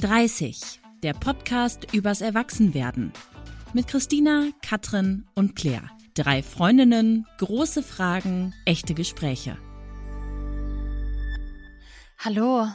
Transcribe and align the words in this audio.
30, 0.00 0.80
der 1.02 1.12
Podcast 1.12 1.92
übers 1.92 2.22
Erwachsenwerden. 2.22 3.12
Mit 3.74 3.86
Christina, 3.86 4.46
Katrin 4.66 5.26
und 5.34 5.56
Claire. 5.56 5.90
Drei 6.14 6.42
Freundinnen, 6.42 7.26
große 7.36 7.82
Fragen, 7.82 8.54
echte 8.64 8.94
Gespräche. 8.94 9.58
Hallo. 12.18 12.66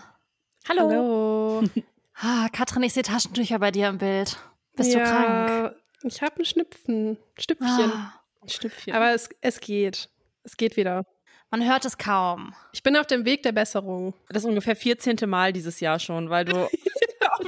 Hallo. 0.70 0.90
Hallo. 0.92 1.64
Ah, 2.18 2.48
Katrin, 2.54 2.84
ich 2.84 2.94
sehe 2.94 3.04
Taschentücher 3.04 3.60
bei 3.60 3.72
dir 3.72 3.90
im 3.90 3.98
Bild. 3.98 4.38
Bist 4.78 4.94
ja, 4.94 5.00
du 5.00 5.06
krank? 5.06 5.76
Ich 6.04 6.22
habe 6.22 6.36
einen 6.36 6.46
Schnüpfen. 6.46 7.18
Stüpfchen. 7.38 7.92
Ah, 7.92 8.14
Stüpfchen. 8.46 8.94
Aber 8.94 9.14
es, 9.14 9.28
es 9.42 9.60
geht. 9.60 10.10
Es 10.44 10.56
geht 10.56 10.78
wieder. 10.78 11.06
man 11.52 11.68
hört 11.68 11.84
es 11.84 11.98
kaum. 11.98 12.54
Ich 12.72 12.84
bin 12.84 12.96
auf 12.96 13.08
dem 13.08 13.26
Weg 13.26 13.44
der 13.44 13.52
Besserung. 13.52 14.14
das 14.30 14.44
ist 14.44 14.48
ungefähr 14.48 14.78
14. 14.78 15.18
Mal 15.26 15.52
dieses 15.52 15.82
Jahr 15.82 16.00
schon, 16.00 16.30
weil 16.30 16.46
du 16.46 16.70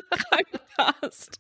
krank 0.09 0.47
warst. 0.77 1.39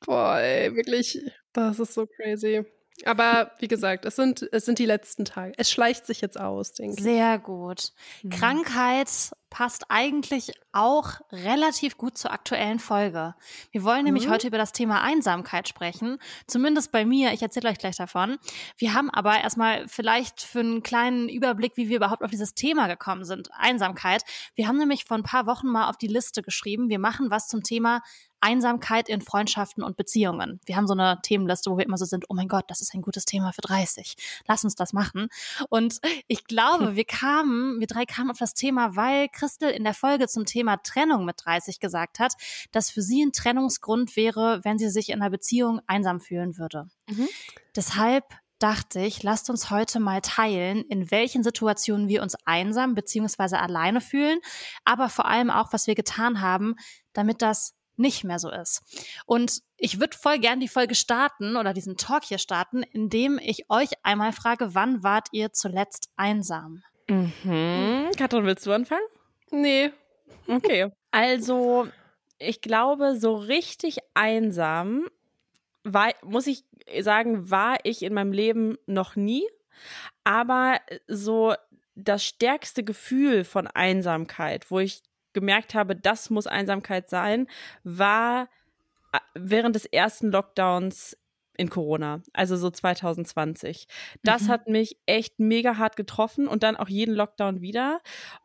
Boah, 0.00 0.38
ey, 0.38 0.74
wirklich. 0.74 1.18
Das 1.52 1.78
ist 1.78 1.94
so 1.94 2.06
crazy. 2.06 2.64
Aber 3.04 3.52
wie 3.58 3.68
gesagt, 3.68 4.04
es 4.04 4.16
sind, 4.16 4.48
es 4.52 4.64
sind 4.64 4.78
die 4.78 4.86
letzten 4.86 5.24
Tage. 5.24 5.52
Es 5.56 5.70
schleicht 5.70 6.06
sich 6.06 6.20
jetzt 6.20 6.38
aus, 6.38 6.72
denke 6.72 6.96
ich. 6.98 7.02
Sehr 7.02 7.38
gut. 7.38 7.92
Krankheit 8.30 9.08
passt 9.50 9.84
eigentlich 9.88 10.52
auch 10.72 11.20
relativ 11.30 11.96
gut 11.96 12.16
zur 12.18 12.32
aktuellen 12.32 12.78
Folge. 12.78 13.34
Wir 13.70 13.82
wollen 13.84 14.04
nämlich 14.04 14.26
Mhm. 14.26 14.30
heute 14.32 14.46
über 14.48 14.58
das 14.58 14.72
Thema 14.72 15.02
Einsamkeit 15.02 15.68
sprechen. 15.68 16.18
Zumindest 16.46 16.92
bei 16.92 17.04
mir. 17.04 17.32
Ich 17.32 17.42
erzähle 17.42 17.68
euch 17.68 17.78
gleich 17.78 17.96
davon. 17.96 18.38
Wir 18.78 18.94
haben 18.94 19.10
aber 19.10 19.40
erstmal 19.40 19.86
vielleicht 19.88 20.40
für 20.42 20.60
einen 20.60 20.82
kleinen 20.82 21.28
Überblick, 21.28 21.76
wie 21.76 21.88
wir 21.88 21.96
überhaupt 21.96 22.22
auf 22.22 22.30
dieses 22.30 22.54
Thema 22.54 22.86
gekommen 22.86 23.24
sind. 23.24 23.50
Einsamkeit. 23.52 24.22
Wir 24.54 24.68
haben 24.68 24.78
nämlich 24.78 25.04
vor 25.04 25.16
ein 25.16 25.22
paar 25.22 25.46
Wochen 25.46 25.68
mal 25.68 25.88
auf 25.88 25.96
die 25.98 26.08
Liste 26.08 26.42
geschrieben. 26.42 26.88
Wir 26.88 26.98
machen 26.98 27.30
was 27.30 27.48
zum 27.48 27.62
Thema 27.62 28.02
Einsamkeit 28.44 29.08
in 29.08 29.20
Freundschaften 29.20 29.84
und 29.84 29.96
Beziehungen. 29.96 30.58
Wir 30.66 30.74
haben 30.76 30.88
so 30.88 30.94
eine 30.94 31.20
Themenliste, 31.22 31.70
wo 31.70 31.78
wir 31.78 31.86
immer 31.86 31.96
so 31.96 32.04
sind, 32.04 32.24
oh 32.28 32.34
mein 32.34 32.48
Gott, 32.48 32.64
das 32.66 32.80
ist 32.80 32.92
ein 32.92 33.00
gutes 33.00 33.24
Thema 33.24 33.52
für 33.52 33.60
30. 33.60 34.16
Lass 34.48 34.64
uns 34.64 34.74
das 34.74 34.92
machen. 34.92 35.28
Und 35.68 36.00
ich 36.26 36.44
glaube, 36.46 36.96
wir 36.96 37.04
kamen, 37.04 37.78
wir 37.78 37.86
drei 37.86 38.04
kamen 38.04 38.32
auf 38.32 38.38
das 38.38 38.54
Thema, 38.54 38.96
weil 38.96 39.28
Christel 39.28 39.70
in 39.70 39.84
der 39.84 39.94
Folge 39.94 40.26
zum 40.26 40.44
Thema 40.44 40.61
Trennung 40.82 41.24
mit 41.24 41.36
30 41.44 41.80
gesagt 41.80 42.18
hat, 42.18 42.34
dass 42.70 42.90
für 42.90 43.02
sie 43.02 43.24
ein 43.24 43.32
Trennungsgrund 43.32 44.16
wäre, 44.16 44.60
wenn 44.64 44.78
sie 44.78 44.90
sich 44.90 45.10
in 45.10 45.20
einer 45.20 45.30
Beziehung 45.30 45.80
einsam 45.86 46.20
fühlen 46.20 46.58
würde. 46.58 46.88
Mhm. 47.08 47.28
Deshalb 47.76 48.24
dachte 48.58 49.00
ich, 49.00 49.22
lasst 49.22 49.50
uns 49.50 49.70
heute 49.70 49.98
mal 49.98 50.20
teilen, 50.20 50.82
in 50.82 51.10
welchen 51.10 51.42
Situationen 51.42 52.08
wir 52.08 52.22
uns 52.22 52.36
einsam 52.44 52.94
beziehungsweise 52.94 53.58
alleine 53.58 54.00
fühlen, 54.00 54.38
aber 54.84 55.08
vor 55.08 55.26
allem 55.26 55.50
auch, 55.50 55.72
was 55.72 55.88
wir 55.88 55.96
getan 55.96 56.40
haben, 56.40 56.76
damit 57.12 57.42
das 57.42 57.74
nicht 57.96 58.24
mehr 58.24 58.38
so 58.38 58.50
ist. 58.50 58.82
Und 59.26 59.62
ich 59.76 60.00
würde 60.00 60.16
voll 60.16 60.38
gern 60.38 60.60
die 60.60 60.68
Folge 60.68 60.94
starten 60.94 61.56
oder 61.56 61.74
diesen 61.74 61.96
Talk 61.96 62.24
hier 62.24 62.38
starten, 62.38 62.82
indem 62.82 63.38
ich 63.38 63.68
euch 63.68 63.90
einmal 64.02 64.32
frage, 64.32 64.74
wann 64.74 65.02
wart 65.02 65.28
ihr 65.32 65.52
zuletzt 65.52 66.10
einsam? 66.16 66.82
Mhm. 67.08 68.10
Katrin, 68.16 68.44
willst 68.44 68.66
du 68.66 68.72
anfangen? 68.72 69.02
Nee. 69.50 69.92
Okay. 70.46 70.90
Also, 71.10 71.88
ich 72.38 72.60
glaube, 72.60 73.16
so 73.16 73.34
richtig 73.36 73.98
einsam 74.14 75.08
war, 75.84 76.12
muss 76.22 76.46
ich 76.46 76.64
sagen, 77.00 77.50
war 77.50 77.78
ich 77.84 78.02
in 78.02 78.14
meinem 78.14 78.32
Leben 78.32 78.78
noch 78.86 79.16
nie. 79.16 79.46
Aber 80.24 80.80
so 81.06 81.54
das 81.94 82.24
stärkste 82.24 82.84
Gefühl 82.84 83.44
von 83.44 83.66
Einsamkeit, 83.66 84.70
wo 84.70 84.78
ich 84.78 85.02
gemerkt 85.32 85.74
habe, 85.74 85.96
das 85.96 86.30
muss 86.30 86.46
Einsamkeit 86.46 87.08
sein, 87.08 87.46
war 87.84 88.48
äh, 89.12 89.18
während 89.34 89.74
des 89.74 89.86
ersten 89.86 90.30
Lockdowns 90.30 91.16
in 91.56 91.70
Corona, 91.70 92.22
also 92.32 92.56
so 92.56 92.70
2020. 92.70 93.86
Das 94.24 94.48
Mhm. 94.48 94.48
hat 94.48 94.68
mich 94.68 94.98
echt 95.06 95.38
mega 95.38 95.76
hart 95.78 95.96
getroffen 95.96 96.48
und 96.48 96.62
dann 96.62 96.76
auch 96.76 96.88
jeden 96.88 97.14
Lockdown 97.14 97.60
wieder. 97.60 98.00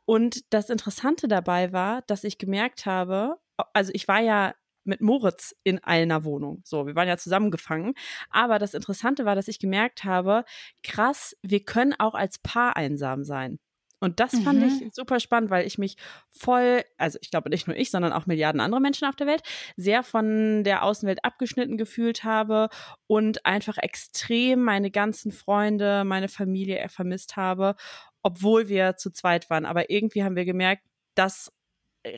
Und 0.05 0.53
das 0.53 0.69
Interessante 0.69 1.27
dabei 1.27 1.71
war, 1.73 2.01
dass 2.03 2.23
ich 2.23 2.37
gemerkt 2.37 2.85
habe, 2.85 3.37
also 3.73 3.91
ich 3.93 4.07
war 4.07 4.19
ja 4.21 4.53
mit 4.83 5.01
Moritz 5.01 5.53
in 5.63 5.83
einer 5.83 6.23
Wohnung. 6.23 6.61
So, 6.63 6.87
wir 6.87 6.95
waren 6.95 7.07
ja 7.09 7.17
zusammengefangen. 7.17 7.93
Aber 8.29 8.57
das 8.59 8.73
Interessante 8.73 9.25
war, 9.25 9.35
dass 9.35 9.49
ich 9.49 9.59
gemerkt 9.59 10.03
habe, 10.05 10.45
krass, 10.83 11.35
wir 11.41 11.63
können 11.65 11.93
auch 11.99 12.15
als 12.15 12.39
Paar 12.39 12.77
einsam 12.77 13.23
sein. 13.25 13.59
Und 13.99 14.19
das 14.19 14.37
fand 14.37 14.61
Mhm. 14.61 14.63
ich 14.63 14.93
super 14.93 15.19
spannend, 15.19 15.49
weil 15.49 15.65
ich 15.65 15.77
mich 15.77 15.97
voll, 16.29 16.83
also 16.97 17.17
ich 17.21 17.31
glaube 17.31 17.49
nicht 17.49 17.67
nur 17.67 17.75
ich, 17.75 17.89
sondern 17.91 18.13
auch 18.13 18.25
Milliarden 18.27 18.61
andere 18.61 18.81
Menschen 18.81 19.07
auf 19.07 19.15
der 19.15 19.27
Welt, 19.27 19.41
sehr 19.75 20.03
von 20.03 20.63
der 20.63 20.83
Außenwelt 20.83 21.23
abgeschnitten 21.25 21.77
gefühlt 21.77 22.23
habe 22.23 22.69
und 23.07 23.45
einfach 23.45 23.77
extrem 23.77 24.63
meine 24.63 24.91
ganzen 24.91 25.31
Freunde, 25.31 26.03
meine 26.05 26.27
Familie 26.29 26.87
vermisst 26.89 27.35
habe, 27.37 27.75
obwohl 28.21 28.67
wir 28.69 28.97
zu 28.97 29.11
zweit 29.11 29.49
waren. 29.49 29.65
Aber 29.65 29.89
irgendwie 29.89 30.23
haben 30.23 30.35
wir 30.35 30.45
gemerkt, 30.45 30.83
das 31.15 31.51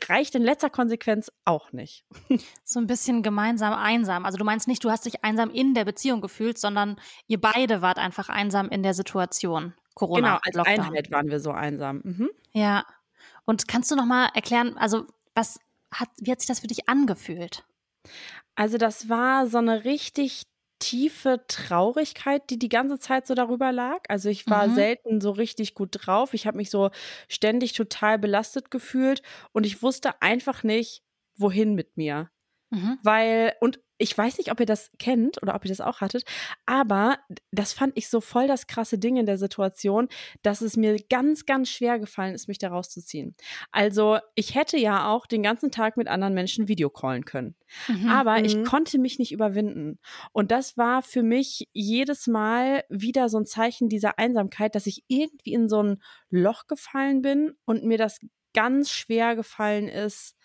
reicht 0.08 0.34
in 0.34 0.42
letzter 0.42 0.70
Konsequenz 0.70 1.30
auch 1.44 1.72
nicht. 1.72 2.04
So 2.64 2.78
ein 2.78 2.86
bisschen 2.86 3.22
gemeinsam 3.22 3.74
einsam. 3.74 4.24
Also 4.24 4.38
du 4.38 4.44
meinst 4.44 4.68
nicht, 4.68 4.84
du 4.84 4.90
hast 4.90 5.04
dich 5.04 5.24
einsam 5.24 5.50
in 5.50 5.74
der 5.74 5.84
Beziehung 5.84 6.20
gefühlt, 6.20 6.56
sondern 6.56 6.96
ihr 7.26 7.40
beide 7.40 7.82
wart 7.82 7.98
einfach 7.98 8.28
einsam 8.28 8.68
in 8.68 8.84
der 8.84 8.94
Situation. 8.94 9.74
Corona. 9.94 10.20
genau, 10.20 10.40
als 10.42 10.56
Lockdown. 10.56 10.86
Einheit 10.86 11.10
waren 11.10 11.28
wir 11.28 11.40
so 11.40 11.50
einsam. 11.50 12.00
Mhm. 12.04 12.30
Ja. 12.52 12.84
Und 13.44 13.66
kannst 13.66 13.90
du 13.90 13.96
noch 13.96 14.06
mal 14.06 14.28
erklären, 14.34 14.76
also 14.78 15.06
was 15.34 15.58
hat, 15.92 16.08
wie 16.18 16.30
hat 16.30 16.40
sich 16.40 16.48
das 16.48 16.60
für 16.60 16.68
dich 16.68 16.88
angefühlt? 16.88 17.64
Also 18.54 18.78
das 18.78 19.08
war 19.08 19.46
so 19.46 19.58
eine 19.58 19.84
richtig 19.84 20.44
tiefe 20.80 21.44
Traurigkeit, 21.48 22.50
die 22.50 22.58
die 22.58 22.68
ganze 22.70 22.98
Zeit 22.98 23.26
so 23.26 23.34
darüber 23.34 23.72
lag. 23.72 24.00
Also 24.08 24.28
ich 24.30 24.50
war 24.50 24.68
Mhm. 24.68 24.70
selten 24.70 25.20
so 25.20 25.30
richtig 25.32 25.74
gut 25.74 25.90
drauf. 25.92 26.34
Ich 26.34 26.46
habe 26.46 26.56
mich 26.58 26.70
so 26.70 26.90
ständig 27.28 27.72
total 27.74 28.18
belastet 28.18 28.70
gefühlt 28.70 29.22
und 29.52 29.66
ich 29.66 29.82
wusste 29.82 30.20
einfach 30.22 30.62
nicht, 30.64 31.02
wohin 31.36 31.74
mit 31.74 31.96
mir. 31.96 32.30
Mhm. 32.70 32.98
Weil, 33.02 33.54
und 33.60 33.80
ich 34.02 34.16
weiß 34.16 34.38
nicht, 34.38 34.50
ob 34.50 34.58
ihr 34.60 34.66
das 34.66 34.90
kennt 34.98 35.42
oder 35.42 35.54
ob 35.54 35.64
ihr 35.64 35.68
das 35.68 35.82
auch 35.82 36.00
hattet, 36.00 36.24
aber 36.64 37.18
das 37.52 37.74
fand 37.74 37.92
ich 37.98 38.08
so 38.08 38.22
voll 38.22 38.46
das 38.46 38.66
krasse 38.66 38.98
Ding 38.98 39.16
in 39.18 39.26
der 39.26 39.36
Situation, 39.36 40.08
dass 40.42 40.62
es 40.62 40.76
mir 40.78 40.96
ganz, 41.10 41.44
ganz 41.44 41.68
schwer 41.68 41.98
gefallen 41.98 42.34
ist, 42.34 42.48
mich 42.48 42.56
da 42.58 42.68
rauszuziehen. 42.70 43.34
Also, 43.72 44.18
ich 44.36 44.54
hätte 44.54 44.78
ja 44.78 45.08
auch 45.10 45.26
den 45.26 45.42
ganzen 45.42 45.70
Tag 45.70 45.98
mit 45.98 46.08
anderen 46.08 46.32
Menschen 46.32 46.66
Videocallen 46.68 47.26
können. 47.26 47.56
Mhm. 47.88 48.08
Aber 48.08 48.42
ich 48.42 48.56
Mhm. 48.56 48.64
konnte 48.64 48.98
mich 48.98 49.18
nicht 49.18 49.32
überwinden. 49.32 49.98
Und 50.32 50.50
das 50.50 50.78
war 50.78 51.02
für 51.02 51.22
mich 51.22 51.68
jedes 51.72 52.26
Mal 52.26 52.84
wieder 52.88 53.28
so 53.28 53.38
ein 53.38 53.46
Zeichen 53.46 53.88
dieser 53.90 54.18
Einsamkeit, 54.18 54.74
dass 54.74 54.86
ich 54.86 55.04
irgendwie 55.08 55.52
in 55.52 55.68
so 55.68 55.82
ein 55.82 56.02
Loch 56.30 56.66
gefallen 56.68 57.20
bin 57.20 57.52
und 57.66 57.84
mir 57.84 57.98
das 57.98 58.18
ganz 58.54 58.90
schwer 58.90 59.36
gefallen 59.36 59.88
ist, 59.88 60.36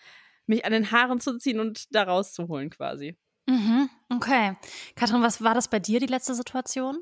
mich 0.46 0.64
an 0.64 0.72
den 0.72 0.90
Haaren 0.90 1.20
zu 1.20 1.38
ziehen 1.38 1.60
und 1.60 1.94
da 1.94 2.04
rauszuholen 2.04 2.70
quasi. 2.70 3.16
Mhm. 3.46 3.88
Okay. 4.12 4.56
Katrin, 4.96 5.22
was 5.22 5.42
war 5.42 5.54
das 5.54 5.68
bei 5.68 5.78
dir, 5.78 6.00
die 6.00 6.06
letzte 6.06 6.34
Situation? 6.34 6.98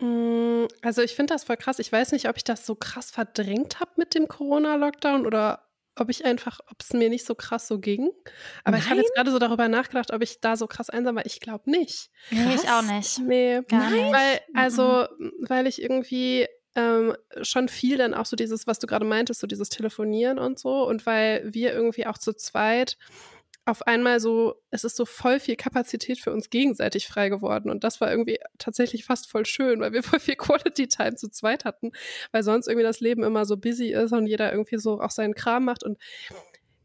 Mm, 0.00 0.66
Also 0.82 1.02
ich 1.02 1.14
finde 1.14 1.34
das 1.34 1.44
voll 1.44 1.56
krass. 1.56 1.78
Ich 1.78 1.90
weiß 1.90 2.12
nicht, 2.12 2.28
ob 2.28 2.36
ich 2.36 2.44
das 2.44 2.64
so 2.66 2.74
krass 2.74 3.10
verdrängt 3.10 3.80
habe 3.80 3.90
mit 3.96 4.14
dem 4.14 4.28
Corona-Lockdown 4.28 5.26
oder 5.26 5.64
ob 5.96 6.10
ich 6.10 6.24
einfach, 6.24 6.60
ob 6.70 6.80
es 6.80 6.92
mir 6.92 7.08
nicht 7.10 7.24
so 7.26 7.34
krass 7.34 7.66
so 7.66 7.80
ging. 7.80 8.10
Aber 8.62 8.76
ich 8.76 8.84
habe 8.84 8.94
Nein? 8.96 9.02
jetzt 9.04 9.14
gerade 9.16 9.32
so 9.32 9.40
darüber 9.40 9.66
nachgedacht, 9.68 10.12
ob 10.12 10.22
ich 10.22 10.40
da 10.40 10.56
so 10.56 10.68
krass 10.68 10.90
einsam 10.90 11.16
war. 11.16 11.26
Ich 11.26 11.40
glaube 11.40 11.68
nicht. 11.68 12.10
Nee, 12.30 12.54
ich 12.54 12.68
auch 12.70 12.82
nicht. 12.82 13.18
Nee. 13.18 13.62
Gar 13.68 13.90
nicht. 13.90 14.12
Weil, 14.12 14.40
Mhm. 14.52 14.56
also, 14.58 15.06
weil 15.40 15.66
ich 15.66 15.82
irgendwie 15.82 16.46
ähm, 16.78 17.16
schon 17.42 17.68
viel 17.68 17.98
dann 17.98 18.14
auch 18.14 18.26
so 18.26 18.36
dieses, 18.36 18.68
was 18.68 18.78
du 18.78 18.86
gerade 18.86 19.04
meintest, 19.04 19.40
so 19.40 19.48
dieses 19.48 19.68
Telefonieren 19.68 20.38
und 20.38 20.60
so. 20.60 20.86
Und 20.86 21.06
weil 21.06 21.42
wir 21.52 21.72
irgendwie 21.72 22.06
auch 22.06 22.18
zu 22.18 22.32
zweit 22.32 22.96
auf 23.66 23.86
einmal 23.86 24.20
so, 24.20 24.54
es 24.70 24.84
ist 24.84 24.96
so 24.96 25.04
voll 25.04 25.40
viel 25.40 25.56
Kapazität 25.56 26.20
für 26.20 26.32
uns 26.32 26.50
gegenseitig 26.50 27.08
frei 27.08 27.28
geworden. 27.28 27.68
Und 27.68 27.82
das 27.82 28.00
war 28.00 28.10
irgendwie 28.10 28.38
tatsächlich 28.58 29.04
fast 29.04 29.28
voll 29.28 29.44
schön, 29.44 29.80
weil 29.80 29.92
wir 29.92 30.02
voll 30.04 30.20
viel 30.20 30.36
Quality 30.36 30.86
Time 30.86 31.16
zu 31.16 31.28
zweit 31.28 31.64
hatten, 31.64 31.90
weil 32.30 32.44
sonst 32.44 32.68
irgendwie 32.68 32.84
das 32.84 33.00
Leben 33.00 33.24
immer 33.24 33.44
so 33.44 33.56
busy 33.56 33.92
ist 33.92 34.12
und 34.12 34.26
jeder 34.26 34.52
irgendwie 34.52 34.78
so 34.78 35.00
auch 35.00 35.10
seinen 35.10 35.34
Kram 35.34 35.64
macht. 35.64 35.82
Und 35.82 35.98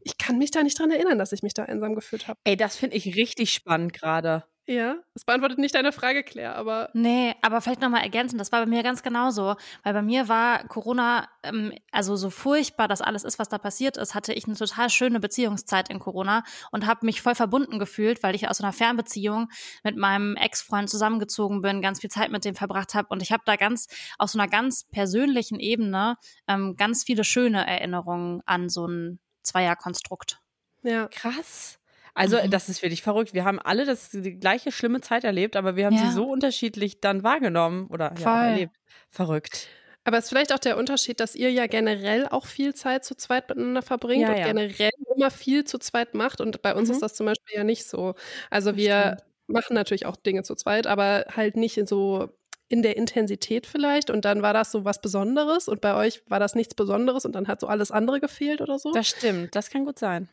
ich 0.02 0.18
kann 0.18 0.38
mich 0.38 0.50
da 0.50 0.64
nicht 0.64 0.78
dran 0.78 0.90
erinnern, 0.90 1.18
dass 1.18 1.32
ich 1.32 1.44
mich 1.44 1.54
da 1.54 1.64
einsam 1.64 1.94
gefühlt 1.94 2.26
habe. 2.26 2.40
Ey, 2.42 2.56
das 2.56 2.76
finde 2.76 2.96
ich 2.96 3.14
richtig 3.14 3.50
spannend 3.50 3.92
gerade. 3.92 4.44
Ja, 4.66 4.96
das 5.12 5.26
beantwortet 5.26 5.58
nicht 5.58 5.74
deine 5.74 5.92
Frage, 5.92 6.22
Claire, 6.22 6.56
aber 6.56 6.88
Nee, 6.94 7.34
aber 7.42 7.60
vielleicht 7.60 7.82
nochmal 7.82 8.02
ergänzen, 8.02 8.38
das 8.38 8.50
war 8.50 8.60
bei 8.60 8.66
mir 8.66 8.82
ganz 8.82 9.02
genauso. 9.02 9.56
Weil 9.82 9.92
bei 9.92 10.00
mir 10.00 10.28
war 10.28 10.66
Corona, 10.68 11.28
ähm, 11.42 11.74
also 11.92 12.16
so 12.16 12.30
furchtbar 12.30 12.88
das 12.88 13.02
alles 13.02 13.24
ist, 13.24 13.38
was 13.38 13.50
da 13.50 13.58
passiert 13.58 13.98
ist, 13.98 14.14
hatte 14.14 14.32
ich 14.32 14.46
eine 14.46 14.56
total 14.56 14.88
schöne 14.88 15.20
Beziehungszeit 15.20 15.90
in 15.90 15.98
Corona 15.98 16.44
und 16.72 16.86
habe 16.86 17.04
mich 17.04 17.20
voll 17.20 17.34
verbunden 17.34 17.78
gefühlt, 17.78 18.22
weil 18.22 18.34
ich 18.34 18.48
aus 18.48 18.60
einer 18.62 18.72
Fernbeziehung 18.72 19.50
mit 19.82 19.98
meinem 19.98 20.34
Ex-Freund 20.36 20.88
zusammengezogen 20.88 21.60
bin, 21.60 21.82
ganz 21.82 22.00
viel 22.00 22.10
Zeit 22.10 22.30
mit 22.30 22.46
dem 22.46 22.54
verbracht 22.54 22.94
habe 22.94 23.08
und 23.10 23.22
ich 23.22 23.32
habe 23.32 23.42
da 23.44 23.56
ganz 23.56 23.86
auf 24.18 24.30
so 24.30 24.38
einer 24.38 24.48
ganz 24.48 24.84
persönlichen 24.90 25.60
Ebene 25.60 26.16
ähm, 26.48 26.76
ganz 26.76 27.04
viele 27.04 27.24
schöne 27.24 27.66
Erinnerungen 27.66 28.40
an 28.46 28.70
so 28.70 28.86
ein 28.86 29.20
Zweierkonstrukt. 29.42 30.40
Ja. 30.82 31.08
Krass. 31.08 31.78
Also, 32.16 32.38
Mhm. 32.38 32.48
das 32.48 32.68
ist 32.68 32.82
wirklich 32.82 33.02
verrückt. 33.02 33.34
Wir 33.34 33.44
haben 33.44 33.58
alle 33.58 33.84
das, 33.84 34.10
die 34.10 34.38
gleiche 34.38 34.70
schlimme 34.70 35.00
Zeit 35.00 35.24
erlebt, 35.24 35.56
aber 35.56 35.74
wir 35.76 35.86
haben 35.86 35.96
Ja. 35.96 35.98
sie 35.98 36.10
so 36.10 36.30
unterschiedlich 36.30 37.00
dann 37.00 37.24
wahrgenommen 37.24 37.86
oder 37.88 38.12
ja, 38.16 38.38
erlebt. 38.38 38.76
Verrückt. 39.10 39.68
Aber 40.06 40.18
es 40.18 40.24
ist 40.24 40.30
vielleicht 40.30 40.52
auch 40.52 40.58
der 40.58 40.76
Unterschied, 40.76 41.18
dass 41.18 41.34
ihr 41.34 41.50
ja 41.50 41.66
generell 41.66 42.28
auch 42.28 42.44
viel 42.46 42.74
Zeit 42.74 43.04
zu 43.06 43.14
zweit 43.16 43.48
miteinander 43.48 43.80
verbringt 43.82 44.28
Ja, 44.28 44.28
und 44.28 44.42
generell 44.42 44.90
immer 45.14 45.30
viel 45.30 45.64
zu 45.64 45.78
zweit 45.78 46.12
macht. 46.14 46.40
Und 46.42 46.60
bei 46.60 46.74
uns 46.74 46.90
Mhm. 46.90 46.94
ist 46.94 47.00
das 47.00 47.14
zum 47.14 47.24
Beispiel 47.26 47.56
ja 47.56 47.64
nicht 47.64 47.86
so. 47.86 48.14
Also 48.50 48.76
wir 48.76 49.16
machen 49.46 49.74
natürlich 49.74 50.04
auch 50.04 50.16
Dinge 50.16 50.42
zu 50.42 50.54
zweit, 50.56 50.86
aber 50.86 51.24
halt 51.34 51.56
nicht 51.56 51.78
in 51.78 51.86
so 51.86 52.28
in 52.68 52.82
der 52.82 52.96
Intensität 52.98 53.66
vielleicht. 53.66 54.10
Und 54.10 54.24
dann 54.26 54.42
war 54.42 54.52
das 54.52 54.70
so 54.72 54.84
was 54.84 55.00
Besonderes 55.00 55.68
und 55.68 55.80
bei 55.80 55.94
euch 55.94 56.22
war 56.28 56.38
das 56.40 56.54
nichts 56.54 56.74
Besonderes 56.74 57.24
und 57.24 57.32
dann 57.34 57.48
hat 57.48 57.60
so 57.60 57.66
alles 57.66 57.90
andere 57.90 58.20
gefehlt 58.20 58.60
oder 58.60 58.78
so. 58.78 58.92
Das 58.92 59.08
stimmt. 59.08 59.54
Das 59.56 59.70
kann 59.70 59.84
gut 59.84 59.98
sein. 59.98 60.28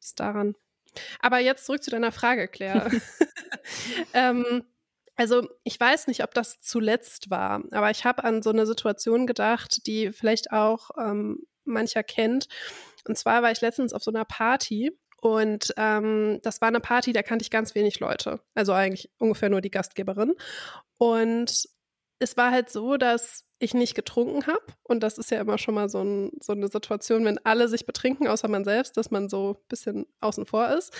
ist 0.00 0.20
daran. 0.20 0.54
Aber 1.20 1.38
jetzt 1.38 1.66
zurück 1.66 1.82
zu 1.82 1.90
deiner 1.90 2.12
Frage, 2.12 2.48
Claire. 2.48 2.90
ähm, 4.12 4.64
also 5.16 5.48
ich 5.62 5.78
weiß 5.78 6.08
nicht, 6.08 6.24
ob 6.24 6.34
das 6.34 6.60
zuletzt 6.60 7.30
war, 7.30 7.62
aber 7.70 7.90
ich 7.90 8.04
habe 8.04 8.24
an 8.24 8.42
so 8.42 8.50
eine 8.50 8.66
Situation 8.66 9.26
gedacht, 9.26 9.86
die 9.86 10.12
vielleicht 10.12 10.52
auch 10.52 10.90
ähm, 10.98 11.46
mancher 11.64 12.02
kennt. 12.02 12.48
Und 13.06 13.16
zwar 13.16 13.42
war 13.42 13.52
ich 13.52 13.60
letztens 13.60 13.92
auf 13.92 14.02
so 14.02 14.10
einer 14.10 14.24
Party 14.24 14.98
und 15.20 15.72
ähm, 15.76 16.40
das 16.42 16.60
war 16.60 16.68
eine 16.68 16.80
Party, 16.80 17.12
da 17.12 17.22
kannte 17.22 17.44
ich 17.44 17.50
ganz 17.50 17.74
wenig 17.74 18.00
Leute. 18.00 18.40
Also 18.54 18.72
eigentlich 18.72 19.10
ungefähr 19.18 19.48
nur 19.48 19.60
die 19.60 19.70
Gastgeberin. 19.70 20.34
Und 20.98 21.68
es 22.18 22.36
war 22.36 22.50
halt 22.50 22.70
so, 22.70 22.96
dass 22.96 23.44
ich 23.64 23.74
nicht 23.74 23.94
getrunken 23.94 24.46
habe. 24.46 24.64
Und 24.82 25.02
das 25.02 25.18
ist 25.18 25.30
ja 25.30 25.40
immer 25.40 25.58
schon 25.58 25.74
mal 25.74 25.88
so, 25.88 26.02
ein, 26.02 26.30
so 26.40 26.52
eine 26.52 26.68
Situation, 26.68 27.24
wenn 27.24 27.38
alle 27.44 27.68
sich 27.68 27.86
betrinken, 27.86 28.28
außer 28.28 28.48
man 28.48 28.64
selbst, 28.64 28.96
dass 28.96 29.10
man 29.10 29.28
so 29.28 29.52
ein 29.52 29.68
bisschen 29.68 30.06
außen 30.20 30.46
vor 30.46 30.68
ist. 30.70 30.92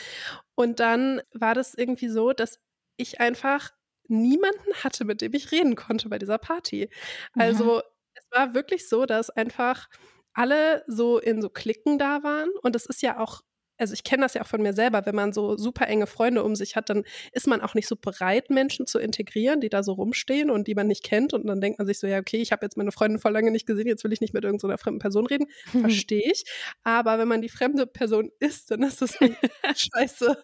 Und 0.54 0.80
dann 0.80 1.20
war 1.32 1.54
das 1.54 1.74
irgendwie 1.74 2.08
so, 2.08 2.32
dass 2.32 2.58
ich 2.96 3.20
einfach 3.20 3.70
niemanden 4.08 4.74
hatte, 4.82 5.04
mit 5.04 5.20
dem 5.20 5.34
ich 5.34 5.52
reden 5.52 5.76
konnte 5.76 6.08
bei 6.08 6.18
dieser 6.18 6.38
Party. 6.38 6.90
Also 7.34 7.82
es 8.14 8.24
war 8.30 8.54
wirklich 8.54 8.88
so, 8.88 9.06
dass 9.06 9.30
einfach 9.30 9.88
alle 10.34 10.84
so 10.86 11.18
in 11.18 11.40
so 11.40 11.48
Klicken 11.48 11.98
da 11.98 12.22
waren. 12.22 12.50
Und 12.62 12.76
es 12.76 12.86
ist 12.86 13.02
ja 13.02 13.18
auch 13.18 13.42
also 13.78 13.94
ich 13.94 14.04
kenne 14.04 14.22
das 14.22 14.34
ja 14.34 14.42
auch 14.42 14.46
von 14.46 14.62
mir 14.62 14.72
selber, 14.72 15.04
wenn 15.06 15.14
man 15.14 15.32
so 15.32 15.56
super 15.56 15.88
enge 15.88 16.06
Freunde 16.06 16.44
um 16.44 16.54
sich 16.54 16.76
hat, 16.76 16.90
dann 16.90 17.04
ist 17.32 17.46
man 17.46 17.60
auch 17.60 17.74
nicht 17.74 17.88
so 17.88 17.96
bereit, 17.96 18.50
Menschen 18.50 18.86
zu 18.86 18.98
integrieren, 18.98 19.60
die 19.60 19.68
da 19.68 19.82
so 19.82 19.92
rumstehen 19.92 20.50
und 20.50 20.68
die 20.68 20.74
man 20.74 20.86
nicht 20.86 21.02
kennt. 21.02 21.32
Und 21.32 21.46
dann 21.46 21.60
denkt 21.60 21.78
man 21.78 21.86
sich 21.86 21.98
so, 21.98 22.06
ja, 22.06 22.18
okay, 22.18 22.38
ich 22.38 22.52
habe 22.52 22.64
jetzt 22.64 22.76
meine 22.76 22.92
Freundin 22.92 23.18
voll 23.18 23.32
lange 23.32 23.50
nicht 23.50 23.66
gesehen, 23.66 23.86
jetzt 23.86 24.04
will 24.04 24.12
ich 24.12 24.20
nicht 24.20 24.34
mit 24.34 24.44
irgendeiner 24.44 24.78
fremden 24.78 25.00
Person 25.00 25.26
reden. 25.26 25.46
Verstehe 25.80 26.30
ich. 26.30 26.44
Aber 26.82 27.18
wenn 27.18 27.28
man 27.28 27.42
die 27.42 27.48
fremde 27.48 27.86
Person 27.86 28.30
ist, 28.38 28.70
dann 28.70 28.82
ist 28.82 29.02
das 29.02 29.20
echt 29.20 29.36
scheiße. 29.92 30.36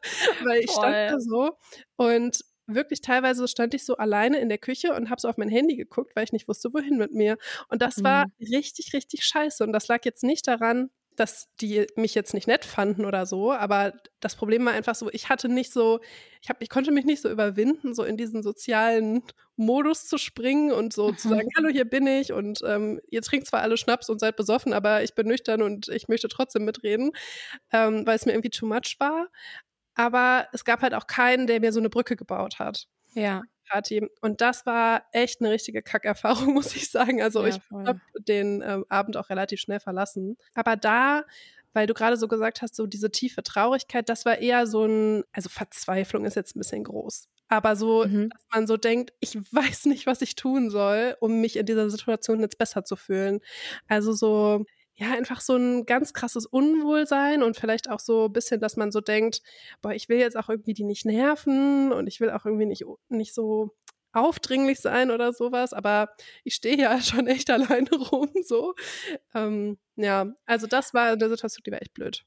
Weil 0.45 0.61
ich 0.61 0.71
stand 0.71 0.95
Voll. 0.95 1.09
da 1.09 1.21
so 1.21 1.51
und 1.97 2.41
wirklich 2.75 3.01
teilweise 3.01 3.47
stand 3.49 3.75
ich 3.75 3.85
so 3.85 3.97
alleine 3.97 4.39
in 4.39 4.49
der 4.49 4.59
Küche 4.59 4.95
und 4.95 5.11
habe 5.11 5.21
so 5.21 5.29
auf 5.29 5.37
mein 5.37 5.49
Handy 5.49 5.77
geguckt, 5.77 6.15
weil 6.15 6.25
ich 6.25 6.33
nicht 6.33 6.49
wusste, 6.49 6.73
wohin 6.73 6.99
mit 6.99 7.13
mir. 7.13 7.37
Und 7.69 7.83
das 7.83 8.03
war 8.03 8.27
richtig, 8.41 8.93
richtig 8.93 9.25
scheiße. 9.25 9.65
Und 9.65 9.73
das 9.73 9.89
lag 9.89 10.05
jetzt 10.05 10.23
nicht 10.23 10.47
daran, 10.47 10.91
dass 11.21 11.55
die 11.61 11.87
mich 11.97 12.15
jetzt 12.15 12.33
nicht 12.33 12.47
nett 12.47 12.65
fanden 12.65 13.05
oder 13.05 13.27
so, 13.27 13.53
aber 13.53 13.93
das 14.21 14.37
Problem 14.37 14.65
war 14.65 14.73
einfach 14.73 14.95
so, 14.95 15.11
ich 15.13 15.29
hatte 15.29 15.51
nicht 15.51 15.71
so, 15.71 16.01
ich, 16.41 16.49
hab, 16.49 16.63
ich 16.63 16.71
konnte 16.71 16.93
mich 16.93 17.05
nicht 17.05 17.21
so 17.21 17.31
überwinden, 17.31 17.95
so 17.95 18.05
in 18.05 18.17
diesen 18.17 18.43
sozialen 18.43 19.23
Modus 19.57 20.07
zu 20.09 20.17
springen 20.17 20.73
und 20.73 20.95
so 20.95 21.13
zu 21.13 21.29
sagen, 21.29 21.49
hallo, 21.57 21.69
hier 21.69 21.85
bin 21.85 22.07
ich 22.07 22.33
und 22.33 22.61
ähm, 22.67 23.01
ihr 23.11 23.21
trinkt 23.21 23.47
zwar 23.47 23.61
alle 23.61 23.77
Schnaps 23.77 24.09
und 24.09 24.19
seid 24.19 24.37
besoffen, 24.37 24.73
aber 24.73 25.03
ich 25.03 25.15
bin 25.15 25.27
nüchtern 25.27 25.61
und 25.61 25.89
ich 25.89 26.09
möchte 26.09 26.29
trotzdem 26.29 26.65
mitreden, 26.65 27.11
ähm, 27.71 28.07
weil 28.07 28.17
es 28.17 28.25
mir 28.25 28.33
irgendwie 28.33 28.51
too 28.51 28.67
much 28.67 28.97
war. 28.99 29.29
Aber 29.95 30.49
es 30.53 30.65
gab 30.65 30.81
halt 30.81 30.95
auch 30.95 31.07
keinen, 31.07 31.47
der 31.47 31.61
mir 31.61 31.73
so 31.73 31.81
eine 31.81 31.91
Brücke 31.91 32.17
gebaut 32.17 32.59
hat. 32.59 32.89
Ja. 33.13 33.43
Party. 33.71 34.07
Und 34.21 34.41
das 34.41 34.67
war 34.67 35.05
echt 35.13 35.41
eine 35.41 35.51
richtige 35.51 35.83
Kackerfahrung, 35.83 36.55
muss 36.55 36.75
ich 36.77 36.91
sagen. 36.91 37.23
Also 37.23 37.43
Ja, 37.47 37.49
ich 37.49 37.61
habe 37.87 38.01
den 38.19 38.63
ähm, 38.67 38.85
Abend 38.89 39.17
auch 39.17 39.31
relativ 39.31 39.61
schnell 39.61 39.81
verlassen. 39.81 40.37
Aber 40.55 40.77
da, 40.77 41.25
weil 41.73 41.87
du 41.87 41.95
gerade 41.95 42.17
so 42.17 42.27
gesagt 42.29 42.63
hast, 42.63 42.75
so 42.75 42.87
diese 42.87 43.11
tiefe 43.11 43.43
Traurigkeit, 43.43 44.09
das 44.09 44.25
war 44.25 44.39
eher 44.39 44.67
so 44.67 44.85
ein, 44.87 45.25
also 45.33 45.49
Verzweiflung 45.49 46.25
ist 46.25 46.37
jetzt 46.37 46.57
ein 46.57 46.61
bisschen 46.61 46.85
groß. 46.85 47.29
Aber 47.49 47.75
so, 47.77 48.05
Mhm. 48.07 48.31
dass 48.31 48.43
man 48.53 48.67
so 48.67 48.77
denkt, 48.77 49.13
ich 49.21 49.35
weiß 49.53 49.87
nicht, 49.87 50.07
was 50.07 50.23
ich 50.23 50.35
tun 50.37 50.71
soll, 50.71 51.17
um 51.21 51.41
mich 51.41 51.57
in 51.57 51.67
dieser 51.67 51.91
Situation 51.91 52.41
jetzt 52.41 52.59
besser 52.59 52.85
zu 52.85 52.97
fühlen. 52.97 53.41
Also 53.89 54.13
so, 54.13 54.65
ja, 55.01 55.13
einfach 55.13 55.41
so 55.41 55.57
ein 55.57 55.87
ganz 55.87 56.13
krasses 56.13 56.45
Unwohlsein 56.45 57.43
und 57.43 57.57
vielleicht 57.57 57.89
auch 57.89 58.01
so 58.01 58.27
ein 58.27 58.33
bisschen, 58.35 58.61
dass 58.61 58.77
man 58.77 58.93
so 58.93 59.01
denkt, 59.01 59.41
boah, 59.81 59.93
ich 59.95 60.11
will 60.11 60.19
jetzt 60.19 60.37
auch 60.37 60.51
irgendwie 60.51 60.75
die 60.75 60.85
nicht 60.85 61.07
nerven 61.07 61.91
und 61.91 62.07
ich 62.07 62.21
will 62.21 62.31
auch 62.31 62.45
irgendwie 62.45 62.67
nicht, 62.67 62.85
nicht 63.09 63.33
so 63.33 63.75
aufdringlich 64.13 64.79
sein 64.81 65.11
oder 65.11 65.33
sowas, 65.33 65.73
aber 65.73 66.11
ich 66.45 66.55
stehe 66.55 66.77
ja 66.77 67.01
schon 67.01 67.27
echt 67.29 67.49
alleine 67.49 67.91
rum, 67.91 68.29
so. 68.45 68.75
Ähm, 69.35 69.79
ja, 69.97 70.27
also 70.45 70.67
das 70.67 70.93
war 70.93 71.07
eine 71.07 71.29
Situation, 71.31 71.63
die 71.65 71.73
war 71.73 71.81
echt 71.81 71.95
blöd. 71.95 72.27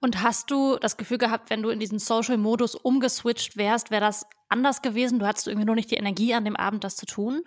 Und 0.00 0.22
hast 0.22 0.50
du 0.50 0.78
das 0.78 0.96
Gefühl 0.96 1.18
gehabt, 1.18 1.50
wenn 1.50 1.62
du 1.62 1.68
in 1.68 1.80
diesen 1.80 1.98
Social-Modus 1.98 2.74
umgeswitcht 2.74 3.58
wärst, 3.58 3.90
wäre 3.90 4.00
das 4.00 4.24
anders 4.48 4.80
gewesen? 4.80 5.18
Du 5.18 5.26
hattest 5.26 5.46
irgendwie 5.46 5.66
nur 5.66 5.74
nicht 5.74 5.90
die 5.90 5.96
Energie 5.96 6.32
an 6.32 6.46
dem 6.46 6.56
Abend, 6.56 6.84
das 6.84 6.96
zu 6.96 7.04
tun? 7.04 7.42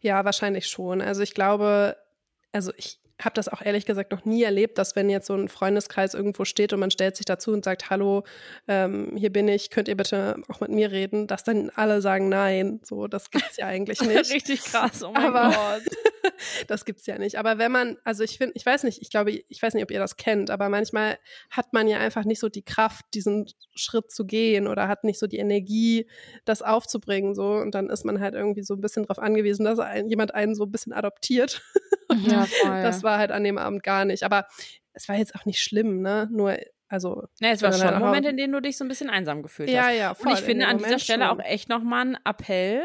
Ja, 0.00 0.24
wahrscheinlich 0.24 0.68
schon. 0.68 1.00
Also 1.00 1.22
ich 1.22 1.34
glaube, 1.34 1.96
also 2.52 2.72
ich 2.76 3.00
habe 3.20 3.34
das 3.34 3.48
auch 3.48 3.62
ehrlich 3.62 3.86
gesagt 3.86 4.12
noch 4.12 4.24
nie 4.24 4.42
erlebt, 4.42 4.76
dass 4.78 4.94
wenn 4.94 5.08
jetzt 5.08 5.26
so 5.26 5.34
ein 5.34 5.48
Freundeskreis 5.48 6.14
irgendwo 6.14 6.44
steht 6.44 6.72
und 6.72 6.80
man 6.80 6.90
stellt 6.90 7.16
sich 7.16 7.24
dazu 7.24 7.52
und 7.52 7.64
sagt, 7.64 7.88
hallo, 7.88 8.24
ähm, 8.68 9.12
hier 9.16 9.30
bin 9.32 9.48
ich, 9.48 9.70
könnt 9.70 9.88
ihr 9.88 9.96
bitte 9.96 10.36
auch 10.48 10.60
mit 10.60 10.70
mir 10.70 10.90
reden, 10.90 11.26
dass 11.26 11.42
dann 11.44 11.70
alle 11.74 12.02
sagen 12.02 12.28
nein. 12.28 12.80
So, 12.84 13.06
das 13.06 13.30
gibt's 13.30 13.56
ja 13.56 13.66
eigentlich 13.66 14.00
nicht. 14.02 14.32
Richtig 14.32 14.62
krass, 14.64 15.02
oh 15.02 15.12
mein 15.12 15.34
Aber- 15.34 15.48
Gott. 15.54 15.82
das 16.66 16.84
gibt's 16.84 17.06
ja 17.06 17.18
nicht. 17.18 17.38
Aber 17.38 17.58
wenn 17.58 17.72
man, 17.72 17.96
also 18.04 18.22
ich 18.24 18.36
finde, 18.38 18.52
ich 18.56 18.66
weiß 18.66 18.82
nicht, 18.82 19.00
ich 19.00 19.10
glaube, 19.10 19.30
ich 19.30 19.62
weiß 19.62 19.74
nicht, 19.74 19.82
ob 19.84 19.90
ihr 19.90 19.98
das 20.00 20.16
kennt, 20.16 20.50
aber 20.50 20.68
manchmal 20.68 21.18
hat 21.50 21.72
man 21.72 21.88
ja 21.88 21.98
einfach 21.98 22.24
nicht 22.24 22.40
so 22.40 22.48
die 22.48 22.64
Kraft, 22.64 23.04
diesen 23.14 23.46
Schritt 23.74 24.10
zu 24.10 24.26
gehen 24.26 24.66
oder 24.66 24.88
hat 24.88 25.04
nicht 25.04 25.18
so 25.18 25.26
die 25.26 25.38
Energie, 25.38 26.08
das 26.44 26.62
aufzubringen, 26.62 27.34
so. 27.34 27.52
Und 27.52 27.74
dann 27.74 27.88
ist 27.88 28.04
man 28.04 28.20
halt 28.20 28.34
irgendwie 28.34 28.62
so 28.62 28.74
ein 28.74 28.80
bisschen 28.80 29.04
darauf 29.04 29.18
angewiesen, 29.18 29.64
dass 29.64 29.78
ein, 29.78 30.08
jemand 30.08 30.34
einen 30.34 30.54
so 30.54 30.64
ein 30.64 30.72
bisschen 30.72 30.92
adoptiert. 30.92 31.62
Ja, 32.26 32.44
voll. 32.62 32.82
Das 32.82 33.02
war 33.06 33.18
halt 33.18 33.32
an 33.32 33.44
dem 33.44 33.58
Abend 33.58 33.82
gar 33.84 34.04
nicht. 34.04 34.24
Aber 34.24 34.48
es 34.94 35.08
war 35.08 35.16
jetzt 35.16 35.34
auch 35.36 35.46
nicht 35.46 35.62
schlimm, 35.62 36.02
ne? 36.02 36.28
Nur, 36.32 36.58
also. 36.88 37.24
Ja, 37.40 37.50
es 37.50 37.62
war 37.62 37.72
schon 37.72 37.90
ein 37.90 37.98
Moment, 37.98 38.24
in 38.26 38.36
dem 38.38 38.50
du 38.52 38.60
dich 38.60 38.76
so 38.78 38.84
ein 38.84 38.88
bisschen 38.88 39.10
einsam 39.10 39.42
gefühlt 39.42 39.74
Ja, 39.74 39.74
hast. 39.74 39.90
ja, 39.90 40.14
Und 40.16 40.30
voll. 40.30 40.30
ich 40.30 40.42
in 40.44 40.44
finde 40.44 40.66
an 40.68 40.78
dieser 40.78 40.98
Stelle 40.98 41.30
schon. 41.30 41.30
auch 41.30 41.38
echt 41.38 41.68
nochmal 41.68 42.06
ein 42.06 42.18
Appell, 42.24 42.82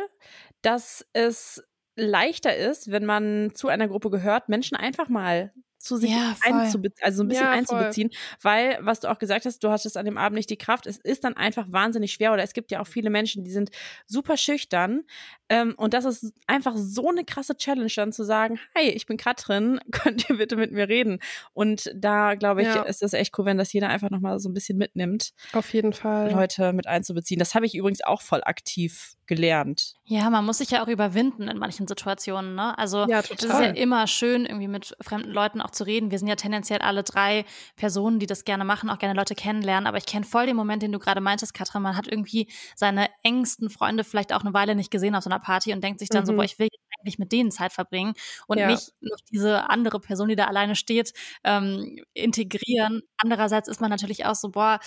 dass 0.61 1.05
es 1.13 1.63
leichter 1.95 2.55
ist, 2.55 2.91
wenn 2.91 3.05
man 3.05 3.51
zu 3.55 3.67
einer 3.69 3.87
Gruppe 3.87 4.09
gehört, 4.09 4.49
Menschen 4.49 4.75
einfach 4.75 5.07
mal 5.09 5.53
zu 5.79 5.97
sich 5.97 6.11
Ja, 6.11 6.35
einzubeziehen, 6.41 7.03
also 7.05 7.17
so 7.17 7.23
ein 7.23 7.27
bisschen 7.27 7.47
Ja, 7.47 7.49
einzubeziehen, 7.49 8.09
weil, 8.41 8.77
was 8.81 8.99
du 8.99 9.09
auch 9.09 9.19
gesagt 9.19 9.45
hast, 9.45 9.63
du 9.63 9.69
hattest 9.71 9.97
an 9.97 10.05
dem 10.05 10.17
Abend 10.17 10.35
nicht 10.35 10.49
die 10.49 10.57
Kraft, 10.57 10.85
es 10.85 10.97
ist 10.97 11.23
dann 11.23 11.35
einfach 11.37 11.65
wahnsinnig 11.71 12.13
schwer 12.13 12.33
oder 12.33 12.43
es 12.43 12.53
gibt 12.53 12.71
ja 12.71 12.81
auch 12.81 12.87
viele 12.87 13.09
Menschen, 13.09 13.43
die 13.43 13.51
sind 13.51 13.71
super 14.05 14.37
schüchtern 14.37 15.03
ähm, 15.51 15.73
und 15.75 15.93
das 15.93 16.05
ist 16.05 16.33
einfach 16.47 16.73
so 16.77 17.09
eine 17.09 17.25
krasse 17.25 17.57
Challenge 17.57 17.91
dann 17.93 18.13
zu 18.13 18.23
sagen, 18.23 18.57
hi, 18.75 18.83
ich 18.89 19.05
bin 19.05 19.17
Katrin, 19.17 19.79
könnt 19.91 20.29
ihr 20.29 20.37
bitte 20.37 20.55
mit 20.55 20.71
mir 20.71 20.87
reden 20.87 21.19
und 21.53 21.91
da 21.93 22.35
glaube 22.35 22.61
ich, 22.61 22.67
Ja. 22.69 22.83
ist 22.83 23.01
das 23.01 23.11
echt 23.13 23.37
cool, 23.37 23.45
wenn 23.45 23.57
das 23.57 23.73
jeder 23.73 23.89
einfach 23.89 24.09
nochmal 24.09 24.39
so 24.39 24.47
ein 24.49 24.53
bisschen 24.53 24.77
mitnimmt, 24.77 25.31
Auf 25.53 25.73
jeden 25.73 25.91
Fall. 25.93 26.31
Leute 26.31 26.71
mit 26.71 26.87
einzubeziehen. 26.87 27.39
Das 27.39 27.53
habe 27.53 27.65
ich 27.65 27.75
übrigens 27.75 28.01
auch 28.01 28.21
voll 28.21 28.41
aktiv 28.45 29.15
gelernt. 29.27 29.95
Ja, 30.05 30.29
man 30.29 30.45
muss 30.45 30.57
sich 30.57 30.71
ja 30.71 30.83
auch 30.83 30.89
überwinden 30.89 31.47
in 31.47 31.57
manchen 31.57 31.87
Situationen. 31.87 32.53
Ne? 32.55 32.77
Also 32.77 33.05
Ja, 33.07 33.19
es 33.19 33.31
ist 33.31 33.43
ja 33.43 33.49
total. 33.49 33.77
immer 33.77 34.05
schön, 34.07 34.45
irgendwie 34.45 34.67
mit 34.67 34.93
fremden 35.01 35.31
Leuten 35.31 35.61
auch 35.61 35.69
zu 35.71 35.85
reden. 35.85 36.11
Wir 36.11 36.19
sind 36.19 36.27
ja 36.27 36.35
tendenziell 36.35 36.79
alle 36.79 37.03
drei 37.03 37.45
Personen, 37.77 38.19
die 38.19 38.25
das 38.25 38.43
gerne 38.43 38.65
machen, 38.65 38.89
auch 38.89 38.99
gerne 38.99 39.17
Leute 39.17 39.33
kennenlernen. 39.35 39.87
Aber 39.87 39.97
ich 39.97 40.05
kenne 40.05 40.25
voll 40.25 40.47
den 40.47 40.57
Moment, 40.57 40.83
den 40.83 40.91
du 40.91 40.99
gerade 40.99 41.21
meintest, 41.21 41.53
Katrin. 41.53 41.81
Man 41.81 41.95
hat 41.95 42.07
irgendwie 42.09 42.49
seine 42.75 43.07
engsten 43.23 43.69
Freunde 43.69 44.03
vielleicht 44.03 44.33
auch 44.33 44.41
eine 44.41 44.53
Weile 44.53 44.75
nicht 44.75 44.91
gesehen 44.91 45.15
auf 45.15 45.23
so 45.23 45.29
einer 45.29 45.39
Party 45.41 45.73
und 45.73 45.83
denkt 45.83 45.99
sich 45.99 46.09
dann 46.11 46.25
so, 46.25 46.33
Mhm. 46.33 46.35
boah, 46.35 46.43
ich 46.45 46.59
will 46.59 46.67
jetzt 46.71 46.83
eigentlich 46.99 47.19
mit 47.19 47.31
denen 47.31 47.51
Zeit 47.51 47.73
verbringen 47.73 48.13
und 48.47 48.63
Ja. 48.63 48.65
nicht 48.65 48.93
noch 49.01 49.17
diese 49.31 49.69
andere 49.69 49.99
Person, 49.99 50.29
die 50.29 50.35
da 50.35 50.45
alleine 50.45 50.75
steht, 50.75 51.13
ähm, 51.43 51.97
integrieren. 52.13 53.01
Andererseits 53.17 53.67
ist 53.69 53.81
man 53.81 53.89
natürlich 53.91 54.25
auch 54.25 54.35
so, 54.35 54.49
boah, 54.51 54.79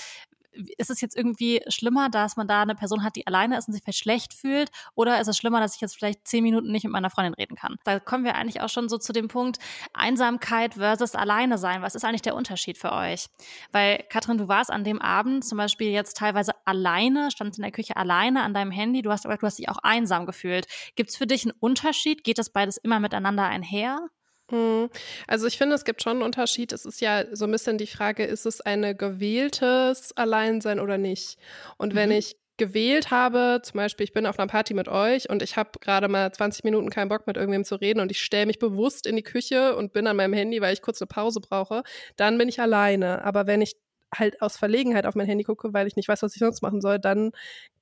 ist 0.76 0.90
es 0.90 1.00
jetzt 1.00 1.16
irgendwie 1.16 1.62
schlimmer, 1.68 2.08
dass 2.08 2.36
man 2.36 2.48
da 2.48 2.62
eine 2.62 2.74
Person 2.74 3.02
hat, 3.02 3.16
die 3.16 3.26
alleine 3.26 3.58
ist 3.58 3.68
und 3.68 3.74
sich 3.74 3.82
vielleicht 3.82 3.98
schlecht 3.98 4.34
fühlt? 4.34 4.70
Oder 4.94 5.20
ist 5.20 5.28
es 5.28 5.36
schlimmer, 5.36 5.60
dass 5.60 5.74
ich 5.74 5.80
jetzt 5.80 5.96
vielleicht 5.96 6.26
zehn 6.26 6.42
Minuten 6.42 6.70
nicht 6.70 6.84
mit 6.84 6.92
meiner 6.92 7.10
Freundin 7.10 7.34
reden 7.34 7.56
kann? 7.56 7.76
Da 7.84 8.00
kommen 8.00 8.24
wir 8.24 8.34
eigentlich 8.34 8.60
auch 8.60 8.68
schon 8.68 8.88
so 8.88 8.98
zu 8.98 9.12
dem 9.12 9.28
Punkt 9.28 9.58
Einsamkeit 9.92 10.74
versus 10.74 11.14
alleine 11.14 11.58
sein. 11.58 11.82
Was 11.82 11.94
ist 11.94 12.04
eigentlich 12.04 12.22
der 12.22 12.34
Unterschied 12.34 12.78
für 12.78 12.92
euch? 12.92 13.26
Weil, 13.72 14.04
Katrin, 14.08 14.38
du 14.38 14.48
warst 14.48 14.70
an 14.70 14.84
dem 14.84 15.00
Abend 15.00 15.44
zum 15.44 15.58
Beispiel 15.58 15.90
jetzt 15.90 16.16
teilweise 16.16 16.52
alleine, 16.64 17.30
standst 17.30 17.58
in 17.58 17.62
der 17.62 17.72
Küche 17.72 17.96
alleine 17.96 18.42
an 18.42 18.54
deinem 18.54 18.70
Handy. 18.70 19.02
Du 19.02 19.10
hast 19.10 19.26
aber, 19.26 19.36
du 19.36 19.46
hast 19.46 19.58
dich 19.58 19.68
auch 19.68 19.78
einsam 19.82 20.26
gefühlt. 20.26 20.66
Gibt 20.96 21.10
es 21.10 21.16
für 21.16 21.26
dich 21.26 21.44
einen 21.44 21.56
Unterschied? 21.58 22.24
Geht 22.24 22.38
das 22.38 22.50
beides 22.50 22.76
immer 22.76 23.00
miteinander 23.00 23.44
einher? 23.44 24.08
Mhm. 24.50 24.90
Also 25.26 25.46
ich 25.46 25.56
finde, 25.56 25.74
es 25.74 25.84
gibt 25.84 26.02
schon 26.02 26.12
einen 26.18 26.22
Unterschied. 26.22 26.72
Es 26.72 26.84
ist 26.84 27.00
ja 27.00 27.24
so 27.34 27.46
ein 27.46 27.50
bisschen 27.52 27.78
die 27.78 27.86
Frage, 27.86 28.24
ist 28.24 28.44
es 28.46 28.60
ein 28.60 28.96
gewähltes 28.96 30.12
Alleinsein 30.16 30.80
oder 30.80 30.98
nicht? 30.98 31.38
Und 31.78 31.94
wenn 31.94 32.10
Mhm. 32.10 32.16
ich 32.18 32.36
gewählt 32.56 33.10
habe, 33.10 33.60
zum 33.64 33.78
Beispiel, 33.78 34.04
ich 34.04 34.12
bin 34.12 34.26
auf 34.26 34.38
einer 34.38 34.46
Party 34.46 34.74
mit 34.74 34.86
euch 34.88 35.28
und 35.28 35.42
ich 35.42 35.56
habe 35.56 35.70
gerade 35.80 36.06
mal 36.08 36.30
20 36.32 36.62
Minuten 36.62 36.88
keinen 36.90 37.08
Bock 37.08 37.26
mit 37.26 37.36
irgendwem 37.36 37.64
zu 37.64 37.74
reden 37.76 37.98
und 38.00 38.12
ich 38.12 38.20
stelle 38.22 38.46
mich 38.46 38.60
bewusst 38.60 39.06
in 39.06 39.16
die 39.16 39.22
Küche 39.24 39.74
und 39.76 39.92
bin 39.92 40.06
an 40.06 40.16
meinem 40.16 40.34
Handy, 40.34 40.60
weil 40.60 40.72
ich 40.74 40.82
kurz 40.82 41.00
eine 41.02 41.08
Pause 41.08 41.40
brauche, 41.40 41.82
dann 42.16 42.38
bin 42.38 42.48
ich 42.48 42.60
alleine. 42.60 43.24
Aber 43.24 43.46
wenn 43.48 43.60
ich 43.62 43.74
halt 44.14 44.40
aus 44.40 44.56
Verlegenheit 44.56 45.06
auf 45.06 45.16
mein 45.16 45.26
Handy 45.26 45.42
gucke, 45.42 45.72
weil 45.72 45.88
ich 45.88 45.96
nicht 45.96 46.06
weiß, 46.08 46.22
was 46.22 46.34
ich 46.34 46.38
sonst 46.38 46.62
machen 46.62 46.80
soll, 46.80 47.00
dann 47.00 47.32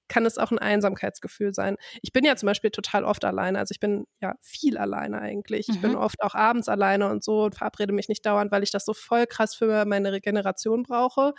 kann 0.09 0.27
es 0.27 0.39
auch 0.39 0.51
ein 0.51 0.59
Einsamkeitsgefühl 0.59 1.55
sein. 1.55 1.77
Ich 2.03 2.13
bin 2.13 2.25
ja 2.25 2.37
zum 2.37 2.47
Beispiel 2.49 2.71
total 2.71 3.05
oft 3.05 3.25
alleine. 3.25 3.59
Also 3.59 3.73
ich 3.73 3.81
bin 3.81 4.07
ja 4.21 4.35
viel 4.41 4.77
alleine 4.79 5.21
eigentlich. 5.21 5.69
Ich 5.71 5.81
bin 5.81 5.95
Mhm. 5.95 5.97
oft 5.97 6.23
auch 6.23 6.35
abends 6.35 6.69
alleine 6.69 7.09
und 7.11 7.25
so 7.25 7.45
und 7.45 7.55
verabrede 7.57 7.93
mich 7.93 8.09
nicht 8.09 8.27
dauernd, 8.27 8.53
weil 8.53 8.63
ich 8.63 8.71
das 8.71 8.85
so 8.85 8.95
voll 8.95 9.27
krass 9.27 9.55
für 9.55 9.85
meine 9.87 10.13
Regeneration 10.13 10.83
brauche. 10.83 11.35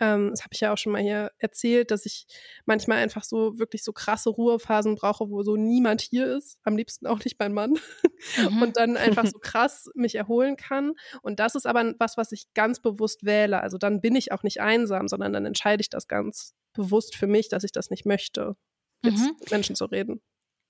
Ähm, 0.00 0.30
das 0.30 0.40
habe 0.40 0.50
ich 0.52 0.60
ja 0.60 0.72
auch 0.72 0.78
schon 0.78 0.92
mal 0.92 1.00
hier 1.02 1.30
erzählt, 1.38 1.90
dass 1.90 2.04
ich 2.04 2.26
manchmal 2.66 2.98
einfach 2.98 3.22
so 3.24 3.58
wirklich 3.58 3.84
so 3.84 3.92
krasse 3.92 4.30
Ruhephasen 4.30 4.96
brauche, 4.96 5.30
wo 5.30 5.42
so 5.42 5.56
niemand 5.56 6.00
hier 6.00 6.36
ist. 6.36 6.58
Am 6.64 6.76
liebsten 6.76 7.06
auch 7.06 7.22
nicht 7.24 7.38
mein 7.38 7.52
Mann. 7.52 7.74
Mhm. 8.38 8.62
Und 8.62 8.76
dann 8.78 8.96
einfach 8.96 9.26
so 9.34 9.38
krass 9.38 9.90
mich 9.94 10.14
erholen 10.14 10.56
kann. 10.56 10.94
Und 11.20 11.40
das 11.40 11.54
ist 11.54 11.66
aber 11.66 11.92
was, 11.98 12.16
was 12.16 12.32
ich 12.32 12.46
ganz 12.54 12.80
bewusst 12.80 13.24
wähle. 13.24 13.60
Also 13.60 13.76
dann 13.76 14.00
bin 14.00 14.16
ich 14.16 14.32
auch 14.32 14.42
nicht 14.42 14.62
einsam, 14.62 15.08
sondern 15.08 15.34
dann 15.34 15.44
entscheide 15.44 15.82
ich 15.82 15.90
das 15.90 16.08
ganz 16.08 16.54
bewusst 16.72 17.16
für 17.16 17.26
mich, 17.26 17.48
dass 17.50 17.64
ich 17.64 17.72
das 17.72 17.90
nicht 17.90 18.06
möchte, 18.06 18.56
jetzt 19.04 19.20
Mhm. 19.20 19.36
mit 19.40 19.50
Menschen 19.50 19.76
zu 19.76 19.84
reden. 19.84 20.22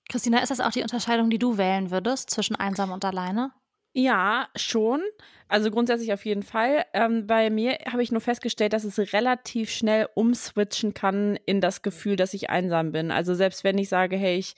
Christina, 0.09 0.39
ist 0.39 0.49
das 0.49 0.59
auch 0.59 0.71
die 0.71 0.81
Unterscheidung, 0.81 1.29
die 1.29 1.39
du 1.39 1.57
wählen 1.57 1.91
würdest 1.91 2.29
zwischen 2.29 2.55
einsam 2.57 2.91
und 2.91 3.05
alleine? 3.05 3.51
Ja, 3.97 4.49
schon. 4.57 5.01
Also 5.47 5.71
grundsätzlich 5.71 6.11
auf 6.11 6.25
jeden 6.25 6.43
Fall. 6.43 6.83
Ähm, 6.93 7.27
bei 7.27 7.49
mir 7.49 7.77
habe 7.89 8.03
ich 8.03 8.11
nur 8.11 8.19
festgestellt, 8.19 8.73
dass 8.73 8.83
es 8.83 9.13
relativ 9.13 9.69
schnell 9.69 10.09
umswitchen 10.15 10.93
kann 10.93 11.37
in 11.45 11.61
das 11.61 11.81
Gefühl, 11.81 12.17
dass 12.17 12.33
ich 12.33 12.49
einsam 12.49 12.91
bin. 12.91 13.09
Also 13.11 13.33
selbst 13.35 13.63
wenn 13.63 13.77
ich 13.77 13.87
sage, 13.87 14.17
hey, 14.17 14.37
ich 14.37 14.55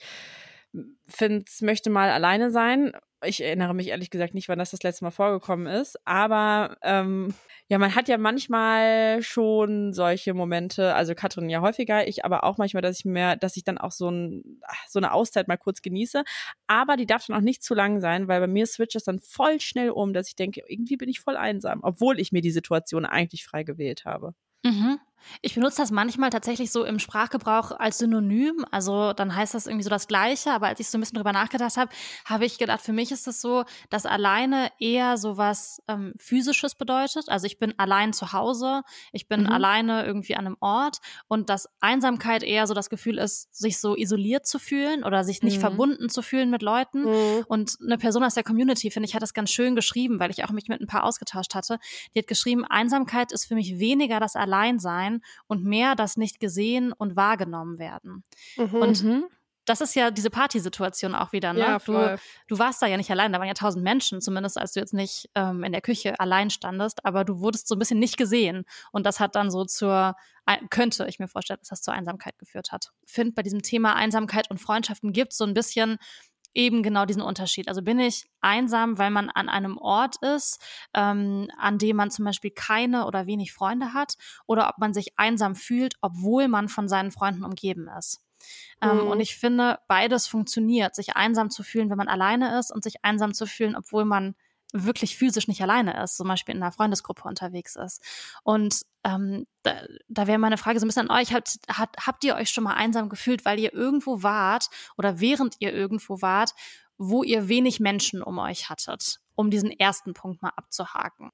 find's, 1.06 1.62
möchte 1.62 1.90
mal 1.90 2.10
alleine 2.10 2.50
sein. 2.50 2.92
Ich 3.24 3.42
erinnere 3.42 3.74
mich 3.74 3.88
ehrlich 3.88 4.10
gesagt 4.10 4.34
nicht, 4.34 4.48
wann 4.48 4.60
das 4.60 4.70
das 4.70 4.82
letzte 4.82 5.04
Mal 5.04 5.10
vorgekommen 5.10 5.66
ist. 5.66 5.98
Aber 6.06 6.76
ähm, 6.82 7.34
ja, 7.68 7.78
man 7.78 7.94
hat 7.94 8.08
ja 8.08 8.16
manchmal 8.16 9.22
schon 9.22 9.92
solche 9.92 10.34
Momente, 10.34 10.94
also 10.94 11.14
Katrin 11.14 11.50
ja 11.50 11.60
häufiger, 11.60 12.06
ich 12.06 12.24
aber 12.24 12.44
auch 12.44 12.58
manchmal, 12.58 12.82
dass 12.82 13.00
ich 13.00 13.04
mir, 13.04 13.36
dass 13.36 13.56
ich 13.56 13.64
dann 13.64 13.76
auch 13.76 13.90
so, 13.90 14.10
ein, 14.10 14.60
so 14.88 15.00
eine 15.00 15.12
Auszeit 15.12 15.48
mal 15.48 15.56
kurz 15.56 15.82
genieße. 15.82 16.22
Aber 16.68 16.96
die 16.96 17.06
darf 17.06 17.26
dann 17.26 17.36
auch 17.36 17.42
nicht 17.42 17.64
zu 17.64 17.74
lang 17.74 18.00
sein, 18.00 18.28
weil 18.28 18.40
bei 18.40 18.46
mir 18.46 18.66
switcht 18.66 18.96
es 18.96 19.04
dann 19.04 19.18
voll 19.18 19.60
schnell 19.60 19.90
um, 19.90 20.12
dass 20.12 20.28
ich 20.28 20.36
denke, 20.36 20.62
irgendwie 20.68 20.96
bin 20.96 21.08
ich 21.08 21.20
voll 21.20 21.36
einsam, 21.36 21.80
obwohl 21.82 22.20
ich 22.20 22.30
mir 22.30 22.40
die 22.40 22.52
Situation 22.52 23.04
eigentlich 23.04 23.44
frei 23.44 23.64
gewählt 23.64 24.04
habe. 24.04 24.34
Mhm. 24.64 25.00
Ich 25.42 25.54
benutze 25.54 25.78
das 25.82 25.90
manchmal 25.90 26.30
tatsächlich 26.30 26.70
so 26.70 26.84
im 26.84 26.98
Sprachgebrauch 26.98 27.72
als 27.72 27.98
Synonym. 27.98 28.64
Also 28.70 29.12
dann 29.12 29.34
heißt 29.34 29.54
das 29.54 29.66
irgendwie 29.66 29.84
so 29.84 29.90
das 29.90 30.08
Gleiche. 30.08 30.52
Aber 30.52 30.66
als 30.68 30.80
ich 30.80 30.88
so 30.88 30.98
ein 30.98 31.00
bisschen 31.00 31.16
drüber 31.16 31.32
nachgedacht 31.32 31.76
habe, 31.76 31.90
habe 32.24 32.44
ich 32.44 32.58
gedacht, 32.58 32.80
für 32.80 32.92
mich 32.92 33.12
ist 33.12 33.26
es 33.26 33.40
so, 33.40 33.64
dass 33.90 34.06
alleine 34.06 34.70
eher 34.78 35.16
so 35.18 35.36
was 35.36 35.82
ähm, 35.88 36.14
Physisches 36.18 36.74
bedeutet. 36.74 37.28
Also 37.28 37.46
ich 37.46 37.58
bin 37.58 37.74
allein 37.78 38.12
zu 38.12 38.32
Hause, 38.32 38.82
ich 39.12 39.28
bin 39.28 39.42
Mhm. 39.42 39.46
alleine 39.48 40.04
irgendwie 40.06 40.36
an 40.36 40.46
einem 40.46 40.56
Ort 40.60 40.98
und 41.28 41.48
dass 41.50 41.68
Einsamkeit 41.80 42.42
eher 42.42 42.66
so 42.66 42.74
das 42.74 42.90
Gefühl 42.90 43.18
ist, 43.18 43.54
sich 43.54 43.78
so 43.78 43.96
isoliert 43.96 44.46
zu 44.46 44.58
fühlen 44.58 45.04
oder 45.04 45.24
sich 45.24 45.42
nicht 45.42 45.56
Mhm. 45.58 45.60
verbunden 45.60 46.08
zu 46.08 46.22
fühlen 46.22 46.50
mit 46.50 46.62
Leuten. 46.62 47.02
Mhm. 47.04 47.44
Und 47.48 47.76
eine 47.84 47.98
Person 47.98 48.24
aus 48.24 48.34
der 48.34 48.44
Community, 48.44 48.90
finde 48.90 49.08
ich, 49.08 49.14
hat 49.14 49.22
das 49.22 49.34
ganz 49.34 49.50
schön 49.50 49.76
geschrieben, 49.76 50.18
weil 50.20 50.30
ich 50.30 50.44
auch 50.44 50.50
mich 50.50 50.68
mit 50.68 50.80
ein 50.80 50.86
paar 50.86 51.04
ausgetauscht 51.04 51.54
hatte. 51.54 51.78
Die 52.14 52.18
hat 52.20 52.26
geschrieben, 52.26 52.64
Einsamkeit 52.64 53.32
ist 53.32 53.46
für 53.46 53.54
mich 53.54 53.78
weniger 53.78 54.20
das 54.20 54.34
Alleinsein 54.36 55.07
und 55.46 55.64
mehr 55.64 55.94
das 55.94 56.16
nicht 56.16 56.40
gesehen 56.40 56.92
und 56.92 57.16
wahrgenommen 57.16 57.78
werden. 57.78 58.24
Mhm. 58.56 58.74
Und 58.74 59.02
Mhm. 59.04 59.24
das 59.64 59.80
ist 59.82 59.94
ja 59.94 60.10
diese 60.10 60.30
Partysituation 60.30 61.14
auch 61.14 61.32
wieder, 61.32 61.52
ne? 61.52 61.60
ja, 61.60 61.78
du, 61.78 62.18
du 62.46 62.58
warst 62.58 62.80
da 62.80 62.86
ja 62.86 62.96
nicht 62.96 63.10
allein, 63.10 63.32
da 63.32 63.38
waren 63.38 63.48
ja 63.48 63.54
tausend 63.54 63.84
Menschen, 63.84 64.20
zumindest 64.22 64.56
als 64.58 64.72
du 64.72 64.80
jetzt 64.80 64.94
nicht 64.94 65.28
ähm, 65.34 65.62
in 65.62 65.72
der 65.72 65.82
Küche 65.82 66.18
allein 66.20 66.48
standest, 66.50 67.04
aber 67.04 67.24
du 67.24 67.40
wurdest 67.40 67.68
so 67.68 67.74
ein 67.74 67.78
bisschen 67.78 67.98
nicht 67.98 68.16
gesehen. 68.16 68.64
Und 68.92 69.04
das 69.04 69.20
hat 69.20 69.34
dann 69.34 69.50
so 69.50 69.64
zur, 69.66 70.14
könnte 70.70 71.06
ich 71.06 71.18
mir 71.18 71.28
vorstellen, 71.28 71.58
dass 71.60 71.68
das 71.68 71.82
zur 71.82 71.92
Einsamkeit 71.92 72.38
geführt 72.38 72.72
hat. 72.72 72.92
Ich 73.06 73.12
finde, 73.12 73.34
bei 73.34 73.42
diesem 73.42 73.60
Thema 73.62 73.94
Einsamkeit 73.94 74.50
und 74.50 74.58
Freundschaften 74.58 75.12
gibt 75.12 75.32
es 75.32 75.38
so 75.38 75.44
ein 75.44 75.52
bisschen 75.54 75.98
eben 76.58 76.82
genau 76.82 77.06
diesen 77.06 77.22
Unterschied. 77.22 77.68
Also 77.68 77.82
bin 77.82 78.00
ich 78.00 78.28
einsam, 78.40 78.98
weil 78.98 79.10
man 79.10 79.30
an 79.30 79.48
einem 79.48 79.78
Ort 79.78 80.16
ist, 80.22 80.60
ähm, 80.92 81.48
an 81.56 81.78
dem 81.78 81.96
man 81.96 82.10
zum 82.10 82.24
Beispiel 82.24 82.50
keine 82.50 83.06
oder 83.06 83.26
wenig 83.26 83.52
Freunde 83.52 83.94
hat, 83.94 84.14
oder 84.46 84.68
ob 84.68 84.78
man 84.78 84.92
sich 84.92 85.16
einsam 85.18 85.54
fühlt, 85.54 85.94
obwohl 86.00 86.48
man 86.48 86.68
von 86.68 86.88
seinen 86.88 87.12
Freunden 87.12 87.44
umgeben 87.44 87.88
ist. 87.96 88.20
Ähm, 88.82 89.02
Mhm. 89.02 89.06
und 89.06 89.20
ich 89.20 89.36
finde, 89.36 89.78
beides 89.86 90.26
funktioniert, 90.26 90.94
sich 90.96 91.14
einsam 91.16 91.48
zu 91.50 91.62
fühlen, 91.62 91.90
wenn 91.90 91.96
man 91.96 92.08
alleine 92.08 92.58
ist 92.58 92.72
und 92.72 92.82
sich 92.82 93.04
einsam 93.04 93.34
zu 93.34 93.46
fühlen, 93.46 93.76
obwohl 93.76 94.04
man 94.04 94.34
wirklich 94.72 95.16
physisch 95.16 95.48
nicht 95.48 95.62
alleine 95.62 96.02
ist, 96.02 96.16
zum 96.16 96.28
Beispiel 96.28 96.54
in 96.54 96.62
einer 96.62 96.72
Freundesgruppe 96.72 97.26
unterwegs 97.26 97.76
ist. 97.76 98.02
Und 98.42 98.82
ähm, 99.04 99.46
da, 99.62 99.82
da 100.08 100.26
wäre 100.26 100.38
meine 100.38 100.58
Frage 100.58 100.78
so 100.78 100.86
ein 100.86 100.88
bisschen 100.88 101.08
an 101.08 101.20
euch, 101.20 101.32
habt, 101.32 101.58
hat, 101.68 101.96
habt 102.06 102.24
ihr 102.24 102.36
euch 102.36 102.50
schon 102.50 102.64
mal 102.64 102.74
einsam 102.74 103.08
gefühlt, 103.08 103.44
weil 103.44 103.58
ihr 103.58 103.72
irgendwo 103.72 104.22
wart 104.22 104.68
oder 104.96 105.20
während 105.20 105.56
ihr 105.60 105.72
irgendwo 105.72 106.20
wart, 106.20 106.52
wo 106.98 107.22
ihr 107.22 107.48
wenig 107.48 107.80
Menschen 107.80 108.22
um 108.22 108.38
euch 108.38 108.68
hattet, 108.68 109.20
um 109.34 109.50
diesen 109.50 109.70
ersten 109.70 110.14
Punkt 110.14 110.42
mal 110.42 110.52
abzuhaken? 110.56 111.30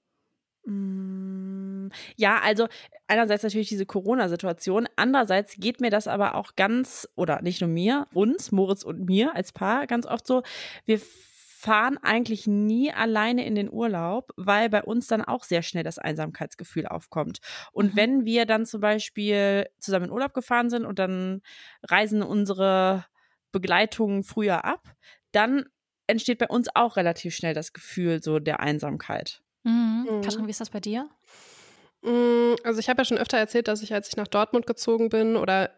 Mm, 0.66 1.88
Ja, 2.16 2.40
also 2.40 2.68
einerseits 3.06 3.42
natürlich 3.42 3.68
diese 3.68 3.86
Corona-Situation, 3.86 4.88
andererseits 4.96 5.56
geht 5.56 5.80
mir 5.80 5.90
das 5.90 6.06
aber 6.06 6.34
auch 6.34 6.54
ganz, 6.56 7.08
oder 7.16 7.42
nicht 7.42 7.60
nur 7.60 7.70
mir, 7.70 8.06
uns, 8.14 8.52
Moritz 8.52 8.82
und 8.82 9.04
mir 9.04 9.34
als 9.34 9.52
Paar 9.52 9.86
ganz 9.86 10.06
oft 10.06 10.26
so, 10.26 10.42
wir 10.86 11.00
fahren 11.64 11.96
eigentlich 12.02 12.46
nie 12.46 12.92
alleine 12.92 13.46
in 13.46 13.54
den 13.54 13.72
Urlaub, 13.72 14.32
weil 14.36 14.68
bei 14.68 14.82
uns 14.82 15.06
dann 15.06 15.22
auch 15.22 15.44
sehr 15.44 15.62
schnell 15.62 15.82
das 15.82 15.98
Einsamkeitsgefühl 15.98 16.86
aufkommt. 16.86 17.38
Und 17.72 17.94
Mhm. 17.94 17.96
wenn 17.96 18.24
wir 18.26 18.44
dann 18.44 18.66
zum 18.66 18.82
Beispiel 18.82 19.66
zusammen 19.80 20.06
in 20.06 20.10
Urlaub 20.10 20.34
gefahren 20.34 20.68
sind 20.68 20.84
und 20.84 20.98
dann 20.98 21.40
reisen 21.82 22.22
unsere 22.22 23.06
Begleitungen 23.50 24.24
früher 24.24 24.64
ab, 24.66 24.94
dann 25.32 25.64
entsteht 26.06 26.38
bei 26.38 26.48
uns 26.48 26.68
auch 26.74 26.96
relativ 26.96 27.34
schnell 27.34 27.54
das 27.54 27.72
Gefühl 27.72 28.22
so 28.22 28.38
der 28.40 28.60
Einsamkeit. 28.60 29.42
Mhm. 29.62 30.06
Mhm. 30.10 30.20
Katrin, 30.20 30.46
wie 30.46 30.50
ist 30.50 30.60
das 30.60 30.68
bei 30.68 30.80
dir? 30.80 31.08
Mm, 32.02 32.54
Also 32.64 32.78
ich 32.80 32.88
habe 32.90 33.00
ja 33.00 33.04
schon 33.06 33.16
öfter 33.18 33.38
erzählt, 33.38 33.68
dass 33.68 33.82
ich, 33.82 33.94
als 33.94 34.08
ich 34.08 34.16
nach 34.16 34.28
Dortmund 34.28 34.66
gezogen 34.66 35.08
bin 35.08 35.36
oder 35.36 35.70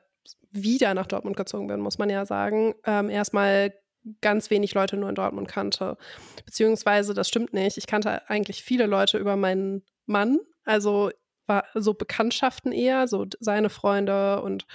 wieder 0.50 0.95
nach 0.95 1.07
Dortmund 1.07 1.37
gezogen 1.37 1.69
bin, 1.69 1.81
muss 1.81 1.99
man 1.99 2.11
ja 2.11 2.26
sagen, 2.26 2.75
ähm, 2.85 3.09
erstmal 3.11 3.73
ganz 4.20 4.50
wenig 4.50 4.75
Leute 4.75 4.96
nur 4.96 5.08
in 5.08 5.14
Dortmund 5.14 5.48
kannte. 5.48 5.96
Beziehungsweise, 6.44 7.14
das 7.14 7.28
stimmt 7.28 7.52
nicht. 7.52 7.76
Ich 7.76 7.86
kannte 7.86 8.28
eigentlich 8.28 8.62
viele 8.62 8.86
Leute 8.86 9.18
über 9.18 9.36
meinen 9.36 9.82
Mann. 10.06 10.38
Also 10.64 11.10
war 11.46 11.64
so 11.75 11.94
Bekanntschaften 11.94 12.72
eher, 12.72 13.08
so 13.08 13.26
seine 13.40 13.70
Freunde 13.70 14.42
und 14.42 14.66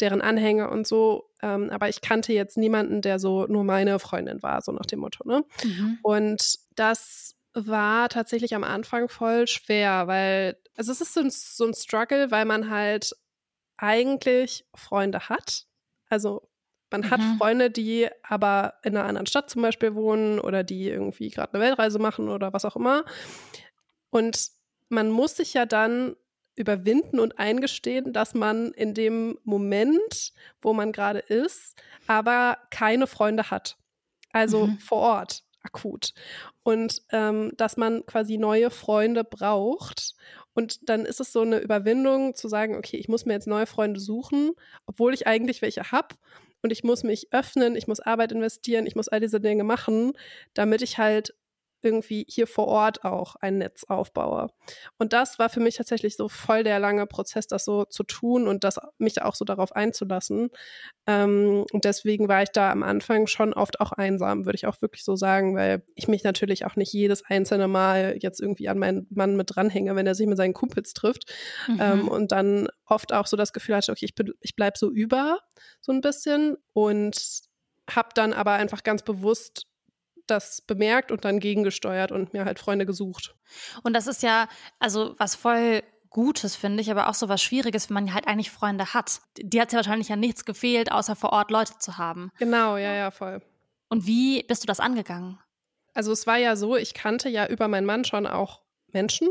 deren 0.00 0.20
Anhänger 0.20 0.70
und 0.70 0.86
so. 0.86 1.30
Ähm, 1.42 1.70
aber 1.70 1.88
ich 1.88 2.00
kannte 2.00 2.32
jetzt 2.32 2.56
niemanden, 2.56 3.00
der 3.00 3.18
so 3.18 3.46
nur 3.46 3.64
meine 3.64 3.98
Freundin 3.98 4.42
war, 4.42 4.60
so 4.62 4.72
nach 4.72 4.86
dem 4.86 5.00
Motto, 5.00 5.26
ne? 5.26 5.44
Mhm. 5.64 5.98
Und 6.02 6.56
das 6.74 7.34
war 7.54 8.08
tatsächlich 8.08 8.54
am 8.54 8.64
Anfang 8.64 9.08
voll 9.08 9.46
schwer, 9.46 10.06
weil, 10.06 10.58
also 10.76 10.92
es 10.92 11.00
ist 11.00 11.14
so 11.14 11.20
ein, 11.20 11.30
so 11.30 11.66
ein 11.66 11.74
Struggle, 11.74 12.30
weil 12.30 12.44
man 12.44 12.70
halt 12.70 13.12
eigentlich 13.78 14.66
Freunde 14.74 15.28
hat. 15.28 15.66
Also 16.08 16.48
man 16.90 17.10
hat 17.10 17.20
Mhm. 17.20 17.36
Freunde, 17.38 17.70
die 17.70 18.08
aber 18.22 18.74
in 18.82 18.96
einer 18.96 19.06
anderen 19.06 19.26
Stadt 19.26 19.50
zum 19.50 19.62
Beispiel 19.62 19.94
wohnen 19.94 20.38
oder 20.40 20.62
die 20.64 20.88
irgendwie 20.88 21.30
gerade 21.30 21.54
eine 21.54 21.62
Weltreise 21.64 21.98
machen 21.98 22.28
oder 22.28 22.52
was 22.52 22.64
auch 22.64 22.76
immer. 22.76 23.04
Und 24.10 24.50
man 24.88 25.10
muss 25.10 25.36
sich 25.36 25.54
ja 25.54 25.66
dann 25.66 26.16
überwinden 26.54 27.20
und 27.20 27.38
eingestehen, 27.38 28.12
dass 28.12 28.34
man 28.34 28.72
in 28.72 28.94
dem 28.94 29.38
Moment, 29.44 30.32
wo 30.62 30.72
man 30.72 30.92
gerade 30.92 31.18
ist, 31.18 31.74
aber 32.06 32.58
keine 32.70 33.06
Freunde 33.06 33.50
hat. 33.50 33.76
Also 34.32 34.68
Mhm. 34.68 34.78
vor 34.78 34.98
Ort, 34.98 35.44
akut. 35.62 36.14
Und 36.62 37.02
ähm, 37.10 37.52
dass 37.56 37.76
man 37.76 38.06
quasi 38.06 38.38
neue 38.38 38.70
Freunde 38.70 39.24
braucht. 39.24 40.14
Und 40.54 40.88
dann 40.88 41.04
ist 41.04 41.20
es 41.20 41.32
so 41.32 41.42
eine 41.42 41.58
Überwindung 41.58 42.34
zu 42.34 42.48
sagen, 42.48 42.76
okay, 42.76 42.96
ich 42.96 43.08
muss 43.08 43.26
mir 43.26 43.34
jetzt 43.34 43.46
neue 43.48 43.66
Freunde 43.66 44.00
suchen, 44.00 44.52
obwohl 44.86 45.12
ich 45.12 45.26
eigentlich 45.26 45.60
welche 45.60 45.92
habe. 45.92 46.14
Und 46.66 46.72
ich 46.72 46.82
muss 46.82 47.04
mich 47.04 47.32
öffnen, 47.32 47.76
ich 47.76 47.86
muss 47.86 48.00
Arbeit 48.00 48.32
investieren, 48.32 48.86
ich 48.86 48.96
muss 48.96 49.06
all 49.06 49.20
diese 49.20 49.38
Dinge 49.38 49.62
machen, 49.62 50.14
damit 50.52 50.82
ich 50.82 50.98
halt 50.98 51.32
irgendwie 51.86 52.26
hier 52.28 52.46
vor 52.46 52.66
Ort 52.66 53.04
auch 53.04 53.36
ein 53.36 53.58
Netz 53.58 53.84
aufbaue. 53.84 54.48
Und 54.98 55.12
das 55.12 55.38
war 55.38 55.48
für 55.48 55.60
mich 55.60 55.76
tatsächlich 55.76 56.16
so 56.16 56.28
voll 56.28 56.64
der 56.64 56.78
lange 56.78 57.06
Prozess, 57.06 57.46
das 57.46 57.64
so 57.64 57.84
zu 57.84 58.02
tun 58.02 58.46
und 58.46 58.64
das 58.64 58.78
mich 58.98 59.22
auch 59.22 59.34
so 59.34 59.44
darauf 59.44 59.74
einzulassen. 59.74 60.50
Ähm, 61.06 61.64
und 61.72 61.84
deswegen 61.84 62.28
war 62.28 62.42
ich 62.42 62.50
da 62.50 62.70
am 62.70 62.82
Anfang 62.82 63.26
schon 63.26 63.54
oft 63.54 63.80
auch 63.80 63.92
einsam, 63.92 64.44
würde 64.44 64.56
ich 64.56 64.66
auch 64.66 64.82
wirklich 64.82 65.04
so 65.04 65.16
sagen, 65.16 65.56
weil 65.56 65.82
ich 65.94 66.08
mich 66.08 66.24
natürlich 66.24 66.66
auch 66.66 66.76
nicht 66.76 66.92
jedes 66.92 67.24
einzelne 67.24 67.68
Mal 67.68 68.16
jetzt 68.20 68.40
irgendwie 68.40 68.68
an 68.68 68.78
meinen 68.78 69.06
Mann 69.10 69.36
mit 69.36 69.54
dranhänge, 69.54 69.96
wenn 69.96 70.06
er 70.06 70.14
sich 70.14 70.26
mit 70.26 70.36
seinen 70.36 70.54
Kumpels 70.54 70.92
trifft. 70.92 71.32
Mhm. 71.68 71.78
Ähm, 71.80 72.08
und 72.08 72.32
dann 72.32 72.68
oft 72.84 73.12
auch 73.12 73.26
so 73.26 73.36
das 73.36 73.52
Gefühl 73.52 73.76
hatte, 73.76 73.92
okay, 73.92 74.06
ich, 74.06 74.14
ich 74.40 74.56
bleib 74.56 74.76
so 74.76 74.90
über, 74.90 75.38
so 75.80 75.92
ein 75.92 76.00
bisschen. 76.00 76.56
Und 76.72 77.46
habe 77.88 78.08
dann 78.14 78.32
aber 78.32 78.52
einfach 78.52 78.82
ganz 78.82 79.02
bewusst 79.02 79.66
das 80.26 80.60
bemerkt 80.60 81.10
und 81.10 81.24
dann 81.24 81.40
gegengesteuert 81.40 82.12
und 82.12 82.32
mir 82.32 82.44
halt 82.44 82.58
Freunde 82.58 82.86
gesucht. 82.86 83.34
Und 83.82 83.94
das 83.94 84.06
ist 84.06 84.22
ja, 84.22 84.48
also 84.78 85.14
was 85.18 85.34
voll 85.34 85.82
Gutes, 86.10 86.56
finde 86.56 86.80
ich, 86.80 86.90
aber 86.90 87.10
auch 87.10 87.14
so 87.14 87.28
was 87.28 87.42
Schwieriges, 87.42 87.90
wenn 87.90 87.94
man 87.94 88.14
halt 88.14 88.26
eigentlich 88.26 88.50
Freunde 88.50 88.94
hat. 88.94 89.20
Die 89.36 89.60
hat 89.60 89.72
ja 89.72 89.76
wahrscheinlich 89.76 90.08
ja 90.08 90.16
nichts 90.16 90.46
gefehlt, 90.46 90.90
außer 90.90 91.14
vor 91.14 91.30
Ort 91.32 91.50
Leute 91.50 91.78
zu 91.78 91.98
haben. 91.98 92.30
Genau, 92.38 92.78
ja, 92.78 92.94
ja, 92.94 93.10
voll. 93.10 93.42
Und 93.90 94.06
wie 94.06 94.42
bist 94.42 94.62
du 94.62 94.66
das 94.66 94.80
angegangen? 94.80 95.38
Also 95.92 96.12
es 96.12 96.26
war 96.26 96.38
ja 96.38 96.56
so, 96.56 96.76
ich 96.76 96.94
kannte 96.94 97.28
ja 97.28 97.46
über 97.46 97.68
meinen 97.68 97.86
Mann 97.86 98.04
schon 98.04 98.26
auch 98.26 98.62
Menschen. 98.92 99.28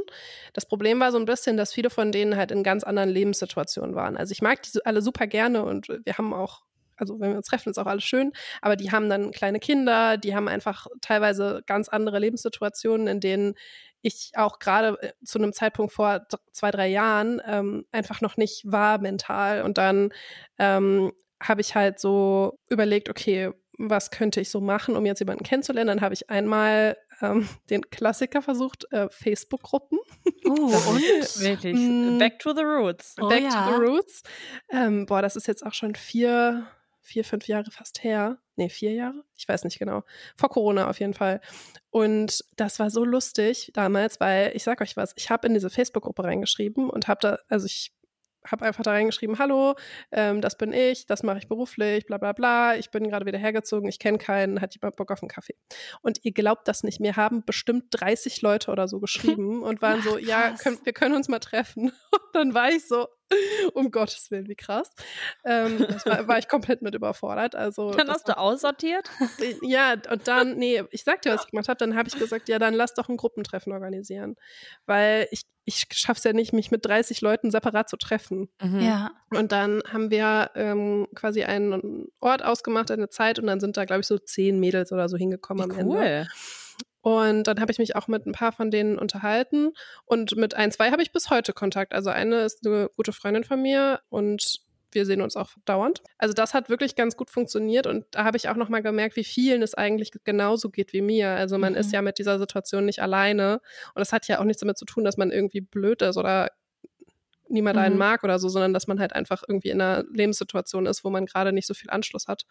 Das 0.53 0.67
Problem 0.67 0.99
war 0.99 1.11
so 1.11 1.17
ein 1.17 1.25
bisschen, 1.25 1.57
dass 1.57 1.73
viele 1.73 1.89
von 1.89 2.11
denen 2.11 2.37
halt 2.37 2.51
in 2.51 2.63
ganz 2.63 2.83
anderen 2.83 3.09
Lebenssituationen 3.09 3.95
waren. 3.95 4.15
Also 4.15 4.31
ich 4.31 4.41
mag 4.41 4.61
die 4.61 4.85
alle 4.85 5.01
super 5.01 5.27
gerne 5.27 5.63
und 5.63 5.87
wir 5.87 6.17
haben 6.17 6.33
auch 6.33 6.61
also 6.97 7.19
wenn 7.19 7.31
wir 7.31 7.37
uns 7.37 7.47
treffen, 7.47 7.69
ist 7.69 7.77
auch 7.77 7.85
alles 7.85 8.03
schön, 8.03 8.31
aber 8.61 8.75
die 8.75 8.91
haben 8.91 9.09
dann 9.09 9.31
kleine 9.31 9.59
Kinder, 9.59 10.17
die 10.17 10.35
haben 10.35 10.47
einfach 10.47 10.87
teilweise 11.01 11.63
ganz 11.65 11.89
andere 11.89 12.19
Lebenssituationen, 12.19 13.07
in 13.07 13.19
denen 13.19 13.55
ich 14.05 14.31
auch 14.35 14.59
gerade 14.59 15.01
äh, 15.01 15.11
zu 15.23 15.39
einem 15.39 15.51
Zeitpunkt 15.51 15.91
vor 15.91 16.27
zwei, 16.51 16.71
drei 16.71 16.87
Jahren 16.87 17.41
ähm, 17.45 17.85
einfach 17.91 18.21
noch 18.21 18.37
nicht 18.37 18.63
war 18.65 18.99
mental. 18.99 19.63
Und 19.63 19.77
dann 19.77 20.13
ähm, 20.59 21.11
habe 21.41 21.61
ich 21.61 21.75
halt 21.75 21.99
so 21.99 22.59
überlegt, 22.69 23.09
okay, 23.09 23.51
was 23.77 24.11
könnte 24.11 24.39
ich 24.39 24.49
so 24.49 24.61
machen, 24.61 24.95
um 24.95 25.05
jetzt 25.05 25.19
jemanden 25.19 25.43
kennenzulernen? 25.43 25.87
Dann 25.87 26.01
habe 26.01 26.13
ich 26.13 26.29
einmal 26.29 26.97
ähm, 27.21 27.47
den 27.69 27.89
Klassiker 27.89 28.41
versucht, 28.41 28.85
äh, 28.91 29.09
Facebook-Gruppen. 29.09 29.99
Uh, 30.47 30.51
und? 30.51 31.01
Wirklich. 31.39 32.19
Back 32.19 32.37
to 32.37 32.53
the 32.53 32.61
roots. 32.61 33.15
Back 33.15 33.25
oh, 33.25 33.33
ja. 33.33 33.67
to 33.67 33.71
the 33.71 33.81
roots. 33.81 34.21
Ähm, 34.69 35.07
boah, 35.07 35.23
das 35.23 35.35
ist 35.35 35.47
jetzt 35.47 35.65
auch 35.65 35.73
schon 35.73 35.95
vier, 35.95 36.67
vier, 37.05 37.23
fünf 37.23 37.47
Jahre 37.47 37.69
fast 37.71 38.03
her. 38.03 38.39
Nee, 38.55 38.69
vier 38.69 38.91
Jahre? 38.93 39.23
Ich 39.35 39.47
weiß 39.47 39.63
nicht 39.63 39.77
genau. 39.77 40.03
Vor 40.35 40.49
Corona 40.49 40.89
auf 40.89 40.99
jeden 40.99 41.13
Fall. 41.13 41.39
Und 41.91 42.43
das 42.57 42.79
war 42.79 42.89
so 42.89 43.05
lustig 43.05 43.71
damals, 43.73 44.19
weil 44.19 44.51
ich 44.55 44.63
sag 44.63 44.81
euch 44.81 44.97
was, 44.97 45.13
ich 45.15 45.29
habe 45.29 45.47
in 45.47 45.53
diese 45.53 45.69
Facebook-Gruppe 45.69 46.23
reingeschrieben 46.23 46.89
und 46.89 47.07
habe 47.07 47.19
da, 47.21 47.39
also 47.47 47.67
ich 47.67 47.93
habe 48.51 48.65
einfach 48.65 48.83
da 48.83 48.91
reingeschrieben, 48.91 49.39
hallo, 49.39 49.75
ähm, 50.11 50.41
das 50.41 50.57
bin 50.57 50.73
ich, 50.73 51.05
das 51.05 51.23
mache 51.23 51.39
ich 51.39 51.47
beruflich, 51.47 52.05
bla 52.05 52.17
bla 52.17 52.33
bla, 52.33 52.75
ich 52.75 52.91
bin 52.91 53.07
gerade 53.09 53.25
wieder 53.25 53.37
hergezogen, 53.37 53.89
ich 53.89 53.99
kenne 53.99 54.17
keinen, 54.17 54.61
hat 54.61 54.75
jemand 54.75 54.95
Bock 54.95 55.11
auf 55.11 55.21
einen 55.21 55.29
Kaffee. 55.29 55.55
Und 56.01 56.19
ihr 56.23 56.31
glaubt 56.31 56.67
das 56.67 56.83
nicht, 56.83 56.99
mir 56.99 57.15
haben 57.15 57.43
bestimmt 57.45 57.85
30 57.91 58.41
Leute 58.41 58.71
oder 58.71 58.87
so 58.87 58.99
geschrieben 58.99 59.63
und 59.63 59.81
waren 59.81 60.01
so, 60.01 60.17
ja, 60.17 60.51
können, 60.51 60.79
wir 60.83 60.93
können 60.93 61.15
uns 61.15 61.27
mal 61.27 61.39
treffen. 61.39 61.91
Und 62.11 62.35
dann 62.35 62.53
war 62.53 62.69
ich 62.69 62.85
so, 62.87 63.07
um 63.73 63.91
Gottes 63.91 64.29
Willen, 64.31 64.47
wie 64.47 64.55
krass. 64.55 64.93
Ähm, 65.43 65.85
das 65.87 66.05
war, 66.05 66.27
war, 66.27 66.37
ich 66.37 66.47
komplett 66.47 66.81
mit 66.81 66.95
überfordert. 66.95 67.55
Also, 67.55 67.91
dann 67.97 68.09
hast 68.09 68.27
du 68.27 68.37
aussortiert? 68.37 69.09
Ja, 69.61 69.95
und 70.11 70.27
dann, 70.27 70.57
nee, 70.57 70.83
ich 70.91 71.03
sag 71.03 71.21
dir, 71.21 71.33
was 71.33 71.45
ich 71.45 71.51
gemacht 71.51 71.69
habe, 71.69 71.77
dann 71.77 71.95
habe 71.95 72.07
ich 72.07 72.17
gesagt, 72.17 72.49
ja, 72.49 72.59
dann 72.59 72.73
lass 72.73 72.93
doch 72.93 73.09
ein 73.09 73.17
Gruppentreffen 73.17 73.73
organisieren. 73.73 74.35
Weil 74.85 75.27
ich, 75.31 75.43
ich 75.65 75.85
schaffe 75.91 76.17
es 76.17 76.23
ja 76.23 76.33
nicht, 76.33 76.53
mich 76.53 76.71
mit 76.71 76.85
30 76.85 77.21
Leuten 77.21 77.51
separat 77.51 77.89
zu 77.89 77.97
treffen. 77.97 78.49
Mhm. 78.61 78.79
Ja. 78.79 79.11
Und 79.31 79.51
dann 79.51 79.81
haben 79.91 80.11
wir 80.11 80.51
ähm, 80.55 81.07
quasi 81.15 81.43
einen 81.43 82.07
Ort 82.19 82.43
ausgemacht, 82.43 82.91
eine 82.91 83.09
Zeit, 83.09 83.39
und 83.39 83.47
dann 83.47 83.59
sind 83.59 83.77
da, 83.77 83.85
glaube 83.85 84.01
ich, 84.01 84.07
so 84.07 84.17
zehn 84.17 84.59
Mädels 84.59 84.91
oder 84.91 85.09
so 85.09 85.17
hingekommen 85.17 85.69
wie 85.69 85.79
am 85.79 85.87
cool. 85.87 85.97
Ende. 85.97 86.27
Und 87.05 87.43
dann 87.43 87.61
habe 87.61 87.71
ich 87.71 87.77
mich 87.77 87.95
auch 87.95 88.07
mit 88.07 88.25
ein 88.25 88.31
paar 88.31 88.51
von 88.51 88.71
denen 88.71 88.97
unterhalten. 88.97 89.73
Und 90.05 90.35
mit 90.37 90.55
ein, 90.55 90.71
zwei 90.71 90.89
habe 90.89 91.03
ich 91.03 91.11
bis 91.11 91.29
heute 91.29 91.53
Kontakt. 91.53 91.93
Also 91.93 92.09
eine 92.09 92.41
ist 92.41 92.65
eine 92.65 92.89
gute 92.95 93.13
Freundin 93.13 93.43
von 93.43 93.61
mir 93.61 93.99
und 94.09 94.61
wir 94.91 95.05
sehen 95.05 95.21
uns 95.21 95.35
auch 95.35 95.51
dauernd. 95.65 96.01
Also 96.17 96.33
das 96.33 96.55
hat 96.55 96.67
wirklich 96.67 96.95
ganz 96.95 97.15
gut 97.15 97.29
funktioniert 97.29 97.85
und 97.85 98.05
da 98.09 98.23
habe 98.23 98.37
ich 98.37 98.49
auch 98.49 98.55
nochmal 98.55 98.81
gemerkt, 98.81 99.17
wie 99.17 99.23
vielen 99.23 99.61
es 99.61 99.75
eigentlich 99.75 100.13
genauso 100.23 100.71
geht 100.71 100.93
wie 100.93 101.03
mir. 101.03 101.29
Also 101.29 101.59
man 101.59 101.73
mhm. 101.73 101.79
ist 101.79 101.91
ja 101.91 102.01
mit 102.01 102.17
dieser 102.17 102.39
Situation 102.39 102.85
nicht 102.85 103.03
alleine 103.03 103.61
und 103.93 103.99
das 103.99 104.11
hat 104.11 104.27
ja 104.27 104.39
auch 104.39 104.43
nichts 104.43 104.61
damit 104.61 104.79
zu 104.79 104.85
tun, 104.85 105.03
dass 105.03 105.15
man 105.15 105.29
irgendwie 105.29 105.61
blöd 105.61 106.01
ist 106.01 106.17
oder 106.17 106.49
niemand 107.47 107.75
mhm. 107.75 107.83
einen 107.83 107.97
mag 107.99 108.23
oder 108.23 108.39
so, 108.39 108.49
sondern 108.49 108.73
dass 108.73 108.87
man 108.87 108.99
halt 108.99 109.13
einfach 109.13 109.43
irgendwie 109.47 109.69
in 109.69 109.79
einer 109.79 110.05
Lebenssituation 110.11 110.87
ist, 110.87 111.03
wo 111.03 111.11
man 111.11 111.27
gerade 111.27 111.53
nicht 111.53 111.67
so 111.67 111.75
viel 111.75 111.91
Anschluss 111.91 112.27
hat. 112.27 112.47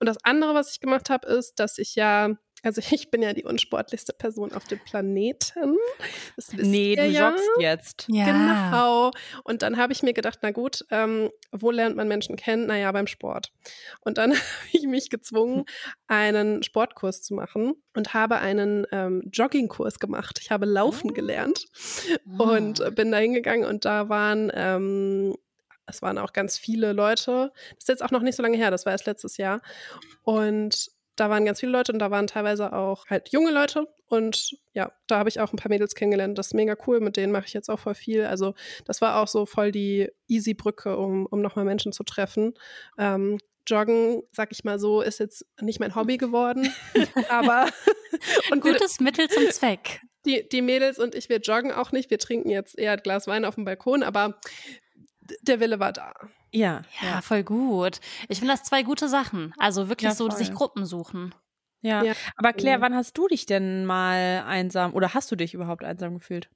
Und 0.00 0.06
das 0.06 0.16
andere, 0.24 0.54
was 0.54 0.72
ich 0.72 0.80
gemacht 0.80 1.08
habe, 1.08 1.28
ist, 1.28 1.60
dass 1.60 1.78
ich 1.78 1.94
ja 1.94 2.36
also 2.62 2.80
ich 2.90 3.10
bin 3.10 3.22
ja 3.22 3.32
die 3.32 3.44
unsportlichste 3.44 4.12
Person 4.12 4.52
auf 4.52 4.64
dem 4.64 4.78
Planeten. 4.80 5.76
Das 6.36 6.52
nee, 6.52 6.96
du 6.96 7.06
ja. 7.06 7.30
joggst 7.30 7.48
jetzt. 7.60 8.06
Ja. 8.08 8.26
Genau. 8.26 9.10
Und 9.44 9.62
dann 9.62 9.76
habe 9.76 9.92
ich 9.92 10.02
mir 10.02 10.14
gedacht, 10.14 10.38
na 10.42 10.50
gut, 10.50 10.84
ähm, 10.90 11.30
wo 11.52 11.70
lernt 11.70 11.96
man 11.96 12.08
Menschen 12.08 12.36
kennen? 12.36 12.66
Naja, 12.66 12.90
beim 12.92 13.06
Sport. 13.06 13.52
Und 14.00 14.18
dann 14.18 14.30
habe 14.32 14.42
ich 14.72 14.86
mich 14.86 15.10
gezwungen, 15.10 15.64
einen 16.08 16.62
Sportkurs 16.62 17.22
zu 17.22 17.34
machen 17.34 17.74
und 17.94 18.14
habe 18.14 18.38
einen 18.38 18.86
ähm, 18.90 19.22
Joggingkurs 19.32 19.98
gemacht. 19.98 20.38
Ich 20.40 20.50
habe 20.50 20.66
Laufen 20.66 21.10
oh. 21.10 21.14
gelernt 21.14 21.66
oh. 22.38 22.44
und 22.44 22.94
bin 22.94 23.12
da 23.12 23.18
hingegangen 23.18 23.66
und 23.66 23.84
da 23.84 24.08
waren 24.08 24.50
ähm, 24.54 25.36
es 25.88 26.02
waren 26.02 26.18
auch 26.18 26.32
ganz 26.32 26.58
viele 26.58 26.92
Leute. 26.92 27.52
Das 27.74 27.84
ist 27.84 27.88
jetzt 27.88 28.02
auch 28.02 28.10
noch 28.10 28.22
nicht 28.22 28.34
so 28.34 28.42
lange 28.42 28.56
her, 28.56 28.72
das 28.72 28.86
war 28.86 28.92
erst 28.92 29.06
letztes 29.06 29.36
Jahr. 29.36 29.62
Und 30.24 30.90
da 31.16 31.30
waren 31.30 31.44
ganz 31.44 31.60
viele 31.60 31.72
Leute 31.72 31.92
und 31.92 31.98
da 31.98 32.10
waren 32.10 32.26
teilweise 32.26 32.72
auch 32.72 33.06
halt 33.06 33.30
junge 33.30 33.50
Leute. 33.50 33.88
Und 34.08 34.56
ja, 34.74 34.92
da 35.06 35.18
habe 35.18 35.28
ich 35.28 35.40
auch 35.40 35.52
ein 35.52 35.56
paar 35.56 35.70
Mädels 35.70 35.94
kennengelernt. 35.94 36.38
Das 36.38 36.48
ist 36.48 36.54
mega 36.54 36.76
cool. 36.86 37.00
Mit 37.00 37.16
denen 37.16 37.32
mache 37.32 37.46
ich 37.46 37.54
jetzt 37.54 37.70
auch 37.70 37.80
voll 37.80 37.94
viel. 37.94 38.24
Also, 38.24 38.54
das 38.84 39.00
war 39.00 39.20
auch 39.20 39.28
so 39.28 39.46
voll 39.46 39.72
die 39.72 40.08
easy 40.28 40.54
Brücke, 40.54 40.96
um, 40.96 41.26
um 41.26 41.40
nochmal 41.40 41.64
Menschen 41.64 41.92
zu 41.92 42.04
treffen. 42.04 42.54
Ähm, 42.98 43.38
Joggen, 43.66 44.22
sag 44.30 44.52
ich 44.52 44.62
mal 44.62 44.78
so, 44.78 45.00
ist 45.00 45.18
jetzt 45.18 45.44
nicht 45.60 45.80
mein 45.80 45.94
Hobby 45.94 46.18
geworden. 46.18 46.72
aber. 47.28 47.68
und 48.52 48.60
Gutes 48.60 49.00
Mittel 49.00 49.28
zum 49.28 49.50
Zweck. 49.50 50.02
Die, 50.24 50.48
die 50.48 50.62
Mädels 50.62 50.98
und 50.98 51.14
ich, 51.14 51.28
wir 51.28 51.38
joggen 51.38 51.72
auch 51.72 51.92
nicht. 51.92 52.10
Wir 52.10 52.18
trinken 52.18 52.50
jetzt 52.50 52.78
eher 52.78 52.92
ein 52.92 53.02
Glas 53.02 53.26
Wein 53.26 53.44
auf 53.44 53.54
dem 53.54 53.64
Balkon, 53.64 54.02
aber 54.02 54.38
der 55.42 55.60
Wille 55.60 55.80
war 55.80 55.92
da. 55.92 56.12
Ja. 56.52 56.82
Ja, 57.02 57.20
voll 57.20 57.42
gut. 57.42 58.00
Ich 58.28 58.38
finde 58.38 58.54
das 58.54 58.62
zwei 58.62 58.82
gute 58.82 59.08
Sachen. 59.08 59.52
Also 59.58 59.88
wirklich 59.88 60.10
ja, 60.10 60.14
so, 60.14 60.30
sich 60.30 60.52
Gruppen 60.52 60.86
suchen. 60.86 61.34
Ja. 61.82 62.02
ja. 62.02 62.14
Aber 62.36 62.52
Claire, 62.52 62.80
wann 62.80 62.94
hast 62.94 63.16
du 63.18 63.28
dich 63.28 63.46
denn 63.46 63.84
mal 63.86 64.44
einsam 64.46 64.94
oder 64.94 65.14
hast 65.14 65.30
du 65.30 65.36
dich 65.36 65.54
überhaupt 65.54 65.84
einsam 65.84 66.14
gefühlt? 66.14 66.48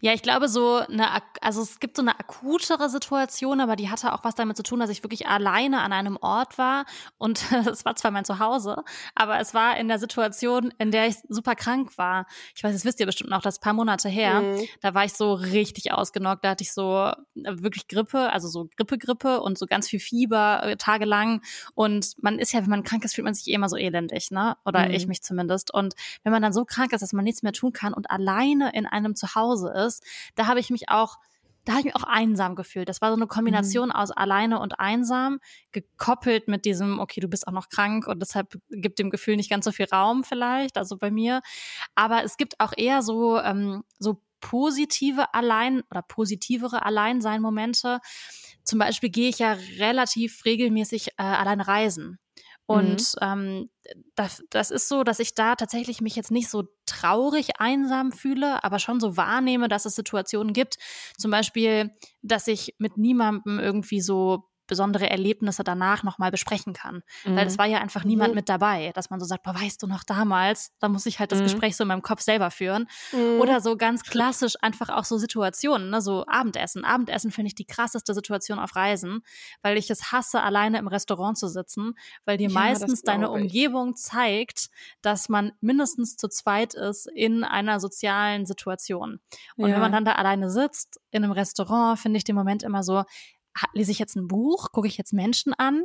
Ja, 0.00 0.12
ich 0.12 0.22
glaube 0.22 0.48
so 0.48 0.76
eine, 0.76 1.08
also 1.40 1.62
es 1.62 1.80
gibt 1.80 1.96
so 1.96 2.02
eine 2.02 2.18
akutere 2.18 2.88
Situation, 2.88 3.60
aber 3.60 3.76
die 3.76 3.90
hatte 3.90 4.12
auch 4.12 4.24
was 4.24 4.34
damit 4.34 4.56
zu 4.56 4.62
tun, 4.62 4.80
dass 4.80 4.90
ich 4.90 5.02
wirklich 5.02 5.26
alleine 5.26 5.80
an 5.80 5.92
einem 5.92 6.16
Ort 6.20 6.58
war 6.58 6.84
und 7.18 7.42
es 7.70 7.84
war 7.84 7.96
zwar 7.96 8.10
mein 8.10 8.24
Zuhause, 8.24 8.82
aber 9.14 9.38
es 9.40 9.54
war 9.54 9.76
in 9.76 9.88
der 9.88 9.98
Situation, 9.98 10.72
in 10.78 10.90
der 10.90 11.06
ich 11.06 11.16
super 11.28 11.54
krank 11.54 11.96
war. 11.98 12.26
Ich 12.54 12.62
weiß, 12.62 12.72
das 12.72 12.84
wisst 12.84 13.00
ihr 13.00 13.06
bestimmt 13.06 13.30
noch, 13.30 13.42
das 13.42 13.60
paar 13.60 13.72
Monate 13.72 14.08
her. 14.08 14.40
Mhm. 14.40 14.66
Da 14.80 14.94
war 14.94 15.04
ich 15.04 15.12
so 15.12 15.34
richtig 15.34 15.92
ausgenockt, 15.92 16.44
da 16.44 16.50
hatte 16.50 16.64
ich 16.64 16.72
so 16.72 16.96
äh, 17.06 17.12
wirklich 17.34 17.88
Grippe, 17.88 18.32
also 18.32 18.48
so 18.48 18.68
Grippe-Grippe 18.76 19.40
und 19.40 19.58
so 19.58 19.66
ganz 19.66 19.88
viel 19.88 20.00
Fieber 20.00 20.62
äh, 20.64 20.76
tagelang 20.76 21.42
und 21.74 22.14
man 22.22 22.38
ist 22.38 22.52
ja, 22.52 22.62
wenn 22.62 22.70
man 22.70 22.82
krank 22.82 23.04
ist, 23.04 23.14
fühlt 23.14 23.24
man 23.24 23.34
sich 23.34 23.48
eh 23.48 23.52
immer 23.52 23.68
so 23.68 23.76
elendig, 23.76 24.30
ne? 24.30 24.56
Oder 24.64 24.88
mhm. 24.88 24.94
ich 24.94 25.06
mich 25.06 25.22
zumindest 25.22 25.72
und 25.72 25.94
wenn 26.22 26.32
man 26.32 26.42
dann 26.42 26.52
so 26.52 26.64
krank 26.64 26.92
ist, 26.92 27.00
dass 27.00 27.12
man 27.12 27.24
nichts 27.24 27.42
mehr 27.42 27.52
tun 27.52 27.72
kann 27.72 27.94
und 27.94 28.10
alleine 28.10 28.72
in 28.74 28.86
einem 28.86 29.14
Zuhause 29.14 29.61
Hause 29.62 29.86
ist, 29.86 30.04
da 30.34 30.46
habe 30.46 30.60
ich 30.60 30.70
mich 30.70 30.88
auch 30.88 31.16
da 31.64 31.74
habe 31.74 31.80
ich 31.80 31.84
mich 31.84 31.94
auch 31.94 32.08
einsam 32.08 32.56
gefühlt. 32.56 32.88
Das 32.88 33.00
war 33.00 33.10
so 33.10 33.14
eine 33.14 33.28
Kombination 33.28 33.90
mhm. 33.90 33.94
aus 33.94 34.10
alleine 34.10 34.58
und 34.58 34.80
einsam, 34.80 35.38
gekoppelt 35.70 36.48
mit 36.48 36.64
diesem, 36.64 36.98
okay, 36.98 37.20
du 37.20 37.28
bist 37.28 37.46
auch 37.46 37.52
noch 37.52 37.68
krank 37.68 38.08
und 38.08 38.18
deshalb 38.18 38.58
gibt 38.68 38.98
dem 38.98 39.10
Gefühl 39.10 39.36
nicht 39.36 39.48
ganz 39.48 39.64
so 39.64 39.70
viel 39.70 39.86
Raum 39.86 40.24
vielleicht, 40.24 40.76
also 40.76 40.96
bei 40.96 41.12
mir. 41.12 41.40
Aber 41.94 42.24
es 42.24 42.36
gibt 42.36 42.58
auch 42.58 42.72
eher 42.76 43.02
so, 43.02 43.38
ähm, 43.38 43.84
so 44.00 44.20
positive 44.40 45.32
Allein- 45.34 45.84
oder 45.88 46.02
positivere 46.02 46.84
Alleinsein-Momente. 46.84 48.00
Zum 48.64 48.80
Beispiel 48.80 49.10
gehe 49.10 49.28
ich 49.28 49.38
ja 49.38 49.56
relativ 49.78 50.44
regelmäßig 50.44 51.10
äh, 51.10 51.22
alleine 51.22 51.68
reisen. 51.68 52.18
Und 52.72 53.14
mhm. 53.20 53.22
ähm, 53.22 53.70
das, 54.14 54.42
das 54.50 54.70
ist 54.70 54.88
so, 54.88 55.04
dass 55.04 55.18
ich 55.18 55.34
da 55.34 55.56
tatsächlich 55.56 56.00
mich 56.00 56.16
jetzt 56.16 56.30
nicht 56.30 56.48
so 56.48 56.64
traurig 56.86 57.60
einsam 57.60 58.12
fühle, 58.12 58.62
aber 58.64 58.78
schon 58.78 59.00
so 59.00 59.16
wahrnehme, 59.16 59.68
dass 59.68 59.84
es 59.84 59.94
Situationen 59.94 60.52
gibt. 60.52 60.76
Zum 61.18 61.30
Beispiel, 61.30 61.90
dass 62.22 62.46
ich 62.46 62.74
mit 62.78 62.96
niemandem 62.96 63.58
irgendwie 63.58 64.00
so 64.00 64.44
besondere 64.72 65.10
Erlebnisse 65.10 65.64
danach 65.64 66.02
nochmal 66.02 66.30
besprechen 66.30 66.72
kann. 66.72 67.02
Mhm. 67.26 67.36
Weil 67.36 67.46
es 67.46 67.58
war 67.58 67.66
ja 67.66 67.78
einfach 67.78 68.04
niemand 68.04 68.30
mhm. 68.30 68.36
mit 68.36 68.48
dabei, 68.48 68.90
dass 68.94 69.10
man 69.10 69.20
so 69.20 69.26
sagt, 69.26 69.42
boah, 69.42 69.54
weißt 69.54 69.82
du 69.82 69.86
noch 69.86 70.02
damals, 70.02 70.72
da 70.78 70.88
muss 70.88 71.04
ich 71.04 71.18
halt 71.18 71.30
das 71.30 71.40
mhm. 71.40 71.44
Gespräch 71.44 71.76
so 71.76 71.84
in 71.84 71.88
meinem 71.88 72.00
Kopf 72.00 72.22
selber 72.22 72.50
führen. 72.50 72.88
Mhm. 73.12 73.38
Oder 73.38 73.60
so 73.60 73.76
ganz 73.76 74.02
klassisch 74.02 74.54
einfach 74.62 74.88
auch 74.88 75.04
so 75.04 75.18
Situationen, 75.18 75.90
ne? 75.90 76.00
so 76.00 76.24
Abendessen. 76.26 76.86
Abendessen 76.86 77.30
finde 77.32 77.48
ich 77.48 77.54
die 77.54 77.66
krasseste 77.66 78.14
Situation 78.14 78.58
auf 78.58 78.74
Reisen, 78.74 79.20
weil 79.60 79.76
ich 79.76 79.90
es 79.90 80.10
hasse, 80.10 80.40
alleine 80.40 80.78
im 80.78 80.88
Restaurant 80.88 81.36
zu 81.36 81.48
sitzen, 81.48 81.92
weil 82.24 82.38
dir 82.38 82.48
ja, 82.48 82.54
meistens 82.54 83.02
deine 83.02 83.30
Umgebung 83.30 83.94
zeigt, 83.94 84.70
dass 85.02 85.28
man 85.28 85.52
mindestens 85.60 86.16
zu 86.16 86.28
zweit 86.28 86.72
ist 86.72 87.10
in 87.14 87.44
einer 87.44 87.78
sozialen 87.78 88.46
Situation. 88.46 89.20
Und 89.56 89.68
ja. 89.68 89.74
wenn 89.74 89.82
man 89.82 89.92
dann 89.92 90.06
da 90.06 90.12
alleine 90.12 90.48
sitzt 90.48 90.98
in 91.10 91.24
einem 91.24 91.32
Restaurant, 91.32 91.98
finde 91.98 92.16
ich 92.16 92.24
den 92.24 92.36
Moment 92.36 92.62
immer 92.62 92.82
so, 92.82 93.04
lese 93.72 93.90
ich 93.90 93.98
jetzt 93.98 94.16
ein 94.16 94.28
Buch, 94.28 94.72
gucke 94.72 94.88
ich 94.88 94.96
jetzt 94.96 95.12
Menschen 95.12 95.54
an, 95.54 95.84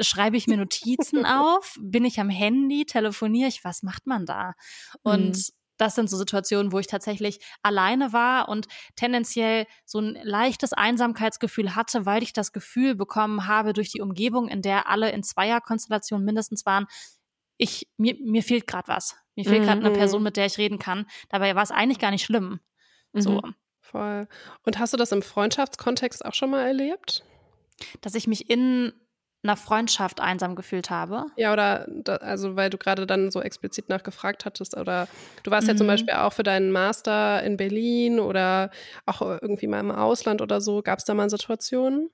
schreibe 0.00 0.36
ich 0.36 0.46
mir 0.46 0.56
Notizen 0.56 1.24
auf, 1.26 1.76
bin 1.80 2.04
ich 2.04 2.20
am 2.20 2.30
Handy, 2.30 2.84
telefoniere 2.84 3.48
ich, 3.48 3.64
was 3.64 3.82
macht 3.82 4.06
man 4.06 4.26
da? 4.26 4.54
Und 5.02 5.36
mhm. 5.36 5.42
das 5.78 5.94
sind 5.94 6.10
so 6.10 6.16
Situationen, 6.16 6.72
wo 6.72 6.78
ich 6.78 6.86
tatsächlich 6.86 7.40
alleine 7.62 8.12
war 8.12 8.48
und 8.48 8.66
tendenziell 8.96 9.66
so 9.84 9.98
ein 10.00 10.18
leichtes 10.22 10.72
Einsamkeitsgefühl 10.72 11.74
hatte, 11.74 12.06
weil 12.06 12.22
ich 12.22 12.32
das 12.32 12.52
Gefühl 12.52 12.94
bekommen 12.94 13.46
habe 13.46 13.72
durch 13.72 13.90
die 13.90 14.00
Umgebung, 14.00 14.48
in 14.48 14.62
der 14.62 14.88
alle 14.88 15.10
in 15.10 15.22
Zweierkonstellationen 15.22 16.24
mindestens 16.24 16.66
waren, 16.66 16.86
ich 17.58 17.88
mir 17.96 18.16
mir 18.22 18.42
fehlt 18.42 18.66
gerade 18.66 18.88
was. 18.88 19.16
Mir 19.34 19.44
fehlt 19.44 19.64
gerade 19.64 19.84
eine 19.84 19.90
Person, 19.90 20.20
mhm. 20.20 20.24
mit 20.24 20.36
der 20.36 20.46
ich 20.46 20.58
reden 20.58 20.78
kann. 20.78 21.06
Dabei 21.28 21.54
war 21.54 21.62
es 21.62 21.70
eigentlich 21.70 21.98
gar 21.98 22.10
nicht 22.10 22.24
schlimm. 22.24 22.60
So. 23.12 23.40
Mhm. 23.42 23.54
Voll. 23.90 24.26
Und 24.64 24.78
hast 24.78 24.92
du 24.92 24.96
das 24.96 25.12
im 25.12 25.22
Freundschaftskontext 25.22 26.24
auch 26.24 26.34
schon 26.34 26.50
mal 26.50 26.66
erlebt? 26.66 27.24
Dass 28.00 28.14
ich 28.14 28.26
mich 28.26 28.50
in 28.50 28.92
einer 29.42 29.56
Freundschaft 29.56 30.20
einsam 30.20 30.56
gefühlt 30.56 30.90
habe. 30.90 31.26
Ja, 31.36 31.52
oder 31.52 31.86
da, 31.88 32.16
also 32.16 32.56
weil 32.56 32.70
du 32.70 32.78
gerade 32.78 33.06
dann 33.06 33.30
so 33.30 33.40
explizit 33.40 33.88
nachgefragt 33.88 34.44
hattest, 34.44 34.76
oder 34.76 35.08
du 35.44 35.50
warst 35.50 35.66
mhm. 35.66 35.72
ja 35.72 35.76
zum 35.76 35.86
mhm. 35.86 35.90
Beispiel 35.90 36.14
auch 36.14 36.32
für 36.32 36.42
deinen 36.42 36.72
Master 36.72 37.42
in 37.42 37.56
Berlin 37.56 38.18
oder 38.18 38.70
auch 39.04 39.20
irgendwie 39.20 39.68
mal 39.68 39.80
im 39.80 39.92
Ausland 39.92 40.42
oder 40.42 40.60
so. 40.60 40.82
Gab 40.82 40.98
es 40.98 41.04
da 41.04 41.14
mal 41.14 41.30
Situationen? 41.30 42.10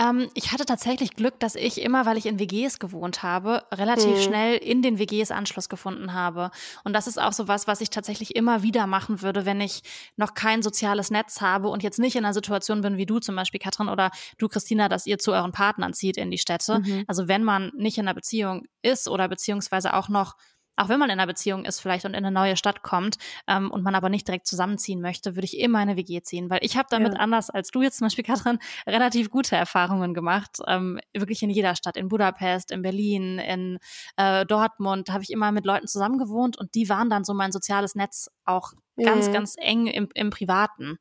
Ähm, 0.00 0.30
ich 0.34 0.52
hatte 0.52 0.64
tatsächlich 0.64 1.14
Glück, 1.14 1.38
dass 1.40 1.54
ich 1.54 1.82
immer, 1.82 2.06
weil 2.06 2.16
ich 2.16 2.26
in 2.26 2.38
WGs 2.38 2.78
gewohnt 2.78 3.22
habe, 3.22 3.64
relativ 3.70 4.16
mhm. 4.16 4.22
schnell 4.22 4.56
in 4.56 4.80
den 4.82 4.98
WGs 4.98 5.30
Anschluss 5.30 5.68
gefunden 5.68 6.14
habe. 6.14 6.50
Und 6.84 6.94
das 6.94 7.06
ist 7.06 7.20
auch 7.20 7.32
so 7.32 7.48
was, 7.48 7.66
was 7.66 7.80
ich 7.80 7.90
tatsächlich 7.90 8.34
immer 8.34 8.62
wieder 8.62 8.86
machen 8.86 9.20
würde, 9.20 9.44
wenn 9.44 9.60
ich 9.60 9.82
noch 10.16 10.34
kein 10.34 10.62
soziales 10.62 11.10
Netz 11.10 11.40
habe 11.40 11.68
und 11.68 11.82
jetzt 11.82 11.98
nicht 11.98 12.16
in 12.16 12.24
einer 12.24 12.34
Situation 12.34 12.80
bin 12.80 12.96
wie 12.96 13.06
du 13.06 13.18
zum 13.18 13.36
Beispiel, 13.36 13.60
Katrin, 13.60 13.88
oder 13.88 14.10
du, 14.38 14.48
Christina, 14.48 14.88
dass 14.88 15.06
ihr 15.06 15.18
zu 15.18 15.32
euren 15.32 15.52
Partnern 15.52 15.92
zieht 15.92 16.16
in 16.16 16.30
die 16.30 16.38
Städte. 16.38 16.78
Mhm. 16.78 17.04
Also 17.06 17.28
wenn 17.28 17.44
man 17.44 17.70
nicht 17.76 17.98
in 17.98 18.08
einer 18.08 18.14
Beziehung 18.14 18.64
ist 18.82 19.08
oder 19.08 19.28
beziehungsweise 19.28 19.94
auch 19.94 20.08
noch 20.08 20.36
auch 20.80 20.88
wenn 20.88 20.98
man 20.98 21.10
in 21.10 21.20
einer 21.20 21.26
Beziehung 21.26 21.66
ist 21.66 21.80
vielleicht 21.80 22.06
und 22.06 22.12
in 22.14 22.24
eine 22.24 22.30
neue 22.30 22.56
Stadt 22.56 22.82
kommt 22.82 23.18
ähm, 23.46 23.70
und 23.70 23.82
man 23.82 23.94
aber 23.94 24.08
nicht 24.08 24.26
direkt 24.26 24.46
zusammenziehen 24.46 25.02
möchte, 25.02 25.36
würde 25.36 25.44
ich 25.44 25.58
immer 25.58 25.78
eine 25.78 25.96
WG 25.96 26.22
ziehen, 26.22 26.48
weil 26.48 26.60
ich 26.62 26.78
habe 26.78 26.88
damit 26.90 27.14
ja. 27.14 27.20
anders 27.20 27.50
als 27.50 27.70
du 27.70 27.82
jetzt 27.82 27.98
zum 27.98 28.06
Beispiel, 28.06 28.24
Katrin, 28.24 28.58
relativ 28.86 29.28
gute 29.28 29.56
Erfahrungen 29.56 30.14
gemacht. 30.14 30.58
Ähm, 30.66 30.98
wirklich 31.12 31.42
in 31.42 31.50
jeder 31.50 31.76
Stadt, 31.76 31.98
in 31.98 32.08
Budapest, 32.08 32.72
in 32.72 32.80
Berlin, 32.80 33.38
in 33.38 33.78
äh, 34.16 34.46
Dortmund, 34.46 35.10
habe 35.10 35.22
ich 35.22 35.30
immer 35.30 35.52
mit 35.52 35.66
Leuten 35.66 35.86
zusammen 35.86 36.18
gewohnt 36.18 36.56
und 36.56 36.74
die 36.74 36.88
waren 36.88 37.10
dann 37.10 37.24
so 37.24 37.34
mein 37.34 37.52
soziales 37.52 37.94
Netz 37.94 38.30
auch 38.46 38.72
ganz, 38.96 39.28
mhm. 39.28 39.32
ganz 39.32 39.56
eng 39.58 39.86
im, 39.86 40.08
im 40.14 40.30
Privaten. 40.30 40.98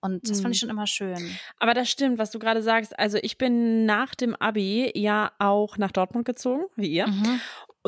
Und 0.00 0.30
das 0.30 0.40
fand 0.40 0.54
ich 0.54 0.62
mhm. 0.62 0.66
schon 0.66 0.70
immer 0.70 0.86
schön. 0.86 1.36
Aber 1.58 1.74
das 1.74 1.90
stimmt, 1.90 2.18
was 2.18 2.30
du 2.30 2.38
gerade 2.38 2.62
sagst. 2.62 2.96
Also 2.96 3.18
ich 3.22 3.38
bin 3.38 3.86
nach 3.86 4.14
dem 4.14 4.36
Abi 4.36 4.92
ja 4.94 5.32
auch 5.40 5.78
nach 5.78 5.90
Dortmund 5.90 6.26
gezogen, 6.26 6.66
wie 6.76 6.86
ihr, 6.86 7.08
mhm. 7.08 7.40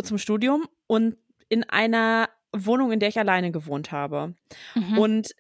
zum 0.03 0.19
Studium. 0.19 0.67
Und 0.89 1.17
in 1.49 1.65
einer 1.65 2.29
Wohnung, 2.53 2.93
in 2.93 3.01
der 3.01 3.09
ich 3.09 3.19
alleine 3.19 3.53
gewohnt 3.53 3.93
habe. 3.93 4.35
Mhm. 4.75 4.99
Und 4.99 5.35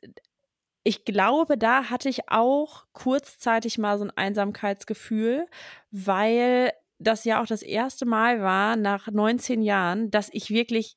ich 0.85 1.05
glaube, 1.05 1.59
da 1.59 1.91
hatte 1.91 2.09
ich 2.09 2.31
auch 2.31 2.87
kurzzeitig 2.93 3.79
mal 3.79 3.99
so 3.99 4.05
ein 4.05 4.13
Einsamkeitsgefühl, 4.17 5.47
weil 5.91 6.73
das 6.99 7.25
ja 7.25 7.43
auch 7.43 7.47
das 7.47 7.63
erste 7.63 8.07
Mal 8.07 8.43
war 8.43 8.77
nach 8.77 9.09
19 9.09 9.63
Jahren, 9.63 10.11
dass 10.11 10.31
ich 10.33 10.51
wirklich 10.51 10.97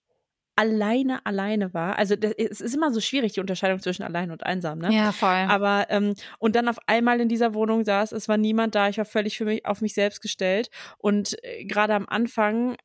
alleine 0.56 1.26
alleine 1.26 1.74
war. 1.74 1.97
Also 1.97 2.15
das, 2.15 2.34
es 2.38 2.62
ist 2.62 2.76
immer 2.76 2.91
so 2.91 3.00
schwierig, 3.00 3.34
die 3.34 3.39
Unterscheidung 3.39 3.80
zwischen 3.82 4.04
allein 4.04 4.32
und 4.32 4.45
einsam, 4.45 4.80
ne? 4.80 4.93
Ja, 4.93 5.12
voll. 5.12 5.30
Aber 5.30 5.88
ähm, 5.89 6.13
und 6.39 6.56
dann 6.56 6.67
auf 6.67 6.78
einmal 6.88 7.19
in 7.19 7.30
dieser 7.30 7.54
Wohnung 7.54 7.84
saß, 7.84 8.12
es 8.12 8.28
war 8.28 8.38
niemand 8.38 8.76
da, 8.76 8.89
ich 8.89 8.97
war 8.97 9.06
völlig 9.06 9.38
für 9.38 9.45
mich 9.45 9.65
auf 9.65 9.82
mich 9.82 9.93
selbst 9.93 10.21
gestellt. 10.21 10.69
Und 10.97 11.38
äh, 11.43 11.65
gerade 11.65 11.95
am 11.95 12.06
Anfang 12.08 12.76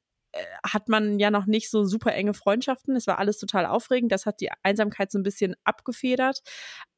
hat 0.62 0.88
man 0.88 1.18
ja 1.18 1.30
noch 1.30 1.46
nicht 1.46 1.70
so 1.70 1.84
super 1.84 2.12
enge 2.12 2.34
Freundschaften. 2.34 2.96
Es 2.96 3.06
war 3.06 3.18
alles 3.18 3.38
total 3.38 3.66
aufregend. 3.66 4.12
Das 4.12 4.26
hat 4.26 4.40
die 4.40 4.50
Einsamkeit 4.62 5.10
so 5.10 5.18
ein 5.18 5.22
bisschen 5.22 5.56
abgefedert. 5.64 6.42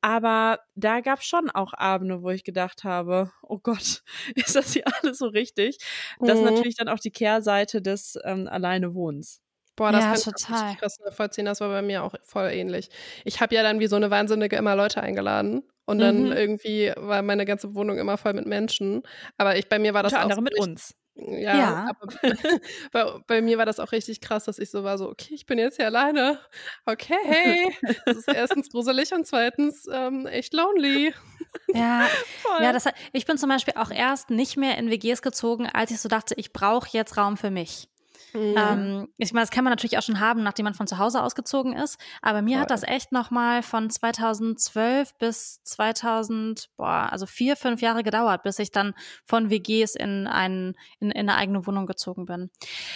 Aber 0.01 0.61
da 0.75 1.01
gab 1.01 1.21
es 1.21 1.27
schon 1.27 1.51
auch 1.51 1.73
Abende, 1.75 2.23
wo 2.23 2.31
ich 2.31 2.45
gedacht 2.45 2.85
habe, 2.85 3.31
oh 3.43 3.59
Gott, 3.59 4.03
ist 4.35 4.57
das 4.57 4.73
hier 4.73 4.85
alles 4.87 5.19
so 5.19 5.27
richtig? 5.27 5.79
Das 6.21 6.38
ist 6.38 6.45
mhm. 6.45 6.55
natürlich 6.55 6.77
dann 6.77 6.88
auch 6.88 7.01
die 7.01 7.11
Kehrseite 7.11 7.83
des 7.83 8.19
ähm, 8.25 8.49
Alleine-Wohnens. 8.49 9.41
Boah, 9.77 9.93
das 9.93 10.05
ja, 10.05 10.12
kann 10.12 10.21
total. 10.23 10.73
ich 10.73 10.79
krass 10.79 10.99
nachvollziehen. 11.05 11.45
Das 11.45 11.61
war 11.61 11.69
bei 11.69 11.83
mir 11.83 12.03
auch 12.03 12.14
voll 12.25 12.51
ähnlich. 12.51 12.88
Ich 13.25 13.41
habe 13.41 13.55
ja 13.55 13.62
dann 13.62 13.79
wie 13.79 13.87
so 13.87 13.95
eine 13.95 14.11
Wahnsinnige 14.11 14.57
immer 14.57 14.75
Leute 14.75 15.01
eingeladen. 15.01 15.62
Und 15.87 16.01
dann 16.01 16.25
mhm. 16.25 16.33
irgendwie 16.33 16.93
war 16.97 17.23
meine 17.23 17.45
ganze 17.45 17.75
Wohnung 17.75 17.97
immer 17.97 18.19
voll 18.19 18.35
mit 18.35 18.45
Menschen. 18.45 19.03
Aber 19.37 19.57
ich, 19.57 19.69
bei 19.69 19.79
mir 19.79 19.95
war 19.95 20.03
das 20.03 20.12
Unter 20.12 20.21
auch. 20.21 20.31
Andere 20.31 20.43
mit 20.43 20.59
uns. 20.59 20.95
Ja, 21.20 21.57
ja. 21.57 21.90
aber 21.90 22.12
bei, 22.92 23.20
bei, 23.26 23.42
mir 23.42 23.59
war 23.59 23.66
das 23.66 23.81
auch 23.81 23.90
richtig 23.90 24.20
krass, 24.20 24.44
dass 24.44 24.61
ich 24.61 24.70
so 24.70 24.85
war, 24.85 24.98
so, 24.98 25.09
okay, 25.09 25.35
ich 25.35 25.46
bin 25.46 25.59
jetzt 25.59 25.76
hier 25.76 25.87
alleine. 25.87 26.38
Okay, 26.87 27.74
das 28.07 28.18
ist 28.18 28.28
erstens 28.33 28.70
gruselig 28.70 29.12
und 29.12 29.26
zweitens 29.26 29.88
ähm, 29.92 30.26
echt 30.26 30.54
lonely. 30.54 31.12
Ja, 31.74 32.07
ja 32.61 32.72
das 32.72 32.87
hat, 32.87 32.94
ich 33.12 33.26
bin 33.26 33.37
zum 33.37 33.48
Beispiel 33.48 33.74
auch 33.76 33.90
erst 33.90 34.31
nicht 34.31 34.57
mehr 34.57 34.78
in 34.78 34.90
WGs 34.90 35.20
gezogen, 35.20 35.66
als 35.66 35.90
ich 35.90 36.00
so 36.00 36.09
dachte, 36.09 36.35
ich 36.37 36.52
brauche 36.52 36.88
jetzt 36.92 37.16
Raum 37.16 37.37
für 37.37 37.50
mich. 37.50 37.88
Mhm. 38.33 38.55
Ähm, 38.57 39.09
ich 39.17 39.33
meine, 39.33 39.45
das 39.45 39.51
kann 39.51 39.64
man 39.64 39.73
natürlich 39.73 39.99
auch 39.99 40.03
schon 40.03 40.21
haben, 40.21 40.43
nachdem 40.43 40.64
man 40.64 40.75
von 40.75 40.87
zu 40.87 40.99
Hause 40.99 41.23
ausgezogen 41.23 41.75
ist. 41.75 41.99
Aber 42.23 42.43
mir 42.43 42.55
Voll. 42.55 42.62
hat 42.62 42.71
das 42.71 42.83
echt 42.83 43.12
nochmal 43.12 43.62
von 43.62 43.91
2012 43.91 45.14
bis 45.19 45.62
2000, 45.64 46.71
boah, 46.77 47.09
also 47.11 47.27
vier, 47.27 47.57
fünf 47.57 47.81
Jahre 47.81 48.03
gedauert, 48.03 48.43
bis 48.43 48.59
ich 48.59 48.71
dann 48.71 48.95
von 49.25 49.51
WGs 49.51 49.95
in, 49.95 50.27
einen, 50.27 50.75
in, 51.01 51.11
in 51.11 51.29
eine 51.29 51.37
eigene 51.37 51.67
Wohnung 51.67 51.87
gezogen 51.87 52.27
bin. 52.27 52.51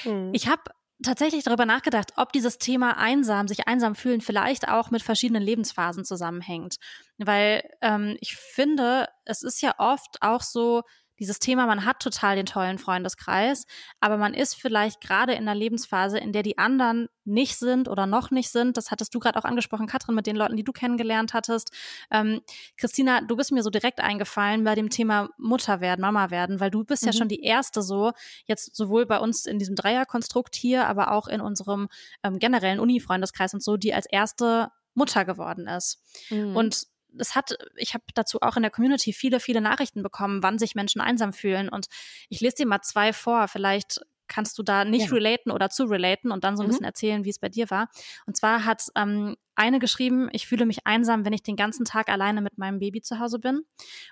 Mhm. 0.04 0.30
Ich 0.32 0.48
habe 0.48 0.62
tatsächlich 1.02 1.44
darüber 1.44 1.66
nachgedacht, 1.66 2.12
ob 2.16 2.32
dieses 2.32 2.58
Thema 2.58 2.96
einsam, 2.96 3.48
sich 3.48 3.66
einsam 3.66 3.94
fühlen, 3.94 4.20
vielleicht 4.20 4.68
auch 4.68 4.90
mit 4.90 5.02
verschiedenen 5.02 5.42
Lebensphasen 5.42 6.04
zusammenhängt. 6.04 6.76
Weil 7.18 7.68
ähm, 7.80 8.16
ich 8.20 8.36
finde, 8.36 9.08
es 9.24 9.42
ist 9.42 9.60
ja 9.62 9.74
oft 9.78 10.22
auch 10.22 10.42
so, 10.42 10.82
dieses 11.22 11.38
Thema, 11.38 11.66
man 11.66 11.84
hat 11.84 12.00
total 12.00 12.34
den 12.34 12.46
tollen 12.46 12.78
Freundeskreis, 12.78 13.64
aber 14.00 14.16
man 14.16 14.34
ist 14.34 14.56
vielleicht 14.56 15.00
gerade 15.00 15.34
in 15.34 15.42
einer 15.42 15.54
Lebensphase, 15.54 16.18
in 16.18 16.32
der 16.32 16.42
die 16.42 16.58
anderen 16.58 17.06
nicht 17.24 17.60
sind 17.60 17.86
oder 17.86 18.06
noch 18.06 18.32
nicht 18.32 18.50
sind. 18.50 18.76
Das 18.76 18.90
hattest 18.90 19.14
du 19.14 19.20
gerade 19.20 19.38
auch 19.38 19.44
angesprochen, 19.44 19.86
Katrin, 19.86 20.16
mit 20.16 20.26
den 20.26 20.34
Leuten, 20.34 20.56
die 20.56 20.64
du 20.64 20.72
kennengelernt 20.72 21.32
hattest. 21.32 21.70
Ähm, 22.10 22.40
Christina, 22.76 23.20
du 23.20 23.36
bist 23.36 23.52
mir 23.52 23.62
so 23.62 23.70
direkt 23.70 24.00
eingefallen 24.00 24.64
bei 24.64 24.74
dem 24.74 24.90
Thema 24.90 25.28
Mutter 25.38 25.80
werden, 25.80 26.00
Mama 26.00 26.32
werden, 26.32 26.58
weil 26.58 26.72
du 26.72 26.82
bist 26.82 27.04
mhm. 27.04 27.10
ja 27.10 27.12
schon 27.12 27.28
die 27.28 27.44
erste 27.44 27.82
so, 27.82 28.10
jetzt 28.46 28.74
sowohl 28.74 29.06
bei 29.06 29.20
uns 29.20 29.46
in 29.46 29.60
diesem 29.60 29.76
Dreierkonstrukt 29.76 30.56
hier, 30.56 30.88
aber 30.88 31.12
auch 31.12 31.28
in 31.28 31.40
unserem 31.40 31.86
ähm, 32.24 32.40
generellen 32.40 32.80
Uni-Freundeskreis 32.80 33.54
und 33.54 33.62
so, 33.62 33.76
die 33.76 33.94
als 33.94 34.06
erste 34.06 34.72
Mutter 34.94 35.24
geworden 35.24 35.68
ist. 35.68 36.02
Mhm. 36.30 36.56
Und 36.56 36.91
es 37.18 37.34
hat, 37.34 37.56
ich 37.76 37.94
habe 37.94 38.04
dazu 38.14 38.40
auch 38.40 38.56
in 38.56 38.62
der 38.62 38.70
Community 38.70 39.12
viele, 39.12 39.40
viele 39.40 39.60
Nachrichten 39.60 40.02
bekommen, 40.02 40.42
wann 40.42 40.58
sich 40.58 40.74
Menschen 40.74 41.00
einsam 41.00 41.32
fühlen. 41.32 41.68
Und 41.68 41.86
ich 42.28 42.40
lese 42.40 42.56
dir 42.56 42.66
mal 42.66 42.82
zwei 42.82 43.12
vor. 43.12 43.48
Vielleicht 43.48 44.00
kannst 44.28 44.58
du 44.58 44.62
da 44.62 44.84
nicht 44.84 45.08
ja. 45.08 45.12
relaten 45.12 45.50
oder 45.50 45.68
zu 45.68 45.84
relaten 45.84 46.32
und 46.32 46.42
dann 46.44 46.56
so 46.56 46.62
ein 46.62 46.66
mhm. 46.66 46.70
bisschen 46.70 46.86
erzählen, 46.86 47.24
wie 47.24 47.30
es 47.30 47.38
bei 47.38 47.50
dir 47.50 47.70
war. 47.70 47.88
Und 48.26 48.36
zwar 48.36 48.64
hat 48.64 48.86
ähm, 48.96 49.36
eine 49.54 49.78
geschrieben, 49.78 50.28
ich 50.32 50.46
fühle 50.46 50.64
mich 50.64 50.86
einsam, 50.86 51.26
wenn 51.26 51.34
ich 51.34 51.42
den 51.42 51.56
ganzen 51.56 51.84
Tag 51.84 52.08
alleine 52.08 52.40
mit 52.40 52.56
meinem 52.56 52.78
Baby 52.78 53.02
zu 53.02 53.18
Hause 53.18 53.38
bin. 53.38 53.62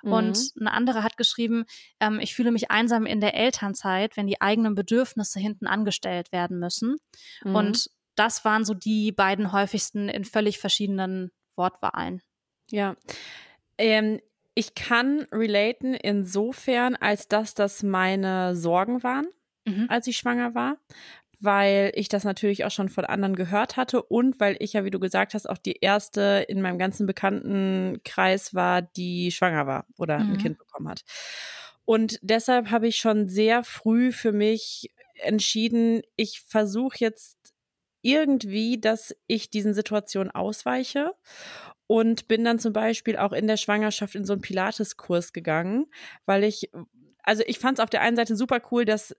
Mhm. 0.02 0.12
Und 0.12 0.52
eine 0.60 0.72
andere 0.72 1.02
hat 1.02 1.16
geschrieben, 1.16 1.64
ähm, 2.00 2.20
ich 2.20 2.34
fühle 2.34 2.52
mich 2.52 2.70
einsam 2.70 3.06
in 3.06 3.20
der 3.20 3.34
Elternzeit, 3.34 4.16
wenn 4.18 4.26
die 4.26 4.40
eigenen 4.40 4.74
Bedürfnisse 4.74 5.40
hinten 5.40 5.66
angestellt 5.66 6.32
werden 6.32 6.58
müssen. 6.58 6.96
Mhm. 7.42 7.54
Und 7.54 7.90
das 8.14 8.44
waren 8.44 8.64
so 8.66 8.74
die 8.74 9.12
beiden 9.12 9.52
häufigsten 9.52 10.10
in 10.10 10.24
völlig 10.24 10.58
verschiedenen 10.58 11.30
Wortwahlen. 11.56 12.20
Ja. 12.70 12.96
Ähm, 13.78 14.20
ich 14.54 14.74
kann 14.74 15.26
relaten 15.32 15.94
insofern, 15.94 16.96
als 16.96 17.28
dass 17.28 17.54
das 17.54 17.82
meine 17.82 18.56
Sorgen 18.56 19.02
waren, 19.02 19.26
mhm. 19.64 19.86
als 19.88 20.06
ich 20.06 20.16
schwanger 20.16 20.54
war, 20.54 20.76
weil 21.40 21.92
ich 21.94 22.08
das 22.08 22.24
natürlich 22.24 22.64
auch 22.64 22.70
schon 22.70 22.88
von 22.88 23.04
anderen 23.04 23.36
gehört 23.36 23.76
hatte 23.76 24.02
und 24.02 24.38
weil 24.40 24.56
ich 24.58 24.74
ja, 24.74 24.84
wie 24.84 24.90
du 24.90 24.98
gesagt 24.98 25.34
hast, 25.34 25.48
auch 25.48 25.58
die 25.58 25.78
erste 25.80 26.44
in 26.48 26.60
meinem 26.60 26.78
ganzen 26.78 27.06
Bekanntenkreis 27.06 28.54
war, 28.54 28.82
die 28.82 29.30
schwanger 29.30 29.66
war 29.66 29.86
oder 29.96 30.18
mhm. 30.18 30.32
ein 30.32 30.38
Kind 30.38 30.58
bekommen 30.58 30.88
hat. 30.88 31.02
Und 31.84 32.18
deshalb 32.22 32.70
habe 32.70 32.88
ich 32.88 32.96
schon 32.96 33.28
sehr 33.28 33.64
früh 33.64 34.12
für 34.12 34.32
mich 34.32 34.92
entschieden, 35.14 36.02
ich 36.16 36.42
versuche 36.42 36.98
jetzt 36.98 37.36
irgendwie, 38.02 38.80
dass 38.80 39.14
ich 39.26 39.50
diesen 39.50 39.74
Situationen 39.74 40.30
ausweiche 40.30 41.12
und 41.90 42.28
bin 42.28 42.44
dann 42.44 42.60
zum 42.60 42.72
Beispiel 42.72 43.16
auch 43.16 43.32
in 43.32 43.48
der 43.48 43.56
Schwangerschaft 43.56 44.14
in 44.14 44.24
so 44.24 44.32
einen 44.32 44.42
Pilates-Kurs 44.42 45.32
gegangen, 45.32 45.86
weil 46.24 46.44
ich, 46.44 46.70
also 47.24 47.42
ich 47.48 47.58
fand 47.58 47.80
es 47.80 47.82
auf 47.82 47.90
der 47.90 48.00
einen 48.02 48.14
Seite 48.14 48.36
super 48.36 48.60
cool, 48.70 48.84
dass 48.84 49.16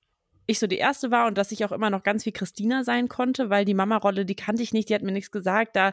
ich 0.47 0.57
so 0.57 0.67
die 0.67 0.77
erste 0.77 1.11
war 1.11 1.27
und 1.27 1.37
dass 1.37 1.51
ich 1.51 1.65
auch 1.65 1.73
immer 1.73 1.89
noch 1.89 2.01
ganz 2.01 2.25
wie 2.25 2.31
Christina 2.31 2.85
sein 2.85 3.09
konnte, 3.09 3.49
weil 3.49 3.65
die 3.65 3.73
Mama-Rolle, 3.73 4.23
die 4.23 4.37
kannte 4.37 4.63
ich 4.63 4.71
nicht, 4.71 4.87
die 4.87 4.95
hat 4.95 5.01
mir 5.01 5.11
nichts 5.11 5.31
gesagt. 5.31 5.75
Da 5.75 5.91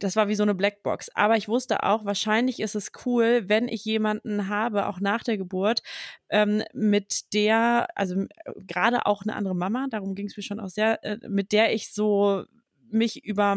das 0.00 0.16
war 0.16 0.28
wie 0.28 0.34
so 0.34 0.42
eine 0.42 0.54
Blackbox. 0.54 1.10
Aber 1.14 1.36
ich 1.36 1.48
wusste 1.48 1.82
auch, 1.82 2.06
wahrscheinlich 2.06 2.60
ist 2.60 2.74
es 2.74 2.90
cool, 3.04 3.50
wenn 3.50 3.68
ich 3.68 3.84
jemanden 3.84 4.48
habe, 4.48 4.86
auch 4.86 5.00
nach 5.00 5.22
der 5.22 5.36
Geburt, 5.36 5.82
ähm, 6.30 6.62
mit 6.72 7.34
der, 7.34 7.88
also 7.94 8.22
äh, 8.22 8.26
gerade 8.66 9.04
auch 9.04 9.20
eine 9.20 9.36
andere 9.36 9.54
Mama, 9.54 9.86
darum 9.90 10.14
ging 10.14 10.28
es 10.28 10.36
mir 10.38 10.42
schon 10.42 10.60
auch 10.60 10.70
sehr, 10.70 11.04
äh, 11.04 11.18
mit 11.28 11.52
der 11.52 11.74
ich 11.74 11.92
so 11.92 12.46
mich 12.90 13.24
über 13.24 13.56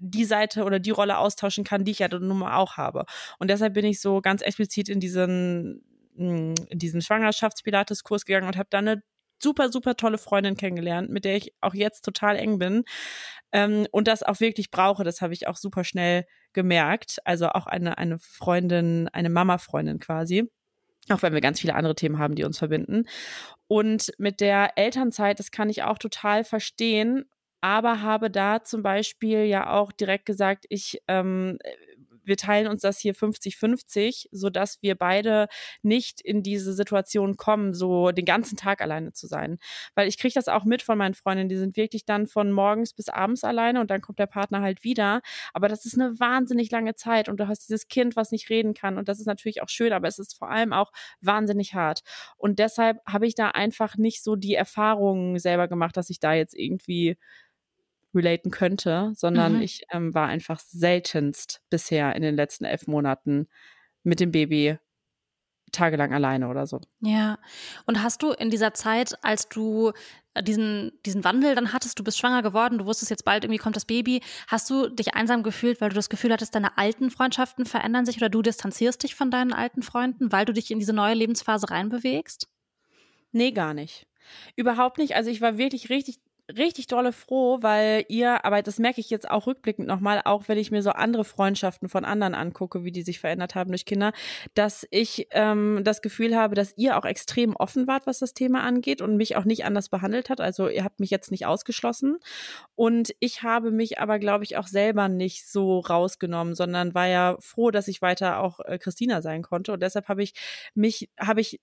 die 0.00 0.24
Seite 0.24 0.64
oder 0.64 0.78
die 0.78 0.90
Rolle 0.90 1.18
austauschen 1.18 1.64
kann, 1.64 1.84
die 1.84 1.92
ich 1.92 2.00
ja 2.00 2.08
nun 2.08 2.38
mal 2.38 2.56
auch 2.56 2.76
habe. 2.76 3.04
Und 3.38 3.48
deshalb 3.48 3.74
bin 3.74 3.84
ich 3.84 4.00
so 4.00 4.20
ganz 4.20 4.42
explizit 4.42 4.88
in 4.88 5.00
diesen 5.00 5.82
hm, 6.16 6.54
in 6.68 6.78
diesen 6.78 7.02
Schwangerschaftspilates-Kurs 7.02 8.24
gegangen 8.24 8.46
und 8.46 8.56
habe 8.56 8.68
dann 8.70 8.88
eine 8.88 9.02
super, 9.42 9.70
super 9.70 9.96
tolle 9.96 10.18
Freundin 10.18 10.56
kennengelernt, 10.56 11.10
mit 11.10 11.24
der 11.24 11.36
ich 11.36 11.52
auch 11.60 11.74
jetzt 11.74 12.02
total 12.02 12.36
eng 12.36 12.58
bin 12.58 12.84
ähm, 13.52 13.86
und 13.90 14.08
das 14.08 14.22
auch 14.22 14.40
wirklich 14.40 14.70
brauche. 14.70 15.04
Das 15.04 15.20
habe 15.20 15.32
ich 15.32 15.46
auch 15.48 15.56
super 15.56 15.84
schnell 15.84 16.24
gemerkt. 16.52 17.18
Also 17.24 17.48
auch 17.48 17.66
eine, 17.66 17.98
eine 17.98 18.18
Freundin, 18.18 19.08
eine 19.08 19.30
Mama-Freundin 19.30 19.98
quasi. 19.98 20.50
Auch 21.10 21.20
wenn 21.20 21.34
wir 21.34 21.42
ganz 21.42 21.60
viele 21.60 21.74
andere 21.74 21.94
Themen 21.94 22.18
haben, 22.18 22.34
die 22.34 22.44
uns 22.44 22.58
verbinden. 22.58 23.04
Und 23.66 24.12
mit 24.18 24.40
der 24.40 24.78
Elternzeit, 24.78 25.38
das 25.38 25.50
kann 25.50 25.68
ich 25.68 25.82
auch 25.82 25.98
total 25.98 26.44
verstehen, 26.44 27.26
aber 27.64 28.02
habe 28.02 28.30
da 28.30 28.62
zum 28.62 28.82
Beispiel 28.82 29.44
ja 29.44 29.70
auch 29.72 29.90
direkt 29.90 30.26
gesagt, 30.26 30.66
ich 30.68 31.00
ähm, 31.08 31.56
wir 32.24 32.36
teilen 32.36 32.66
uns 32.66 32.80
das 32.82 32.98
hier 32.98 33.14
50-50, 33.14 34.28
sodass 34.32 34.82
wir 34.82 34.94
beide 34.94 35.48
nicht 35.82 36.20
in 36.20 36.42
diese 36.42 36.72
Situation 36.72 37.36
kommen, 37.36 37.72
so 37.72 38.10
den 38.10 38.24
ganzen 38.24 38.56
Tag 38.56 38.80
alleine 38.80 39.12
zu 39.12 39.26
sein. 39.26 39.58
Weil 39.94 40.08
ich 40.08 40.18
kriege 40.18 40.34
das 40.34 40.48
auch 40.48 40.64
mit 40.64 40.82
von 40.82 40.98
meinen 40.98 41.14
Freundinnen, 41.14 41.48
die 41.48 41.56
sind 41.56 41.76
wirklich 41.76 42.04
dann 42.04 42.26
von 42.26 42.52
morgens 42.52 42.92
bis 42.94 43.08
abends 43.08 43.44
alleine 43.44 43.80
und 43.80 43.90
dann 43.90 44.00
kommt 44.00 44.18
der 44.18 44.26
Partner 44.26 44.60
halt 44.62 44.84
wieder. 44.84 45.20
Aber 45.52 45.68
das 45.68 45.84
ist 45.84 45.98
eine 45.98 46.18
wahnsinnig 46.18 46.70
lange 46.70 46.94
Zeit 46.94 47.28
und 47.28 47.38
du 47.38 47.48
hast 47.48 47.68
dieses 47.68 47.88
Kind, 47.88 48.16
was 48.16 48.30
nicht 48.30 48.50
reden 48.50 48.74
kann 48.74 48.98
und 48.98 49.08
das 49.08 49.20
ist 49.20 49.26
natürlich 49.26 49.62
auch 49.62 49.68
schön, 49.68 49.92
aber 49.92 50.08
es 50.08 50.18
ist 50.18 50.36
vor 50.36 50.50
allem 50.50 50.72
auch 50.72 50.92
wahnsinnig 51.20 51.74
hart. 51.74 52.00
Und 52.36 52.58
deshalb 52.58 52.98
habe 53.06 53.26
ich 53.26 53.34
da 53.34 53.48
einfach 53.50 53.96
nicht 53.96 54.22
so 54.22 54.36
die 54.36 54.54
Erfahrungen 54.54 55.38
selber 55.38 55.68
gemacht, 55.68 55.96
dass 55.96 56.10
ich 56.10 56.20
da 56.20 56.34
jetzt 56.34 56.54
irgendwie 56.54 57.16
relaten 58.14 58.50
könnte, 58.50 59.12
sondern 59.14 59.56
mhm. 59.56 59.62
ich 59.62 59.82
ähm, 59.90 60.14
war 60.14 60.28
einfach 60.28 60.60
seltenst 60.60 61.62
bisher 61.70 62.14
in 62.16 62.22
den 62.22 62.34
letzten 62.34 62.64
elf 62.64 62.86
Monaten 62.86 63.48
mit 64.02 64.20
dem 64.20 64.32
Baby 64.32 64.78
tagelang 65.74 66.14
alleine 66.14 66.48
oder 66.48 66.66
so. 66.66 66.80
Ja. 67.00 67.38
Und 67.84 68.02
hast 68.02 68.22
du 68.22 68.30
in 68.30 68.50
dieser 68.50 68.74
Zeit, 68.74 69.14
als 69.22 69.48
du 69.48 69.92
äh, 70.34 70.42
diesen, 70.42 70.92
diesen 71.04 71.24
Wandel 71.24 71.54
dann 71.54 71.72
hattest, 71.72 71.98
du 71.98 72.04
bist 72.04 72.18
schwanger 72.18 72.42
geworden, 72.42 72.78
du 72.78 72.86
wusstest 72.86 73.10
jetzt 73.10 73.24
bald 73.24 73.44
irgendwie 73.44 73.58
kommt 73.58 73.76
das 73.76 73.84
Baby, 73.84 74.20
hast 74.46 74.70
du 74.70 74.88
dich 74.88 75.14
einsam 75.14 75.42
gefühlt, 75.42 75.80
weil 75.80 75.90
du 75.90 75.94
das 75.96 76.08
Gefühl 76.08 76.32
hattest, 76.32 76.54
deine 76.54 76.78
alten 76.78 77.10
Freundschaften 77.10 77.66
verändern 77.66 78.06
sich 78.06 78.16
oder 78.16 78.30
du 78.30 78.40
distanzierst 78.40 79.02
dich 79.02 79.14
von 79.14 79.30
deinen 79.30 79.52
alten 79.52 79.82
Freunden, 79.82 80.32
weil 80.32 80.44
du 80.44 80.52
dich 80.52 80.70
in 80.70 80.78
diese 80.78 80.92
neue 80.92 81.14
Lebensphase 81.14 81.70
reinbewegst? 81.70 82.48
Nee, 83.32 83.50
gar 83.50 83.74
nicht. 83.74 84.06
Überhaupt 84.56 84.98
nicht. 84.98 85.16
Also 85.16 85.30
ich 85.30 85.40
war 85.40 85.58
wirklich 85.58 85.90
richtig 85.90 86.20
richtig 86.48 86.86
dolle 86.86 87.12
froh, 87.12 87.58
weil 87.62 88.04
ihr, 88.08 88.44
aber 88.44 88.62
das 88.62 88.78
merke 88.78 89.00
ich 89.00 89.10
jetzt 89.10 89.30
auch 89.30 89.46
rückblickend 89.46 89.88
nochmal, 89.88 90.20
auch 90.24 90.48
wenn 90.48 90.58
ich 90.58 90.70
mir 90.70 90.82
so 90.82 90.90
andere 90.90 91.24
Freundschaften 91.24 91.88
von 91.88 92.04
anderen 92.04 92.34
angucke, 92.34 92.84
wie 92.84 92.92
die 92.92 93.02
sich 93.02 93.18
verändert 93.20 93.54
haben 93.54 93.70
durch 93.70 93.86
Kinder, 93.86 94.12
dass 94.54 94.86
ich 94.90 95.28
ähm, 95.30 95.80
das 95.84 96.02
Gefühl 96.02 96.36
habe, 96.36 96.54
dass 96.54 96.76
ihr 96.76 96.98
auch 96.98 97.04
extrem 97.04 97.56
offen 97.56 97.86
wart, 97.86 98.06
was 98.06 98.18
das 98.18 98.34
Thema 98.34 98.62
angeht 98.62 99.00
und 99.00 99.16
mich 99.16 99.36
auch 99.36 99.44
nicht 99.44 99.64
anders 99.64 99.88
behandelt 99.88 100.28
hat. 100.28 100.40
Also 100.40 100.68
ihr 100.68 100.84
habt 100.84 101.00
mich 101.00 101.10
jetzt 101.10 101.30
nicht 101.30 101.46
ausgeschlossen. 101.46 102.18
Und 102.74 103.14
ich 103.20 103.42
habe 103.42 103.70
mich 103.70 103.98
aber, 103.98 104.18
glaube 104.18 104.44
ich, 104.44 104.56
auch 104.56 104.66
selber 104.66 105.08
nicht 105.08 105.48
so 105.48 105.80
rausgenommen, 105.80 106.54
sondern 106.54 106.94
war 106.94 107.06
ja 107.06 107.36
froh, 107.40 107.70
dass 107.70 107.88
ich 107.88 108.02
weiter 108.02 108.40
auch 108.40 108.60
äh, 108.60 108.78
Christina 108.78 109.22
sein 109.22 109.42
konnte. 109.42 109.72
Und 109.72 109.82
deshalb 109.82 110.08
habe 110.08 110.22
ich 110.22 110.34
mich, 110.74 111.10
habe 111.18 111.40
ich 111.40 111.60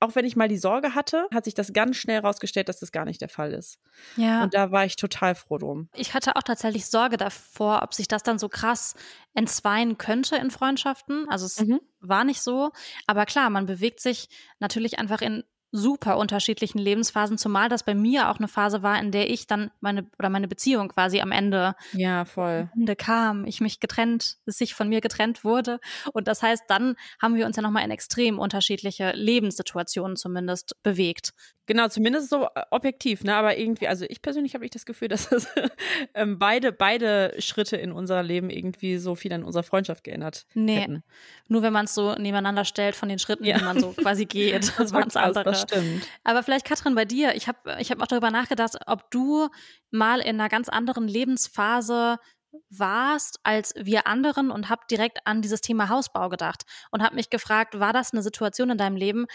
auch 0.00 0.14
wenn 0.14 0.24
ich 0.24 0.34
mal 0.34 0.48
die 0.48 0.56
Sorge 0.56 0.94
hatte, 0.94 1.26
hat 1.32 1.44
sich 1.44 1.54
das 1.54 1.72
ganz 1.72 1.96
schnell 1.96 2.20
rausgestellt, 2.20 2.68
dass 2.68 2.80
das 2.80 2.90
gar 2.90 3.04
nicht 3.04 3.20
der 3.20 3.28
Fall 3.28 3.52
ist. 3.52 3.78
Ja. 4.16 4.42
Und 4.42 4.54
da 4.54 4.72
war 4.72 4.84
ich 4.86 4.96
total 4.96 5.34
froh 5.34 5.58
drum. 5.58 5.88
Ich 5.94 6.14
hatte 6.14 6.36
auch 6.36 6.42
tatsächlich 6.42 6.86
Sorge 6.86 7.18
davor, 7.18 7.82
ob 7.82 7.94
sich 7.94 8.08
das 8.08 8.22
dann 8.22 8.38
so 8.38 8.48
krass 8.48 8.94
entzweien 9.34 9.98
könnte 9.98 10.36
in 10.36 10.50
Freundschaften. 10.50 11.28
Also 11.28 11.46
es 11.46 11.60
mhm. 11.60 11.80
war 12.00 12.24
nicht 12.24 12.40
so. 12.40 12.70
Aber 13.06 13.26
klar, 13.26 13.50
man 13.50 13.66
bewegt 13.66 14.00
sich 14.00 14.28
natürlich 14.58 14.98
einfach 14.98 15.20
in 15.20 15.44
super 15.72 16.18
unterschiedlichen 16.18 16.78
Lebensphasen, 16.78 17.38
zumal 17.38 17.68
das 17.68 17.84
bei 17.84 17.94
mir 17.94 18.30
auch 18.30 18.38
eine 18.38 18.48
Phase 18.48 18.82
war, 18.82 18.98
in 19.00 19.12
der 19.12 19.30
ich 19.30 19.46
dann 19.46 19.70
meine 19.80 20.06
oder 20.18 20.28
meine 20.28 20.48
Beziehung 20.48 20.88
quasi 20.88 21.20
am 21.20 21.32
Ende 21.32 21.74
ja 21.92 22.24
voll 22.24 22.68
am 22.72 22.80
Ende 22.80 22.96
kam, 22.96 23.44
ich 23.44 23.60
mich 23.60 23.80
getrennt, 23.80 24.38
sich 24.46 24.74
von 24.74 24.88
mir 24.88 25.00
getrennt 25.00 25.44
wurde 25.44 25.80
und 26.12 26.28
das 26.28 26.42
heißt, 26.42 26.64
dann 26.68 26.96
haben 27.20 27.34
wir 27.34 27.46
uns 27.46 27.56
ja 27.56 27.62
noch 27.62 27.70
mal 27.70 27.84
in 27.84 27.90
extrem 27.90 28.38
unterschiedliche 28.38 29.12
Lebenssituationen 29.12 30.16
zumindest 30.16 30.76
bewegt. 30.82 31.32
Genau, 31.70 31.86
zumindest 31.86 32.30
so 32.30 32.46
äh, 32.46 32.62
objektiv, 32.72 33.22
ne? 33.22 33.36
Aber 33.36 33.56
irgendwie, 33.56 33.86
also 33.86 34.04
ich 34.08 34.22
persönlich 34.22 34.54
habe 34.54 34.64
ich 34.64 34.72
das 34.72 34.84
Gefühl, 34.84 35.06
dass 35.08 35.30
es 35.30 35.46
ähm, 36.14 36.36
beide 36.36 36.72
beide 36.72 37.32
Schritte 37.38 37.76
in 37.76 37.92
unser 37.92 38.24
Leben 38.24 38.50
irgendwie 38.50 38.98
so 38.98 39.14
viel 39.14 39.32
an 39.32 39.44
unserer 39.44 39.62
Freundschaft 39.62 40.02
geändert 40.02 40.46
nee, 40.54 40.80
hätten. 40.80 41.04
Nur 41.46 41.62
wenn 41.62 41.72
man 41.72 41.84
es 41.84 41.94
so 41.94 42.14
nebeneinander 42.14 42.64
stellt 42.64 42.96
von 42.96 43.08
den 43.08 43.20
Schritten, 43.20 43.44
ja. 43.44 43.56
die 43.56 43.64
man 43.64 43.78
so 43.78 43.92
quasi 43.92 44.24
geht, 44.26 44.72
das 44.78 44.92
waren 44.92 45.06
es 45.06 45.14
andere. 45.14 45.44
Das 45.44 45.59
stimmt. 45.62 46.06
Aber 46.24 46.42
vielleicht 46.42 46.66
Katrin 46.66 46.94
bei 46.94 47.04
dir, 47.04 47.34
ich 47.34 47.48
habe 47.48 47.76
ich 47.78 47.90
hab 47.90 48.00
auch 48.00 48.06
darüber 48.06 48.30
nachgedacht, 48.30 48.76
ob 48.86 49.10
du 49.10 49.48
mal 49.90 50.20
in 50.20 50.40
einer 50.40 50.48
ganz 50.48 50.68
anderen 50.68 51.08
Lebensphase 51.08 52.18
warst 52.68 53.38
als 53.42 53.74
wir 53.76 54.06
anderen 54.06 54.50
und 54.50 54.68
habe 54.68 54.82
direkt 54.90 55.26
an 55.26 55.42
dieses 55.42 55.60
Thema 55.60 55.88
Hausbau 55.88 56.28
gedacht 56.28 56.64
und 56.90 57.02
habe 57.02 57.14
mich 57.14 57.30
gefragt, 57.30 57.78
war 57.78 57.92
das 57.92 58.12
eine 58.12 58.22
Situation 58.22 58.70
in 58.70 58.78
deinem 58.78 58.96
Leben, 58.96 59.26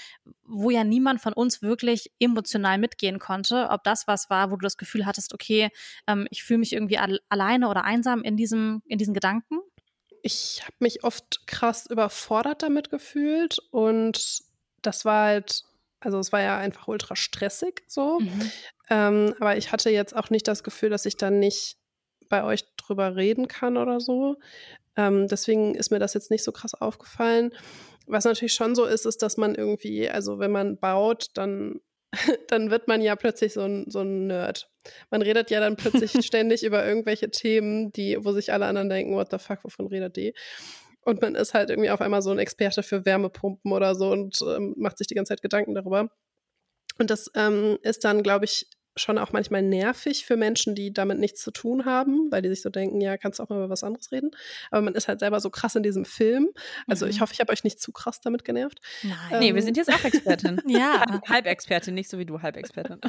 wo 0.44 0.70
ja 0.70 0.84
niemand 0.84 1.22
von 1.22 1.34
uns 1.34 1.62
wirklich 1.62 2.12
emotional 2.20 2.78
mitgehen 2.78 3.20
konnte, 3.20 3.70
ob 3.70 3.84
das 3.84 4.08
was 4.08 4.30
war, 4.30 4.52
wo 4.52 4.56
du 4.58 4.64
das 4.64 4.78
Gefühl 4.78 5.06
hattest, 5.06 5.34
okay, 5.34 5.70
ähm, 6.08 6.28
ich 6.30 6.44
fühle 6.44 6.60
mich 6.60 6.74
irgendwie 6.74 6.98
alleine 7.30 7.70
oder 7.70 7.84
einsam 7.84 8.22
in 8.22 8.38
diesem 8.38 8.82
in 8.86 8.98
diesen 8.98 9.14
Gedanken? 9.14 9.60
Ich 10.22 10.62
habe 10.64 10.76
mich 10.80 11.04
oft 11.04 11.46
krass 11.48 11.86
überfordert 11.90 12.64
damit 12.64 12.90
gefühlt 12.90 13.60
und 13.72 14.42
das 14.82 15.06
war 15.06 15.26
halt 15.26 15.64
also 16.06 16.20
es 16.20 16.32
war 16.32 16.42
ja 16.42 16.58
einfach 16.58 16.88
ultra 16.88 17.16
stressig 17.16 17.84
so. 17.88 18.20
Mhm. 18.20 18.52
Ähm, 18.90 19.34
aber 19.40 19.58
ich 19.58 19.72
hatte 19.72 19.90
jetzt 19.90 20.16
auch 20.16 20.30
nicht 20.30 20.48
das 20.48 20.64
Gefühl, 20.64 20.92
dass 20.92 21.06
ich 21.06 21.18
dann 21.18 21.40
nicht 21.40 21.78
bei 22.30 22.44
euch 22.44 22.64
drüber 22.78 23.16
reden 23.16 23.48
kann 23.48 23.76
oder 23.76 24.00
so. 24.00 24.36
Ähm, 24.96 25.28
deswegen 25.28 25.74
ist 25.74 25.92
mir 25.92 26.00
das 26.00 26.14
jetzt 26.14 26.30
nicht 26.32 26.44
so 26.44 26.52
krass 26.52 26.76
aufgefallen. 26.76 27.52
Was 28.06 28.26
natürlich 28.26 28.54
schon 28.54 28.76
so 28.76 28.86
ist, 28.86 29.06
ist, 29.06 29.24
dass 29.24 29.38
man 29.38 29.56
irgendwie, 29.56 30.08
also 30.08 30.38
wenn 30.38 30.52
man 30.52 30.78
baut, 30.78 31.30
dann, 31.34 31.82
dann 32.48 32.70
wird 32.70 32.88
man 32.88 33.02
ja 33.02 33.16
plötzlich 33.16 33.54
so 33.54 33.62
ein, 33.62 33.86
so 33.90 34.02
ein 34.02 34.28
Nerd. 34.28 34.70
Man 35.10 35.24
redet 35.24 35.50
ja 35.50 35.60
dann 35.60 35.76
plötzlich 35.78 36.24
ständig 36.24 36.64
über 36.64 36.86
irgendwelche 36.86 37.32
Themen, 37.32 37.92
die, 37.92 38.24
wo 38.24 38.32
sich 38.32 38.54
alle 38.54 38.68
anderen 38.68 38.90
denken, 38.90 39.16
what 39.16 39.32
the 39.32 39.40
fuck, 39.40 39.64
wovon 39.64 39.88
redet 39.88 40.16
die? 40.18 40.36
Und 41.06 41.22
man 41.22 41.36
ist 41.36 41.54
halt 41.54 41.70
irgendwie 41.70 41.92
auf 41.92 42.02
einmal 42.02 42.24
so 42.24 42.32
ein 42.32 42.40
Experte 42.40 42.84
für 42.84 43.06
Wärmepumpen 43.06 43.72
oder 43.72 43.96
so 43.96 44.12
und 44.12 44.40
ähm, 44.42 44.74
macht 44.76 44.98
sich 44.98 45.08
die 45.08 45.14
ganze 45.14 45.30
Zeit 45.30 45.42
Gedanken 45.44 45.76
darüber. 45.76 46.10
Und 46.98 47.10
das 47.10 47.30
ähm, 47.36 47.78
ist 47.84 48.04
dann, 48.04 48.24
glaube 48.24 48.46
ich, 48.46 48.68
schon 48.98 49.18
auch 49.18 49.32
manchmal 49.32 49.62
nervig 49.62 50.26
für 50.26 50.38
Menschen, 50.38 50.76
die 50.76 50.94
damit 50.94 51.20
nichts 51.20 51.42
zu 51.42 51.52
tun 51.52 51.86
haben, 51.86 52.32
weil 52.32 52.42
die 52.42 52.50
sich 52.50 52.62
so 52.62 52.70
denken, 52.70 53.02
ja, 53.02 53.18
kannst 53.18 53.40
du 53.40 53.44
auch 53.44 53.50
mal 53.50 53.58
über 53.58 53.70
was 53.70 53.84
anderes 53.84 54.12
reden. 54.12 54.32
Aber 54.72 54.82
man 54.82 54.96
ist 54.96 55.08
halt 55.08 55.20
selber 55.20 55.40
so 55.40 55.50
krass 55.50 55.76
in 55.76 55.84
diesem 55.84 56.06
Film. 56.06 56.50
Also 56.88 57.06
mhm. 57.06 57.12
ich 57.12 57.22
hoffe, 57.22 57.34
ich 57.34 57.40
habe 57.40 57.52
euch 57.52 57.64
nicht 57.64 57.82
zu 57.82 57.92
krass 57.92 58.22
damit 58.22 58.46
genervt. 58.46 58.80
Nein. 59.04 59.18
Ähm, 59.32 59.40
nee, 59.40 59.56
wir 59.56 59.62
sind 59.62 59.78
jetzt 59.78 59.94
auch 59.94 60.04
Expertin. 60.04 60.62
ja. 60.68 61.22
Halbexpertin, 61.28 61.94
nicht 61.94 62.10
so 62.10 62.18
wie 62.18 62.26
du 62.26 62.42
Halbexpertin. 62.42 63.00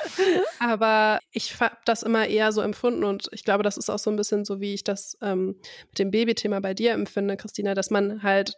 Aber 0.58 1.18
ich 1.32 1.58
habe 1.60 1.76
das 1.84 2.02
immer 2.02 2.26
eher 2.26 2.52
so 2.52 2.60
empfunden 2.60 3.04
und 3.04 3.28
ich 3.32 3.44
glaube, 3.44 3.62
das 3.62 3.76
ist 3.76 3.90
auch 3.90 3.98
so 3.98 4.10
ein 4.10 4.16
bisschen 4.16 4.44
so, 4.44 4.60
wie 4.60 4.74
ich 4.74 4.84
das 4.84 5.16
ähm, 5.22 5.56
mit 5.88 5.98
dem 5.98 6.10
Babythema 6.10 6.60
bei 6.60 6.74
dir 6.74 6.92
empfinde, 6.92 7.36
Christina, 7.36 7.74
dass 7.74 7.90
man 7.90 8.22
halt 8.22 8.56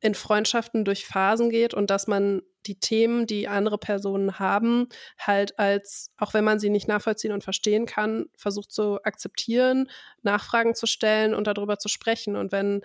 in 0.00 0.14
Freundschaften 0.14 0.84
durch 0.84 1.06
Phasen 1.06 1.50
geht 1.50 1.74
und 1.74 1.90
dass 1.90 2.06
man 2.06 2.42
die 2.66 2.78
Themen, 2.78 3.26
die 3.26 3.48
andere 3.48 3.78
Personen 3.78 4.38
haben, 4.38 4.88
halt 5.18 5.58
als, 5.58 6.12
auch 6.18 6.34
wenn 6.34 6.44
man 6.44 6.58
sie 6.58 6.70
nicht 6.70 6.88
nachvollziehen 6.88 7.32
und 7.32 7.44
verstehen 7.44 7.86
kann, 7.86 8.26
versucht 8.36 8.70
zu 8.72 9.02
akzeptieren, 9.02 9.90
Nachfragen 10.22 10.74
zu 10.74 10.86
stellen 10.86 11.34
und 11.34 11.46
darüber 11.46 11.78
zu 11.78 11.88
sprechen. 11.88 12.36
Und 12.36 12.52
wenn 12.52 12.82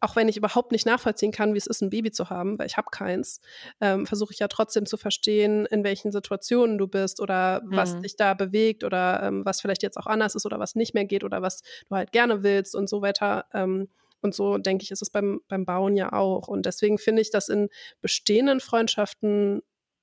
auch 0.00 0.14
wenn 0.14 0.28
ich 0.28 0.36
überhaupt 0.36 0.70
nicht 0.70 0.86
nachvollziehen 0.86 1.32
kann, 1.32 1.54
wie 1.54 1.58
es 1.58 1.66
ist, 1.66 1.80
ein 1.82 1.90
Baby 1.90 2.12
zu 2.12 2.30
haben, 2.30 2.56
weil 2.58 2.66
ich 2.66 2.76
habe 2.76 2.86
keins, 2.92 3.40
ähm, 3.80 4.06
versuche 4.06 4.32
ich 4.32 4.38
ja 4.38 4.46
trotzdem 4.46 4.86
zu 4.86 4.96
verstehen, 4.96 5.66
in 5.66 5.82
welchen 5.82 6.12
Situationen 6.12 6.78
du 6.78 6.86
bist 6.86 7.20
oder 7.20 7.62
was 7.64 7.96
Mhm. 7.96 8.02
dich 8.02 8.14
da 8.14 8.34
bewegt 8.34 8.84
oder 8.84 9.22
ähm, 9.24 9.44
was 9.44 9.60
vielleicht 9.60 9.82
jetzt 9.82 9.96
auch 9.96 10.06
anders 10.06 10.36
ist 10.36 10.46
oder 10.46 10.60
was 10.60 10.76
nicht 10.76 10.94
mehr 10.94 11.04
geht 11.04 11.24
oder 11.24 11.42
was 11.42 11.62
du 11.88 11.96
halt 11.96 12.12
gerne 12.12 12.44
willst 12.44 12.76
und 12.76 12.88
so 12.88 13.02
weiter. 13.02 13.46
Ähm, 13.52 13.88
und 14.22 14.34
so 14.34 14.58
denke 14.58 14.82
ich, 14.82 14.90
ist 14.90 15.02
es 15.02 15.10
beim, 15.10 15.40
beim 15.48 15.64
Bauen 15.64 15.96
ja 15.96 16.12
auch. 16.12 16.48
Und 16.48 16.66
deswegen 16.66 16.98
finde 16.98 17.22
ich 17.22 17.30
das 17.30 17.48
in 17.48 17.68
bestehenden 18.00 18.60
Freundschaften 18.60 19.62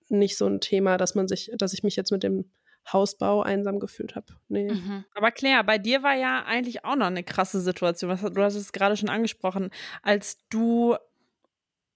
nicht 0.09 0.37
so 0.37 0.45
ein 0.45 0.61
Thema, 0.61 0.97
dass 0.97 1.15
man 1.15 1.27
sich, 1.27 1.51
dass 1.57 1.73
ich 1.73 1.83
mich 1.83 1.95
jetzt 1.95 2.11
mit 2.11 2.23
dem 2.23 2.51
Hausbau 2.91 3.41
einsam 3.41 3.79
gefühlt 3.79 4.15
habe. 4.15 4.27
Nee. 4.47 4.71
Mhm. 4.71 5.05
Aber 5.15 5.31
Claire, 5.31 5.63
bei 5.63 5.79
dir 5.79 6.03
war 6.03 6.13
ja 6.15 6.43
eigentlich 6.45 6.85
auch 6.85 6.95
noch 6.95 7.07
eine 7.07 7.23
krasse 7.23 7.59
Situation. 7.59 8.11
Was- 8.11 8.21
Du 8.33 8.41
hast 8.43 8.53
es 8.55 8.71
gerade 8.73 8.95
schon 8.95 9.09
angesprochen, 9.09 9.71
als 10.03 10.37
du 10.51 10.95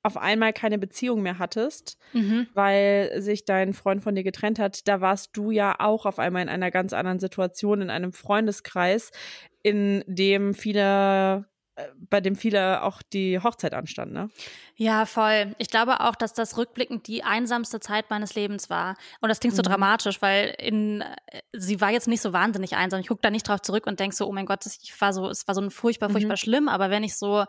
auf 0.02 0.16
einmal 0.18 0.54
keine 0.54 0.80
Beziehung 0.80 1.22
mehr 1.22 1.38
hattest, 1.40 1.98
Mhm. 2.14 2.48
weil 2.54 3.22
sich 3.22 3.44
dein 3.46 3.74
Freund 3.74 4.02
von 4.02 4.16
dir 4.16 4.24
getrennt 4.24 4.58
hat. 4.58 4.88
Da 4.88 5.02
warst 5.02 5.36
du 5.38 5.52
ja 5.52 5.76
auch 5.78 6.06
auf 6.08 6.18
einmal 6.20 6.42
in 6.42 6.50
einer 6.50 6.72
ganz 6.72 6.94
anderen 6.94 7.20
Situation, 7.20 7.82
in 7.82 7.90
einem 7.90 8.14
Freundeskreis, 8.14 9.12
in 9.62 10.04
dem 10.08 10.54
viele, 10.54 11.46
bei 12.10 12.22
dem 12.22 12.36
viele 12.36 12.84
auch 12.84 13.02
die 13.02 13.40
Hochzeit 13.40 13.74
anstand, 13.74 14.12
ne? 14.14 14.30
Ja, 14.76 15.06
voll. 15.06 15.56
Ich 15.58 15.70
glaube 15.70 16.00
auch, 16.00 16.16
dass 16.16 16.34
das 16.34 16.58
rückblickend 16.58 17.08
die 17.08 17.24
einsamste 17.24 17.80
Zeit 17.80 18.10
meines 18.10 18.36
Lebens 18.36 18.70
war. 18.70 18.96
Und 19.22 19.30
das 19.30 19.40
klingt 19.40 19.56
so 19.56 19.62
Mhm. 19.62 19.68
dramatisch, 19.68 20.22
weil 20.22 20.56
in, 20.60 21.02
äh, 21.02 21.42
sie 21.54 21.82
war 21.82 21.92
jetzt 21.92 22.08
nicht 22.08 22.22
so 22.22 22.32
wahnsinnig 22.34 22.76
einsam. 22.76 23.00
Ich 23.02 23.08
gucke 23.08 23.22
da 23.22 23.30
nicht 23.30 23.48
drauf 23.48 23.62
zurück 23.62 23.88
und 23.88 24.00
denke 24.00 24.16
so, 24.16 24.26
oh 24.28 24.32
mein 24.32 24.46
Gott, 24.46 24.66
das- 24.66 24.80
ich 24.82 25.00
war 25.02 25.12
so, 25.14 25.30
es 25.30 25.48
war 25.48 25.56
so 25.56 25.62
ein 25.62 25.72
furchtbar, 25.72 26.10
Mhm. 26.10 26.14
furchtbar 26.14 26.38
schlimm. 26.38 26.70
Aber 26.70 26.90
wenn 26.90 27.04
ich 27.04 27.16
so 27.18 27.46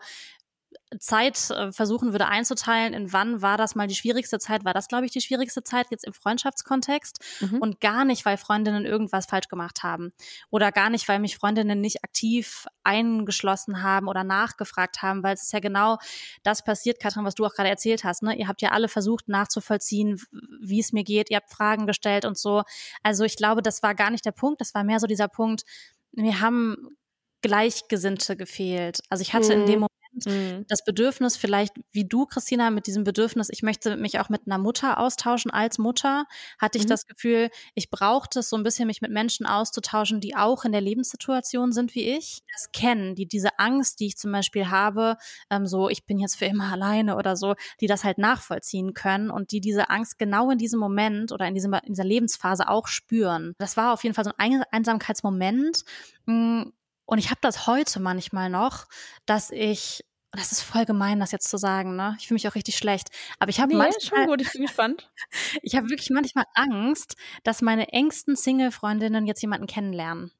Zeit 0.99 1.49
äh, 1.51 1.71
versuchen 1.71 2.11
würde 2.11 2.27
einzuteilen, 2.27 2.93
in 2.93 3.13
wann 3.13 3.41
war 3.41 3.57
das 3.57 3.75
mal 3.75 3.87
die 3.87 3.95
schwierigste 3.95 4.39
Zeit, 4.39 4.65
war 4.65 4.73
das, 4.73 4.87
glaube 4.87 5.05
ich, 5.05 5.11
die 5.11 5.21
schwierigste 5.21 5.63
Zeit 5.63 5.87
jetzt 5.89 6.05
im 6.05 6.13
Freundschaftskontext 6.13 7.19
Mhm. 7.41 7.57
und 7.59 7.79
gar 7.79 8.03
nicht, 8.05 8.25
weil 8.25 8.37
Freundinnen 8.37 8.85
irgendwas 8.85 9.25
falsch 9.25 9.47
gemacht 9.47 9.83
haben 9.83 10.11
oder 10.49 10.71
gar 10.71 10.89
nicht, 10.89 11.07
weil 11.07 11.19
mich 11.19 11.37
Freundinnen 11.37 11.79
nicht 11.79 12.03
aktiv 12.03 12.65
eingeschlossen 12.83 13.83
haben 13.83 14.07
oder 14.07 14.23
nachgefragt 14.23 15.01
haben, 15.01 15.23
weil 15.23 15.33
es 15.35 15.43
ist 15.43 15.53
ja 15.53 15.59
genau 15.59 15.97
das 16.43 16.63
passiert, 16.63 16.99
Katrin, 16.99 17.23
was 17.25 17.35
du 17.35 17.45
auch 17.45 17.53
gerade 17.53 17.69
erzählt 17.69 18.03
hast. 18.03 18.21
Ne? 18.23 18.35
Ihr 18.37 18.47
habt 18.47 18.61
ja 18.61 18.71
alle 18.71 18.87
versucht 18.89 19.29
nachzuvollziehen, 19.29 20.21
wie 20.61 20.79
es 20.79 20.91
mir 20.91 21.03
geht, 21.03 21.29
ihr 21.31 21.37
habt 21.37 21.51
Fragen 21.51 21.87
gestellt 21.87 22.25
und 22.25 22.37
so. 22.37 22.63
Also 23.03 23.23
ich 23.23 23.37
glaube, 23.37 23.61
das 23.61 23.81
war 23.81 23.95
gar 23.95 24.09
nicht 24.11 24.25
der 24.25 24.31
Punkt, 24.33 24.59
das 24.61 24.73
war 24.73 24.83
mehr 24.83 24.99
so 24.99 25.07
dieser 25.07 25.27
Punkt, 25.29 25.63
wir 26.11 26.41
haben 26.41 26.97
Gleichgesinnte 27.41 28.35
gefehlt. 28.37 28.99
Also 29.09 29.21
ich 29.21 29.33
hatte 29.33 29.53
in 29.53 29.61
Mhm. 29.61 29.65
dem 29.65 29.75
Moment 29.79 29.91
Mhm. 30.13 30.65
das 30.67 30.83
Bedürfnis, 30.83 31.37
vielleicht 31.37 31.73
wie 31.91 32.05
du, 32.05 32.25
Christina, 32.25 32.69
mit 32.69 32.85
diesem 32.87 33.03
Bedürfnis, 33.03 33.47
ich 33.49 33.63
möchte 33.63 33.95
mich 33.97 34.19
auch 34.19 34.29
mit 34.29 34.41
einer 34.45 34.57
Mutter 34.57 34.97
austauschen 34.99 35.51
als 35.51 35.77
Mutter, 35.77 36.25
hatte 36.59 36.77
ich 36.77 36.83
Mhm. 36.85 36.89
das 36.89 37.05
Gefühl, 37.07 37.49
ich 37.75 37.89
brauchte 37.89 38.39
es 38.39 38.49
so 38.49 38.57
ein 38.57 38.63
bisschen, 38.63 38.87
mich 38.87 39.01
mit 39.01 39.11
Menschen 39.11 39.45
auszutauschen, 39.45 40.19
die 40.21 40.35
auch 40.35 40.65
in 40.65 40.71
der 40.73 40.81
Lebenssituation 40.81 41.71
sind 41.71 41.95
wie 41.95 42.09
ich, 42.17 42.43
das 42.53 42.71
kennen, 42.73 43.15
die 43.15 43.25
diese 43.25 43.57
Angst, 43.59 43.99
die 43.99 44.07
ich 44.07 44.17
zum 44.17 44.31
Beispiel 44.31 44.69
habe, 44.69 45.17
ähm, 45.49 45.65
so 45.65 45.87
ich 45.89 46.05
bin 46.05 46.19
jetzt 46.19 46.35
für 46.35 46.45
immer 46.45 46.71
alleine 46.71 47.15
oder 47.15 47.35
so, 47.35 47.55
die 47.79 47.87
das 47.87 48.03
halt 48.03 48.17
nachvollziehen 48.17 48.93
können 48.93 49.31
und 49.31 49.51
die 49.51 49.61
diese 49.61 49.89
Angst 49.89 50.19
genau 50.19 50.49
in 50.51 50.57
diesem 50.57 50.79
Moment 50.79 51.31
oder 51.31 51.47
in, 51.47 51.53
diesem, 51.55 51.73
in 51.73 51.93
dieser 51.93 52.03
Lebensphase 52.03 52.67
auch 52.67 52.87
spüren. 52.87 53.53
Das 53.59 53.77
war 53.77 53.93
auf 53.93 54.03
jeden 54.03 54.13
Fall 54.15 54.25
so 54.25 54.31
ein 54.37 54.53
Ein- 54.53 54.63
Einsamkeitsmoment. 54.71 55.83
Mm, 56.25 56.63
Und 57.11 57.17
ich 57.17 57.29
habe 57.29 57.39
das 57.41 57.67
heute 57.67 57.99
manchmal 57.99 58.49
noch, 58.49 58.85
dass 59.25 59.51
ich, 59.51 60.01
das 60.31 60.53
ist 60.53 60.61
voll 60.61 60.85
gemein, 60.85 61.19
das 61.19 61.33
jetzt 61.33 61.49
zu 61.49 61.57
sagen, 61.57 61.97
ne? 61.97 62.15
Ich 62.17 62.27
fühle 62.29 62.35
mich 62.35 62.47
auch 62.47 62.55
richtig 62.55 62.77
schlecht. 62.77 63.09
Aber 63.37 63.49
ich 63.49 63.59
habe 63.59 63.73
Nee, 63.73 63.79
manchmal, 63.79 64.21
schon 64.21 64.27
gut, 64.27 64.41
ich 64.41 64.49
bin 64.53 64.61
gespannt. 64.61 65.11
ich 65.61 65.75
habe 65.75 65.89
wirklich 65.89 66.09
manchmal 66.09 66.45
Angst, 66.55 67.17
dass 67.43 67.61
meine 67.61 67.89
engsten 67.89 68.37
Single-Freundinnen 68.37 69.27
jetzt 69.27 69.41
jemanden 69.41 69.67
kennenlernen. 69.67 70.31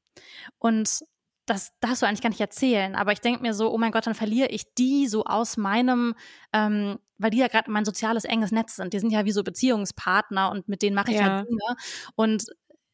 Und 0.58 1.00
das 1.44 1.72
darfst 1.80 2.00
du 2.00 2.06
eigentlich 2.06 2.22
gar 2.22 2.30
nicht 2.30 2.40
erzählen. 2.40 2.94
Aber 2.94 3.12
ich 3.12 3.20
denke 3.20 3.42
mir 3.42 3.52
so, 3.52 3.70
oh 3.70 3.76
mein 3.76 3.92
Gott, 3.92 4.06
dann 4.06 4.14
verliere 4.14 4.48
ich 4.48 4.72
die 4.74 5.08
so 5.08 5.24
aus 5.24 5.58
meinem, 5.58 6.14
ähm, 6.54 6.98
weil 7.18 7.30
die 7.30 7.38
ja 7.38 7.48
gerade 7.48 7.70
mein 7.70 7.84
soziales 7.84 8.24
enges 8.24 8.50
Netz 8.52 8.76
sind. 8.76 8.94
Die 8.94 8.98
sind 8.98 9.10
ja 9.10 9.26
wie 9.26 9.32
so 9.32 9.42
Beziehungspartner 9.42 10.50
und 10.50 10.68
mit 10.68 10.80
denen 10.80 10.94
mache 10.94 11.10
ich 11.10 11.18
Ja. 11.18 11.24
halt 11.38 11.48
Dinge. 11.48 11.76
Und 12.14 12.44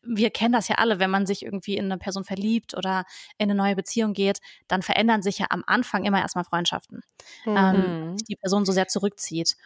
wir 0.08 0.30
kennen 0.30 0.52
das 0.52 0.68
ja 0.68 0.76
alle, 0.76 0.98
wenn 0.98 1.10
man 1.10 1.26
sich 1.26 1.44
irgendwie 1.44 1.76
in 1.76 1.86
eine 1.86 1.98
Person 1.98 2.24
verliebt 2.24 2.74
oder 2.76 3.04
in 3.38 3.50
eine 3.50 3.54
neue 3.54 3.76
Beziehung 3.76 4.12
geht, 4.14 4.40
dann 4.68 4.82
verändern 4.82 5.22
sich 5.22 5.38
ja 5.38 5.46
am 5.50 5.64
Anfang 5.66 6.04
immer 6.04 6.20
erstmal 6.20 6.44
Freundschaften 6.44 7.02
ähm, 7.54 7.92
Mhm. 7.92 8.18
sich 8.18 8.26
die 8.26 8.36
Person 8.36 8.64
so 8.64 8.72
sehr 8.72 8.88
zurückzieht. 8.88 9.56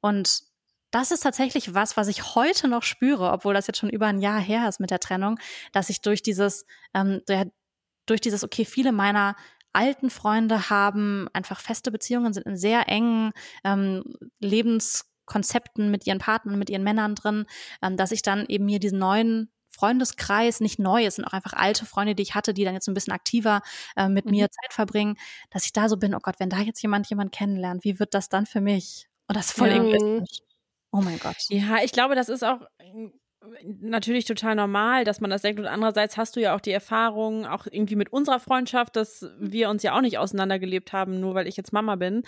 Und 0.00 0.42
das 0.90 1.10
ist 1.10 1.20
tatsächlich 1.20 1.74
was, 1.74 1.96
was 1.96 2.08
ich 2.08 2.34
heute 2.34 2.68
noch 2.68 2.82
spüre, 2.82 3.30
obwohl 3.32 3.54
das 3.54 3.66
jetzt 3.66 3.78
schon 3.78 3.90
über 3.90 4.06
ein 4.06 4.20
Jahr 4.20 4.40
her 4.40 4.68
ist 4.68 4.80
mit 4.80 4.90
der 4.90 5.00
Trennung, 5.00 5.38
dass 5.72 5.90
ich 5.90 6.00
durch 6.00 6.22
dieses, 6.22 6.64
ähm, 6.94 7.20
durch 8.06 8.20
dieses, 8.20 8.44
okay, 8.44 8.64
viele 8.64 8.92
meiner 8.92 9.36
alten 9.72 10.10
Freunde 10.10 10.70
haben 10.70 11.28
einfach 11.34 11.60
feste 11.60 11.90
Beziehungen, 11.90 12.32
sind 12.32 12.46
in 12.46 12.56
sehr 12.56 12.88
engen 12.88 13.32
ähm, 13.64 14.02
Lebenskonzepten 14.40 15.90
mit 15.90 16.06
ihren 16.06 16.18
Partnern, 16.18 16.58
mit 16.58 16.70
ihren 16.70 16.82
Männern 16.82 17.14
drin, 17.14 17.44
ähm, 17.82 17.96
dass 17.96 18.10
ich 18.12 18.22
dann 18.22 18.46
eben 18.46 18.64
mir 18.64 18.80
diesen 18.80 18.98
neuen 18.98 19.50
Freundeskreis, 19.78 20.60
nicht 20.60 20.78
neu, 20.78 21.04
es 21.06 21.16
sind 21.16 21.24
auch 21.24 21.32
einfach 21.32 21.52
alte 21.54 21.86
Freunde, 21.86 22.14
die 22.14 22.22
ich 22.22 22.34
hatte, 22.34 22.52
die 22.54 22.64
dann 22.64 22.74
jetzt 22.74 22.88
ein 22.88 22.94
bisschen 22.94 23.12
aktiver 23.12 23.62
äh, 23.96 24.08
mit 24.08 24.24
Mhm. 24.26 24.30
mir 24.30 24.50
Zeit 24.50 24.72
verbringen, 24.72 25.16
dass 25.50 25.64
ich 25.66 25.72
da 25.72 25.88
so 25.88 25.96
bin, 25.96 26.14
oh 26.14 26.20
Gott, 26.20 26.36
wenn 26.40 26.50
da 26.50 26.58
jetzt 26.58 26.82
jemand 26.82 27.08
jemand 27.08 27.32
kennenlernt, 27.32 27.84
wie 27.84 27.98
wird 28.00 28.14
das 28.14 28.28
dann 28.28 28.46
für 28.46 28.60
mich? 28.60 29.08
Und 29.28 29.36
das 29.36 29.46
ist 29.48 29.52
voll 29.58 29.70
Ja. 29.70 29.76
egoistisch. 29.76 30.40
Oh 30.92 31.00
mein 31.02 31.18
Gott. 31.18 31.36
Ja, 31.50 31.78
ich 31.82 31.92
glaube, 31.92 32.14
das 32.14 32.28
ist 32.28 32.42
auch 32.44 32.62
äh, 32.78 33.10
natürlich 33.62 34.24
total 34.24 34.56
normal, 34.56 35.04
dass 35.04 35.20
man 35.20 35.30
das 35.30 35.42
denkt. 35.42 35.60
Und 35.60 35.66
andererseits 35.66 36.16
hast 36.16 36.34
du 36.36 36.40
ja 36.40 36.54
auch 36.56 36.60
die 36.60 36.72
Erfahrung, 36.72 37.46
auch 37.46 37.66
irgendwie 37.70 37.96
mit 37.96 38.12
unserer 38.12 38.40
Freundschaft, 38.40 38.96
dass 38.96 39.26
wir 39.38 39.70
uns 39.70 39.82
ja 39.82 39.96
auch 39.96 40.00
nicht 40.00 40.18
auseinandergelebt 40.18 40.92
haben, 40.92 41.20
nur 41.20 41.34
weil 41.34 41.46
ich 41.46 41.56
jetzt 41.56 41.72
Mama 41.72 41.96
bin. 41.96 42.22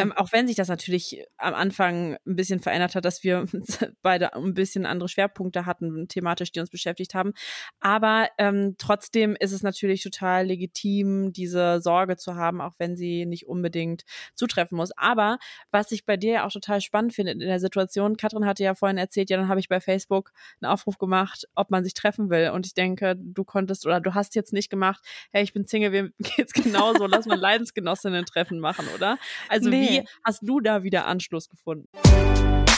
Ähm, 0.00 0.12
auch 0.12 0.32
wenn 0.32 0.46
sich 0.46 0.56
das 0.56 0.68
natürlich 0.68 1.24
am 1.36 1.54
Anfang 1.54 2.16
ein 2.26 2.36
bisschen 2.36 2.60
verändert 2.60 2.94
hat, 2.94 3.04
dass 3.04 3.22
wir 3.22 3.46
beide 4.02 4.34
ein 4.34 4.54
bisschen 4.54 4.84
andere 4.84 5.08
Schwerpunkte 5.08 5.64
hatten, 5.64 6.08
thematisch, 6.08 6.50
die 6.50 6.60
uns 6.60 6.70
beschäftigt 6.70 7.14
haben. 7.14 7.32
Aber 7.80 8.28
ähm, 8.38 8.74
trotzdem 8.78 9.36
ist 9.38 9.52
es 9.52 9.62
natürlich 9.62 10.02
total 10.02 10.46
legitim, 10.46 11.32
diese 11.32 11.80
Sorge 11.80 12.16
zu 12.16 12.34
haben, 12.34 12.60
auch 12.60 12.74
wenn 12.78 12.96
sie 12.96 13.26
nicht 13.26 13.46
unbedingt 13.46 14.02
zutreffen 14.34 14.76
muss. 14.76 14.90
Aber 14.96 15.38
was 15.70 15.92
ich 15.92 16.04
bei 16.04 16.16
dir 16.16 16.32
ja 16.32 16.46
auch 16.46 16.52
total 16.52 16.80
spannend 16.80 17.14
finde 17.14 17.32
in 17.32 17.38
der 17.40 17.60
Situation, 17.60 18.16
Katrin 18.16 18.46
hatte 18.46 18.64
ja 18.64 18.74
vorhin 18.74 18.98
erzählt, 18.98 19.30
ja, 19.30 19.36
dann 19.36 19.48
habe 19.48 19.60
ich 19.60 19.68
bei 19.68 19.80
Facebook 19.80 20.32
einen 20.60 20.70
Aufruf 20.70 20.98
gemacht, 20.98 21.46
ob 21.54 21.70
man 21.70 21.84
sich 21.84 21.94
treffen 21.94 22.30
will. 22.30 22.50
Und 22.50 22.66
ich 22.66 22.74
denke, 22.74 23.14
du 23.16 23.44
konntest 23.44 23.86
oder 23.86 24.00
du 24.00 24.14
hast 24.14 24.34
jetzt 24.34 24.52
nicht 24.52 24.70
gemacht, 24.70 25.04
hey, 25.32 25.42
ich 25.42 25.52
bin 25.52 25.66
Single, 25.66 25.90
mir 25.90 26.10
geht's 26.36 26.52
genauso, 26.52 27.06
lass 27.06 27.26
mal 27.26 27.38
Leidensgenossinnen-Treffen 27.38 28.58
machen, 28.60 28.86
oder? 28.94 29.18
Also 29.48 29.68
Nee. 29.70 29.88
wie 30.02 30.08
hast 30.24 30.40
du 30.42 30.60
da 30.60 30.82
wieder 30.82 31.06
Anschluss 31.06 31.48
gefunden? 31.48 31.88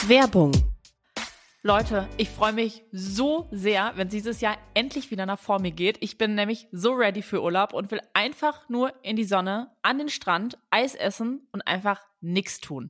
Werbung. 0.07 0.51
Leute, 1.63 2.07
ich 2.17 2.27
freue 2.29 2.53
mich 2.53 2.83
so 2.91 3.47
sehr, 3.51 3.91
wenn 3.95 4.09
dieses 4.09 4.41
Jahr 4.41 4.57
endlich 4.73 5.11
wieder 5.11 5.27
nach 5.27 5.37
vor 5.37 5.59
mir 5.59 5.69
geht. 5.69 5.97
Ich 5.99 6.17
bin 6.17 6.33
nämlich 6.33 6.67
so 6.71 6.93
ready 6.93 7.21
für 7.21 7.43
Urlaub 7.43 7.73
und 7.73 7.91
will 7.91 8.01
einfach 8.13 8.67
nur 8.67 8.91
in 9.03 9.15
die 9.15 9.25
Sonne, 9.25 9.69
an 9.83 9.99
den 9.99 10.09
Strand, 10.09 10.57
Eis 10.71 10.95
essen 10.95 11.47
und 11.51 11.61
einfach 11.67 12.01
nichts 12.19 12.61
tun. 12.61 12.89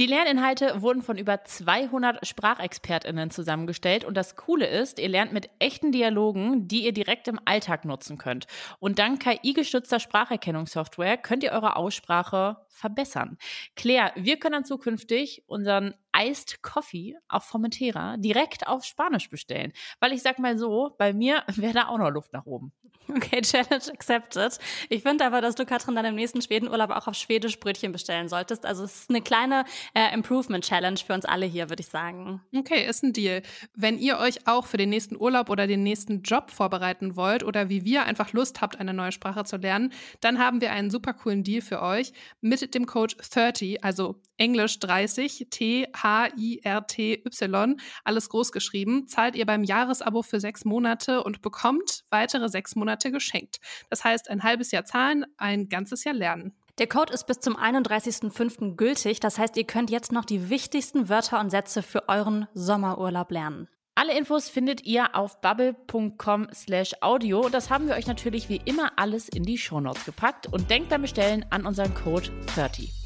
Die 0.00 0.06
Lerninhalte 0.06 0.80
wurden 0.80 1.02
von 1.02 1.18
über 1.18 1.44
200 1.44 2.26
SprachexpertInnen 2.26 3.30
zusammengestellt 3.30 4.02
und 4.06 4.16
das 4.16 4.34
Coole 4.34 4.66
ist, 4.66 4.98
ihr 4.98 5.10
lernt 5.10 5.34
mit 5.34 5.50
echten 5.58 5.92
Dialogen, 5.92 6.66
die 6.66 6.86
ihr 6.86 6.94
direkt 6.94 7.28
im 7.28 7.38
Alltag 7.44 7.84
nutzen 7.84 8.16
könnt. 8.16 8.46
Und 8.78 8.98
dank 8.98 9.20
KI-gestützter 9.20 10.00
Spracherkennungssoftware 10.00 11.18
könnt 11.18 11.42
ihr 11.42 11.52
eure 11.52 11.76
Aussprache 11.76 12.56
verbessern. 12.68 13.36
Claire, 13.76 14.12
wir 14.16 14.38
können 14.38 14.54
dann 14.54 14.64
zukünftig 14.64 15.42
unseren 15.46 15.92
Iced 16.20 16.62
Coffee 16.62 17.16
auf 17.28 17.44
Formentera 17.44 18.16
direkt 18.16 18.66
auf 18.66 18.84
Spanisch 18.84 19.28
bestellen. 19.28 19.72
Weil 20.00 20.12
ich 20.12 20.22
sag 20.22 20.38
mal 20.38 20.58
so, 20.58 20.94
bei 20.98 21.12
mir 21.12 21.42
wäre 21.56 21.72
da 21.72 21.88
auch 21.88 21.98
noch 21.98 22.10
Luft 22.10 22.32
nach 22.32 22.46
oben. 22.46 22.72
Okay, 23.16 23.40
Challenge 23.42 23.92
accepted. 23.92 24.58
Ich 24.88 25.02
finde 25.02 25.24
aber, 25.24 25.40
dass 25.40 25.54
du, 25.54 25.64
Katrin, 25.64 25.94
dann 25.94 26.04
im 26.04 26.14
nächsten 26.14 26.42
Schwedenurlaub 26.42 26.90
auch 26.90 27.06
auf 27.06 27.14
Schwedisch 27.14 27.58
Brötchen 27.58 27.92
bestellen 27.92 28.28
solltest. 28.28 28.66
Also 28.66 28.84
es 28.84 29.02
ist 29.02 29.10
eine 29.10 29.20
kleine 29.20 29.64
äh, 29.94 30.12
Improvement-Challenge 30.14 30.98
für 30.98 31.14
uns 31.14 31.24
alle 31.24 31.46
hier, 31.46 31.68
würde 31.70 31.80
ich 31.80 31.88
sagen. 31.88 32.40
Okay, 32.54 32.86
ist 32.86 33.02
ein 33.02 33.12
Deal. 33.12 33.42
Wenn 33.74 33.98
ihr 33.98 34.18
euch 34.18 34.46
auch 34.46 34.66
für 34.66 34.76
den 34.76 34.90
nächsten 34.90 35.16
Urlaub 35.16 35.50
oder 35.50 35.66
den 35.66 35.82
nächsten 35.82 36.22
Job 36.22 36.50
vorbereiten 36.50 37.16
wollt 37.16 37.42
oder 37.42 37.68
wie 37.68 37.84
wir 37.84 38.04
einfach 38.04 38.32
Lust 38.32 38.60
habt, 38.60 38.78
eine 38.78 38.94
neue 38.94 39.12
Sprache 39.12 39.44
zu 39.44 39.56
lernen, 39.56 39.92
dann 40.20 40.38
haben 40.38 40.60
wir 40.60 40.72
einen 40.72 40.90
super 40.90 41.14
coolen 41.14 41.42
Deal 41.42 41.62
für 41.62 41.82
euch 41.82 42.12
mit 42.40 42.74
dem 42.74 42.86
Code 42.86 43.14
30, 43.16 43.82
also 43.84 44.20
Englisch 44.36 44.78
30, 44.78 45.48
T-H-I-R-T-Y, 46.10 47.76
alles 48.04 48.28
groß 48.28 48.52
geschrieben, 48.52 49.06
zahlt 49.06 49.36
ihr 49.36 49.46
beim 49.46 49.64
Jahresabo 49.64 50.22
für 50.22 50.40
sechs 50.40 50.64
Monate 50.64 51.22
und 51.22 51.42
bekommt 51.42 52.04
weitere 52.10 52.48
sechs 52.48 52.76
Monate 52.76 53.10
geschenkt. 53.10 53.60
Das 53.88 54.04
heißt, 54.04 54.28
ein 54.30 54.42
halbes 54.42 54.70
Jahr 54.70 54.84
zahlen, 54.84 55.26
ein 55.36 55.68
ganzes 55.68 56.04
Jahr 56.04 56.14
lernen. 56.14 56.52
Der 56.78 56.86
Code 56.86 57.12
ist 57.12 57.26
bis 57.26 57.40
zum 57.40 57.56
31.05. 57.56 58.76
gültig. 58.76 59.20
Das 59.20 59.38
heißt, 59.38 59.56
ihr 59.56 59.64
könnt 59.64 59.90
jetzt 59.90 60.12
noch 60.12 60.24
die 60.24 60.48
wichtigsten 60.48 61.08
Wörter 61.08 61.38
und 61.40 61.50
Sätze 61.50 61.82
für 61.82 62.08
euren 62.08 62.46
Sommerurlaub 62.54 63.30
lernen. 63.30 63.68
Alle 63.94 64.16
Infos 64.16 64.48
findet 64.48 64.86
ihr 64.86 65.14
auf 65.14 65.42
bubble.com 65.42 66.48
slash 66.54 66.94
audio. 67.02 67.50
Das 67.50 67.68
haben 67.68 67.86
wir 67.86 67.96
euch 67.96 68.06
natürlich 68.06 68.48
wie 68.48 68.62
immer 68.64 68.92
alles 68.96 69.28
in 69.28 69.42
die 69.42 69.58
Shownotes 69.58 70.06
gepackt. 70.06 70.46
Und 70.46 70.70
denkt 70.70 70.88
beim 70.88 71.02
Bestellen 71.02 71.44
an 71.50 71.66
unseren 71.66 71.94
Code 71.94 72.30
30. 72.54 72.99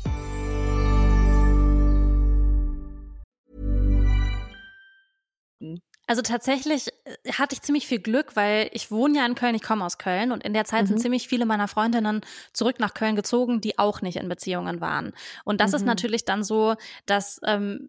Also 6.06 6.20
tatsächlich 6.22 6.88
äh, 7.04 7.32
hatte 7.32 7.54
ich 7.54 7.62
ziemlich 7.62 7.86
viel 7.86 7.98
Glück, 7.98 8.36
weil 8.36 8.68
ich 8.72 8.90
wohne 8.90 9.18
ja 9.18 9.26
in 9.26 9.34
Köln, 9.34 9.54
ich 9.54 9.62
komme 9.62 9.84
aus 9.84 9.98
Köln 9.98 10.32
und 10.32 10.44
in 10.44 10.52
der 10.52 10.64
Zeit 10.64 10.82
mhm. 10.82 10.88
sind 10.88 11.00
ziemlich 11.00 11.28
viele 11.28 11.46
meiner 11.46 11.68
Freundinnen 11.68 12.20
zurück 12.52 12.78
nach 12.78 12.94
Köln 12.94 13.16
gezogen, 13.16 13.60
die 13.60 13.78
auch 13.78 14.02
nicht 14.02 14.16
in 14.16 14.28
Beziehungen 14.28 14.80
waren. 14.80 15.12
Und 15.44 15.60
das 15.60 15.70
mhm. 15.70 15.76
ist 15.76 15.86
natürlich 15.86 16.24
dann 16.24 16.44
so, 16.44 16.74
dass 17.06 17.40
ähm, 17.44 17.88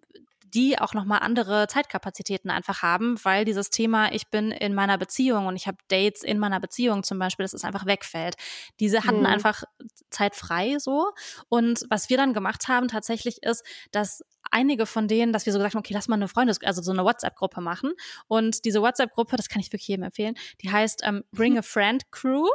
die 0.56 0.80
auch 0.80 0.94
nochmal 0.94 1.20
andere 1.22 1.68
Zeitkapazitäten 1.68 2.50
einfach 2.50 2.82
haben, 2.82 3.18
weil 3.24 3.44
dieses 3.44 3.70
Thema, 3.70 4.14
ich 4.14 4.30
bin 4.30 4.52
in 4.52 4.74
meiner 4.74 4.98
Beziehung 4.98 5.48
und 5.48 5.58
ich 5.58 5.68
habe 5.68 5.78
Dates 5.90 6.24
in 6.24 6.40
meiner 6.40 6.62
Beziehung 6.62 7.04
zum 7.04 7.20
Beispiel, 7.20 7.44
das 7.44 7.54
ist 7.54 7.66
einfach 7.66 7.86
wegfällt. 7.86 8.36
Diese 8.80 9.04
hatten 9.04 9.20
mhm. 9.20 9.26
einfach 9.26 9.64
Zeit 10.10 10.36
frei 10.36 10.78
so. 10.80 11.12
Und 11.50 11.84
was 11.90 12.10
wir 12.10 12.16
dann 12.16 12.34
gemacht 12.34 12.70
haben 12.70 12.88
tatsächlich 12.88 13.44
ist, 13.44 13.66
dass 13.92 14.24
einige 14.52 14.86
von 14.86 15.08
denen, 15.08 15.34
dass 15.34 15.46
wir 15.46 15.54
so 15.54 15.60
gesagt 15.60 15.76
haben, 15.76 15.80
okay, 15.80 15.94
lass 15.94 16.08
mal 16.08 16.16
eine 16.16 16.28
Freundes-, 16.28 16.62
also 16.64 16.82
so 16.82 16.92
eine 16.92 17.04
WhatsApp-Gruppe 17.04 17.62
machen. 17.62 17.92
Und 18.28 18.66
diese 18.66 18.82
WhatsApp-Gruppe, 18.82 19.36
das 19.38 19.50
kann 19.50 19.60
ich 19.60 19.68
wirklich 19.68 19.88
jedem 19.88 20.04
empfehlen, 20.04 20.36
die 20.62 20.72
heißt 20.72 21.02
ähm, 21.04 21.24
Bring 21.32 21.58
a 21.58 21.62
Friend 21.62 22.04
Crew. 22.12 22.48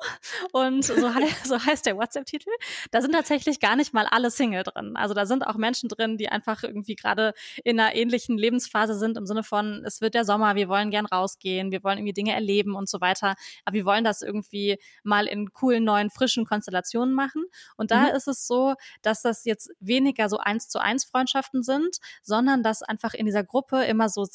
Und 0.53 0.85
so, 0.85 1.15
heißt, 1.15 1.45
so 1.47 1.59
heißt 1.59 1.87
der 1.87 1.97
WhatsApp-Titel. 1.97 2.51
Da 2.91 3.03
sind 3.03 3.13
tatsächlich 3.13 3.61
gar 3.61 3.77
nicht 3.77 3.93
mal 3.93 4.07
alle 4.07 4.31
Single 4.31 4.63
drin. 4.63 4.97
Also 4.97 5.15
da 5.15 5.27
sind 5.27 5.47
auch 5.47 5.57
Menschen 5.57 5.89
drin, 5.89 6.17
die 6.17 6.29
einfach 6.29 6.63
irgendwie 6.63 6.95
gerade 6.95 7.33
in 7.65 7.79
einer 7.79 7.95
ähnlichen 7.95 8.39
Lebensphase 8.39 8.99
sind, 8.99 9.17
im 9.17 9.27
Sinne 9.27 9.43
von, 9.43 9.83
es 9.85 10.01
wird 10.01 10.15
der 10.15 10.25
Sommer, 10.25 10.55
wir 10.55 10.69
wollen 10.69 10.91
gern 10.91 11.07
rausgehen, 11.07 11.71
wir 11.71 11.83
wollen 11.85 11.99
irgendwie 11.99 12.13
Dinge 12.13 12.35
erleben 12.35 12.75
und 12.75 12.89
so 12.89 13.01
weiter. 13.01 13.35
Aber 13.65 13.75
wir 13.75 13.85
wollen 13.85 14.05
das 14.05 14.23
irgendwie 14.23 14.79
mal 15.03 15.27
in 15.27 15.53
coolen, 15.53 15.85
neuen, 15.85 16.11
frischen 16.11 16.45
Konstellationen 16.45 17.15
machen. 17.15 17.45
Und 17.77 17.91
da 17.91 18.11
mhm. 18.11 18.17
ist 18.17 18.29
es 18.29 18.47
so, 18.47 18.75
dass 19.03 19.23
das 19.23 19.45
jetzt 19.45 19.71
weniger 19.81 20.29
so 20.29 20.39
eins 20.39 20.69
zu 20.69 20.79
eins 20.79 21.05
Freundschaften 21.05 21.63
sind, 21.63 21.80
sind, 21.81 21.99
sondern 22.23 22.63
dass 22.63 22.83
einfach 22.83 23.15
in 23.15 23.27
dieser 23.27 23.45
Gruppe 23.45 23.85
immer 23.85 24.09
so 24.09 24.27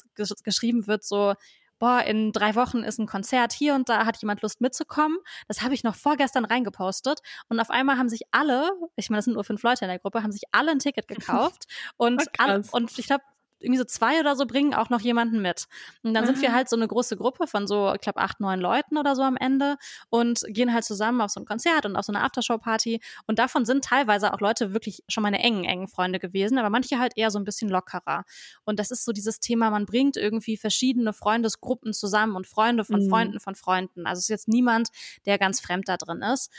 geschrieben 0.44 0.86
wird, 0.86 1.04
so, 1.04 1.34
boah, 1.78 2.02
in 2.02 2.32
drei 2.32 2.54
Wochen 2.54 2.78
ist 2.78 2.98
ein 2.98 3.06
Konzert 3.06 3.52
hier 3.52 3.74
und 3.74 3.88
da 3.88 4.06
hat 4.06 4.20
jemand 4.20 4.42
Lust 4.42 4.60
mitzukommen. 4.60 5.18
Das 5.48 5.62
habe 5.62 5.74
ich 5.74 5.84
noch 5.84 5.94
vorgestern 5.94 6.44
reingepostet 6.44 7.20
und 7.48 7.60
auf 7.60 7.70
einmal 7.70 7.98
haben 7.98 8.08
sich 8.08 8.22
alle, 8.30 8.70
ich 8.96 9.10
meine, 9.10 9.18
das 9.18 9.26
sind 9.26 9.34
nur 9.34 9.44
fünf 9.44 9.62
Leute 9.62 9.84
in 9.84 9.90
der 9.90 9.98
Gruppe, 9.98 10.22
haben 10.22 10.32
sich 10.32 10.44
alle 10.52 10.70
ein 10.70 10.78
Ticket 10.78 11.08
gekauft 11.08 11.66
und, 11.96 12.22
alle, 12.38 12.62
und 12.72 12.98
ich 12.98 13.06
glaube, 13.06 13.24
irgendwie 13.60 13.78
so 13.78 13.84
zwei 13.84 14.20
oder 14.20 14.36
so 14.36 14.46
bringen 14.46 14.74
auch 14.74 14.90
noch 14.90 15.00
jemanden 15.00 15.40
mit. 15.40 15.66
Und 16.02 16.14
dann 16.14 16.24
mhm. 16.24 16.28
sind 16.28 16.42
wir 16.42 16.52
halt 16.52 16.68
so 16.68 16.76
eine 16.76 16.86
große 16.86 17.16
Gruppe 17.16 17.46
von 17.46 17.66
so, 17.66 17.92
ich 17.94 18.00
glaube, 18.00 18.20
acht, 18.20 18.40
neun 18.40 18.60
Leuten 18.60 18.98
oder 18.98 19.16
so 19.16 19.22
am 19.22 19.36
Ende 19.36 19.76
und 20.10 20.42
gehen 20.48 20.72
halt 20.72 20.84
zusammen 20.84 21.20
auf 21.20 21.30
so 21.30 21.40
ein 21.40 21.46
Konzert 21.46 21.86
und 21.86 21.96
auf 21.96 22.04
so 22.04 22.12
eine 22.12 22.22
Aftershow-Party. 22.22 23.00
Und 23.26 23.38
davon 23.38 23.64
sind 23.64 23.84
teilweise 23.84 24.32
auch 24.32 24.40
Leute 24.40 24.72
wirklich 24.72 25.02
schon 25.08 25.22
meine 25.22 25.40
engen, 25.40 25.64
engen 25.64 25.88
Freunde 25.88 26.18
gewesen, 26.18 26.58
aber 26.58 26.70
manche 26.70 26.98
halt 26.98 27.12
eher 27.16 27.30
so 27.30 27.38
ein 27.38 27.44
bisschen 27.44 27.70
lockerer. 27.70 28.24
Und 28.64 28.78
das 28.78 28.90
ist 28.90 29.04
so 29.04 29.12
dieses 29.12 29.40
Thema, 29.40 29.70
man 29.70 29.86
bringt 29.86 30.16
irgendwie 30.16 30.56
verschiedene 30.56 31.12
Freundesgruppen 31.12 31.92
zusammen 31.92 32.36
und 32.36 32.46
Freunde 32.46 32.84
von 32.84 33.04
mhm. 33.04 33.08
Freunden 33.08 33.40
von 33.40 33.54
Freunden. 33.54 34.06
Also 34.06 34.18
es 34.18 34.24
ist 34.24 34.30
jetzt 34.30 34.48
niemand, 34.48 34.88
der 35.24 35.38
ganz 35.38 35.60
fremd 35.60 35.88
da 35.88 35.96
drin 35.96 36.22
ist. 36.22 36.50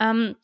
Ähm, 0.00 0.36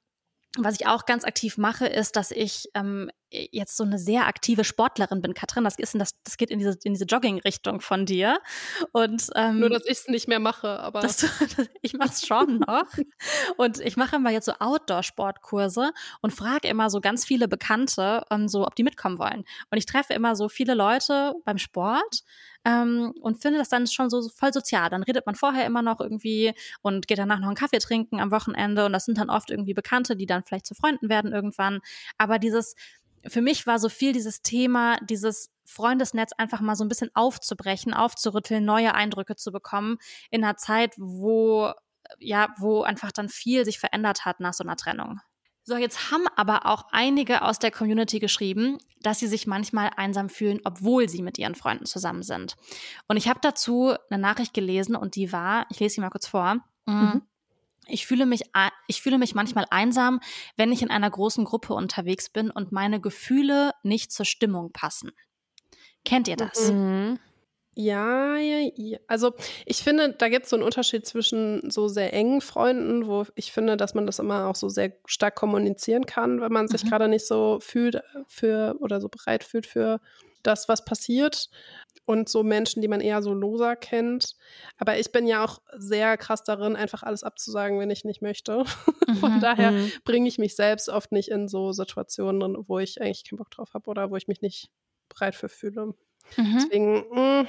was 0.57 0.75
ich 0.75 0.87
auch 0.87 1.05
ganz 1.05 1.25
aktiv 1.25 1.59
mache, 1.59 1.87
ist, 1.87 2.17
dass 2.17 2.31
ich 2.31 2.69
ähm, 2.75 3.11
jetzt 3.53 3.76
so 3.76 3.85
eine 3.85 3.99
sehr 3.99 4.26
aktive 4.26 4.64
Sportlerin 4.64 5.20
bin. 5.20 5.35
Katrin, 5.35 5.64
das, 5.64 5.78
ist 5.78 5.95
das, 5.95 6.12
das 6.22 6.37
geht 6.37 6.51
in 6.51 6.59
diese, 6.59 6.78
in 6.85 6.95
diese 6.95 7.05
Jogging-Richtung 7.05 7.80
von 7.80 8.07
dir. 8.07 8.39
Und, 8.93 9.28
ähm, 9.35 9.61
Nur, 9.61 9.70
dass 9.70 9.85
ich 9.85 9.99
es 9.99 10.09
nicht 10.09 10.28
mehr 10.28 10.41
mache, 10.41 10.80
aber. 10.80 11.01
Du, 11.01 11.09
ich 11.82 11.95
mache 11.95 12.11
es 12.11 12.26
schon 12.26 12.59
noch. 12.66 12.87
und 13.57 13.80
ich 13.80 13.97
mache 13.97 14.16
immer 14.16 14.30
jetzt 14.30 14.47
so 14.47 14.53
Outdoor-Sportkurse 14.59 15.93
und 16.22 16.32
frage 16.32 16.68
immer 16.68 16.91
so 16.91 17.01
ganz 17.01 17.24
viele 17.24 17.49
Bekannte, 17.49 18.24
ähm, 18.30 18.49
so, 18.49 18.66
ob 18.66 18.74
die 18.74 18.85
mitkommen 18.85 19.18
wollen. 19.18 19.45
Und 19.70 19.78
ich 19.78 19.87
treffe 19.87 20.14
immer 20.14 20.37
so 20.37 20.49
viele 20.49 20.74
Leute 20.74 21.35
beim 21.45 21.59
Sport. 21.59 22.22
Ähm, 22.66 23.12
und 23.20 23.43
finde 23.43 23.59
das 23.59 23.68
dann 23.68 23.87
schon 23.87 24.09
so 24.09 24.26
voll 24.30 24.53
sozial. 24.53 24.89
Dann 24.89 25.03
redet 25.03 25.26
man 25.26 25.35
vorher 25.35 25.66
immer 25.66 25.82
noch 25.82 26.01
irgendwie 26.01 26.55
und 26.80 27.07
geht 27.07 27.18
danach 27.18 27.39
noch 27.39 27.49
einen 27.49 27.57
Kaffee 27.57 27.78
trinken 27.78 28.20
am 28.20 28.30
Wochenende 28.30 28.87
und 28.87 28.93
das 28.93 29.05
sind 29.05 29.18
dann 29.18 29.28
oft 29.28 29.51
irgendwie 29.51 29.74
Bekannte, 29.74 30.16
die 30.16 30.24
dann 30.24 30.45
vielleicht 30.45 30.66
zu 30.66 30.74
Freunden 30.74 31.11
werden 31.11 31.32
irgendwann. 31.32 31.80
Aber 32.16 32.39
dieses 32.39 32.74
für 33.29 33.43
mich 33.43 33.66
war 33.66 33.79
so 33.79 33.89
viel 33.89 34.12
dieses 34.12 34.43
Thema, 34.43 34.99
dieses 35.03 35.51
Freundesnetz 35.64 36.33
einfach 36.37 36.61
mal 36.61 36.77
so 36.77 36.85
ein 36.85 36.89
bisschen 36.89 37.11
aufzubrechen, 37.14 37.95
aufzurütteln, 37.95 38.64
neue 38.64 38.95
Eindrücke 38.95 39.37
zu 39.37 39.53
bekommen 39.53 39.99
in 40.31 40.45
einer 40.45 40.57
Zeit, 40.57 40.95
wo 40.99 41.72
ja, 42.18 42.55
wo 42.59 42.83
einfach 42.83 43.12
dann 43.12 43.29
viel 43.29 43.64
sich 43.64 43.79
verändert 43.79 44.25
hat 44.25 44.41
nach 44.41 44.55
so 44.55 44.64
einer 44.64 44.77
Trennung. 44.77 45.20
So, 45.66 45.77
jetzt 45.77 46.11
haben 46.11 46.27
aber 46.37 46.66
auch 46.66 46.85
einige 46.91 47.41
aus 47.41 47.59
der 47.59 47.70
Community 47.70 48.18
geschrieben, 48.18 48.79
dass 49.01 49.18
sie 49.18 49.27
sich 49.27 49.47
manchmal 49.47 49.91
einsam 49.97 50.29
fühlen, 50.29 50.61
obwohl 50.64 51.09
sie 51.09 51.22
mit 51.22 51.39
ihren 51.39 51.55
Freunden 51.55 51.87
zusammen 51.87 52.22
sind. 52.22 52.57
Und 53.09 53.16
ich 53.16 53.29
habe 53.29 53.41
dazu 53.41 53.95
eine 54.11 54.20
Nachricht 54.20 54.53
gelesen 54.53 54.95
und 54.95 55.16
die 55.16 55.33
war, 55.33 55.66
ich 55.70 55.81
lese 55.81 55.95
sie 55.95 56.01
mal 56.03 56.11
kurz 56.11 56.27
vor. 56.27 56.57
Mhm. 56.85 57.22
Ich 57.87 58.07
fühle 58.07 58.26
mich, 58.26 58.43
ich 58.89 59.03
fühle 59.03 59.18
mich 59.18 59.35
manchmal 59.35 59.66
einsam, 59.70 60.20
wenn 60.57 60.72
ich 60.72 60.82
in 60.82 60.91
einer 60.91 61.11
großen 61.11 61.45
Gruppe 61.45 61.74
unterwegs 61.74 62.30
bin 62.30 62.51
und 62.51 62.72
meine 62.72 63.01
Gefühle 63.01 63.72
nicht 63.82 64.12
zur 64.12 64.26
Stimmung 64.26 64.72
passen. 64.72 65.12
Kennt 66.05 66.28
ihr 66.28 66.37
das? 66.37 66.70
Mhm. 66.70 67.18
Ja, 67.76 68.37
ja, 68.37 68.70
ja. 68.76 68.99
Also 69.09 69.32
ich 69.66 69.78
finde, 69.78 70.12
da 70.12 70.28
gibt 70.28 70.45
es 70.45 70.51
so 70.51 70.57
einen 70.57 70.64
Unterschied 70.64 71.07
zwischen 71.07 71.70
so 71.70 71.89
sehr 71.89 72.12
engen 72.12 72.41
Freunden, 72.41 73.07
wo 73.09 73.24
ich 73.35 73.51
finde, 73.51 73.76
dass 73.76 73.95
man 73.95 74.07
das 74.07 74.20
immer 74.20 74.47
auch 74.47 74.55
so 74.55 74.68
sehr 74.68 74.93
stark 75.07 75.35
kommunizieren 75.35 76.07
kann, 76.07 76.41
wenn 76.41 76.53
man 76.53 76.68
sich 76.68 76.85
mhm. 76.85 76.89
gerade 76.89 77.09
nicht 77.09 77.26
so 77.26 77.59
fühlt 77.61 78.01
für 78.28 78.76
oder 78.78 79.01
so 79.01 79.09
bereit 79.09 79.43
fühlt 79.43 79.66
für 79.66 80.01
das, 80.47 80.68
was 80.68 80.84
passiert 80.84 81.51
und 82.07 82.28
so 82.28 82.42
Menschen, 82.42 82.82
die 82.82 82.88
man 82.88 83.01
eher 83.01 83.22
so 83.22 83.32
loser 83.32 83.76
kennt. 83.76 84.36
Aber 84.78 84.99
ich 84.99 85.11
bin 85.12 85.26
ja 85.26 85.45
auch 85.45 85.61
sehr 85.76 86.16
krass 86.16 86.45
darin, 86.45 86.76
einfach 86.76 87.03
alles 87.03 87.22
abzusagen, 87.22 87.78
wenn 87.78 87.90
ich 87.90 88.05
nicht 88.05 88.22
möchte. 88.22 88.64
Mhm, 89.07 89.16
Von 89.16 89.38
daher 89.40 89.70
mhm. 89.70 89.92
bringe 90.07 90.26
ich 90.26 90.38
mich 90.38 90.57
selbst 90.57 90.88
oft 90.88 91.12
nicht 91.12 91.28
in 91.28 91.47
so 91.47 91.72
Situationen, 91.72 92.57
wo 92.66 92.78
ich 92.78 93.03
eigentlich 93.03 93.28
keinen 93.28 93.36
Bock 93.36 93.51
drauf 93.51 93.74
habe 93.74 93.90
oder 93.90 94.11
wo 94.11 94.16
ich 94.16 94.28
mich 94.28 94.40
nicht 94.40 94.70
bereit 95.11 95.34
für 95.34 95.51
fühle. 95.51 95.95
Mhm. 96.38 96.55
Deswegen. 96.55 97.05
Mh, 97.11 97.42
mm, 97.42 97.49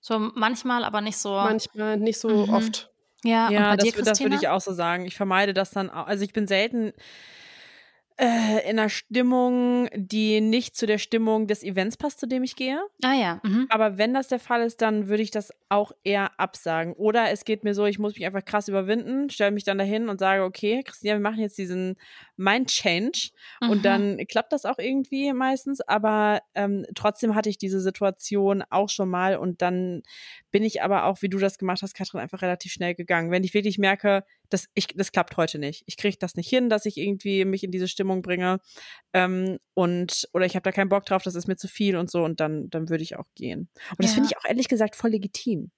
so 0.00 0.18
manchmal, 0.18 0.84
aber 0.84 1.00
nicht 1.00 1.16
so. 1.16 1.30
Manchmal, 1.30 1.96
nicht 1.96 2.20
so 2.20 2.28
mhm. 2.28 2.54
oft. 2.54 2.92
Ja, 3.24 3.50
ja 3.50 3.76
das, 3.76 3.90
das 3.92 4.20
würde 4.20 4.36
ich 4.36 4.46
auch 4.46 4.60
so 4.60 4.72
sagen. 4.72 5.04
Ich 5.04 5.16
vermeide 5.16 5.52
das 5.52 5.72
dann 5.72 5.90
auch. 5.90 6.06
Also 6.06 6.22
ich 6.22 6.32
bin 6.32 6.46
selten 6.46 6.92
Äh, 8.16 8.70
in 8.70 8.78
einer 8.78 8.90
Stimmung, 8.90 9.88
die 9.92 10.40
nicht 10.40 10.76
zu 10.76 10.86
der 10.86 10.98
Stimmung 10.98 11.48
des 11.48 11.64
Events 11.64 11.96
passt, 11.96 12.20
zu 12.20 12.28
dem 12.28 12.44
ich 12.44 12.54
gehe. 12.54 12.80
Ah 13.02 13.14
ja. 13.14 13.40
Mhm. 13.42 13.66
Aber 13.70 13.98
wenn 13.98 14.14
das 14.14 14.28
der 14.28 14.38
Fall 14.38 14.62
ist, 14.62 14.82
dann 14.82 15.08
würde 15.08 15.24
ich 15.24 15.32
das 15.32 15.50
auch 15.68 15.90
eher 16.04 16.38
absagen. 16.38 16.92
Oder 16.92 17.32
es 17.32 17.44
geht 17.44 17.64
mir 17.64 17.74
so, 17.74 17.86
ich 17.86 17.98
muss 17.98 18.14
mich 18.14 18.24
einfach 18.24 18.44
krass 18.44 18.68
überwinden, 18.68 19.30
stelle 19.30 19.50
mich 19.50 19.64
dann 19.64 19.78
dahin 19.78 20.08
und 20.08 20.20
sage, 20.20 20.44
okay, 20.44 20.84
Christina, 20.84 21.14
wir 21.14 21.20
machen 21.20 21.40
jetzt 21.40 21.58
diesen 21.58 21.96
Mind 22.36 22.68
Change. 22.68 23.30
Mhm. 23.60 23.70
Und 23.70 23.84
dann 23.84 24.18
klappt 24.28 24.52
das 24.52 24.64
auch 24.64 24.78
irgendwie 24.78 25.32
meistens. 25.32 25.80
Aber 25.80 26.40
ähm, 26.54 26.86
trotzdem 26.94 27.34
hatte 27.34 27.50
ich 27.50 27.58
diese 27.58 27.80
Situation 27.80 28.62
auch 28.70 28.90
schon 28.90 29.10
mal. 29.10 29.36
Und 29.36 29.60
dann 29.60 30.02
bin 30.52 30.62
ich 30.62 30.82
aber 30.82 31.06
auch, 31.06 31.20
wie 31.22 31.28
du 31.28 31.38
das 31.38 31.58
gemacht 31.58 31.82
hast, 31.82 31.94
Katrin, 31.94 32.20
einfach 32.20 32.42
relativ 32.42 32.70
schnell 32.70 32.94
gegangen. 32.94 33.32
Wenn 33.32 33.42
ich 33.42 33.54
wirklich 33.54 33.78
merke, 33.78 34.22
das, 34.50 34.68
ich, 34.74 34.88
das 34.88 35.12
klappt 35.12 35.36
heute 35.36 35.58
nicht. 35.58 35.82
Ich 35.86 35.96
kriege 35.96 36.16
das 36.18 36.34
nicht 36.36 36.48
hin, 36.48 36.68
dass 36.68 36.86
ich 36.86 36.96
irgendwie 36.96 37.44
mich 37.44 37.64
in 37.64 37.70
diese 37.70 37.88
Stimmung 37.88 38.22
bringe. 38.22 38.60
Ähm, 39.12 39.58
und, 39.74 40.28
oder 40.32 40.46
ich 40.46 40.54
habe 40.54 40.62
da 40.62 40.72
keinen 40.72 40.88
Bock 40.88 41.06
drauf, 41.06 41.22
das 41.22 41.34
ist 41.34 41.48
mir 41.48 41.56
zu 41.56 41.68
viel 41.68 41.96
und 41.96 42.10
so. 42.10 42.22
Und 42.22 42.40
dann, 42.40 42.70
dann 42.70 42.88
würde 42.88 43.02
ich 43.02 43.16
auch 43.16 43.26
gehen. 43.34 43.68
Und 43.90 43.98
das 44.00 44.10
ja. 44.10 44.14
finde 44.14 44.30
ich 44.30 44.36
auch 44.36 44.44
ehrlich 44.44 44.68
gesagt 44.68 44.96
voll 44.96 45.10
legitim. 45.10 45.70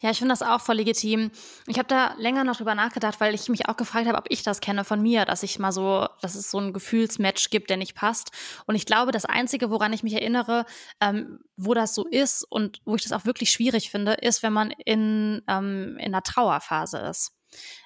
Ja, 0.00 0.10
ich 0.10 0.18
finde 0.18 0.32
das 0.32 0.42
auch 0.42 0.60
voll 0.60 0.76
legitim. 0.76 1.30
Ich 1.66 1.78
habe 1.78 1.88
da 1.88 2.14
länger 2.18 2.44
noch 2.44 2.56
drüber 2.56 2.74
nachgedacht, 2.74 3.20
weil 3.20 3.34
ich 3.34 3.48
mich 3.48 3.68
auch 3.68 3.76
gefragt 3.76 4.06
habe, 4.06 4.18
ob 4.18 4.26
ich 4.28 4.42
das 4.42 4.60
kenne 4.60 4.84
von 4.84 5.02
mir, 5.02 5.24
dass 5.24 5.42
ich 5.42 5.58
mal 5.58 5.72
so, 5.72 6.06
dass 6.20 6.34
es 6.34 6.50
so 6.50 6.58
ein 6.58 6.72
Gefühlsmatch 6.72 7.50
gibt, 7.50 7.70
der 7.70 7.76
nicht 7.76 7.94
passt. 7.94 8.30
Und 8.66 8.74
ich 8.74 8.86
glaube, 8.86 9.12
das 9.12 9.24
Einzige, 9.24 9.70
woran 9.70 9.92
ich 9.92 10.02
mich 10.02 10.14
erinnere, 10.14 10.64
ähm, 11.00 11.40
wo 11.56 11.74
das 11.74 11.94
so 11.94 12.06
ist 12.06 12.44
und 12.44 12.80
wo 12.84 12.94
ich 12.94 13.02
das 13.02 13.12
auch 13.12 13.24
wirklich 13.24 13.50
schwierig 13.50 13.90
finde, 13.90 14.14
ist, 14.14 14.42
wenn 14.42 14.52
man 14.52 14.70
in, 14.70 15.42
ähm, 15.48 15.96
in 15.98 16.14
einer 16.14 16.22
Trauerphase 16.22 16.98
ist. 16.98 17.32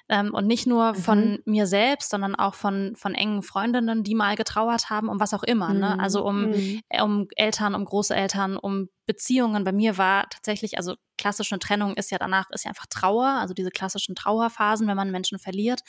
Ähm, 0.09 0.33
und 0.33 0.47
nicht 0.47 0.67
nur 0.67 0.95
von 0.95 1.31
mhm. 1.31 1.39
mir 1.45 1.65
selbst, 1.65 2.09
sondern 2.09 2.35
auch 2.35 2.55
von, 2.55 2.93
von 2.95 3.15
engen 3.15 3.41
Freundinnen, 3.41 4.03
die 4.03 4.15
mal 4.15 4.35
getrauert 4.35 4.89
haben, 4.89 5.07
um 5.07 5.19
was 5.19 5.33
auch 5.33 5.43
immer. 5.43 5.69
Mhm. 5.69 5.79
Ne? 5.79 5.99
Also 5.99 6.25
um, 6.25 6.49
mhm. 6.49 6.81
um 7.01 7.27
Eltern, 7.35 7.73
um 7.73 7.85
Großeltern, 7.85 8.57
um 8.57 8.89
Beziehungen. 9.05 9.63
Bei 9.63 9.71
mir 9.71 9.97
war 9.97 10.29
tatsächlich, 10.29 10.77
also 10.77 10.95
klassische 11.17 11.59
Trennung 11.59 11.95
ist 11.95 12.11
ja 12.11 12.17
danach, 12.17 12.49
ist 12.51 12.65
ja 12.65 12.69
einfach 12.69 12.85
Trauer, 12.89 13.27
also 13.27 13.53
diese 13.53 13.69
klassischen 13.69 14.15
Trauerphasen, 14.15 14.87
wenn 14.87 14.95
man 14.95 15.11
Menschen 15.11 15.39
verliert. 15.39 15.81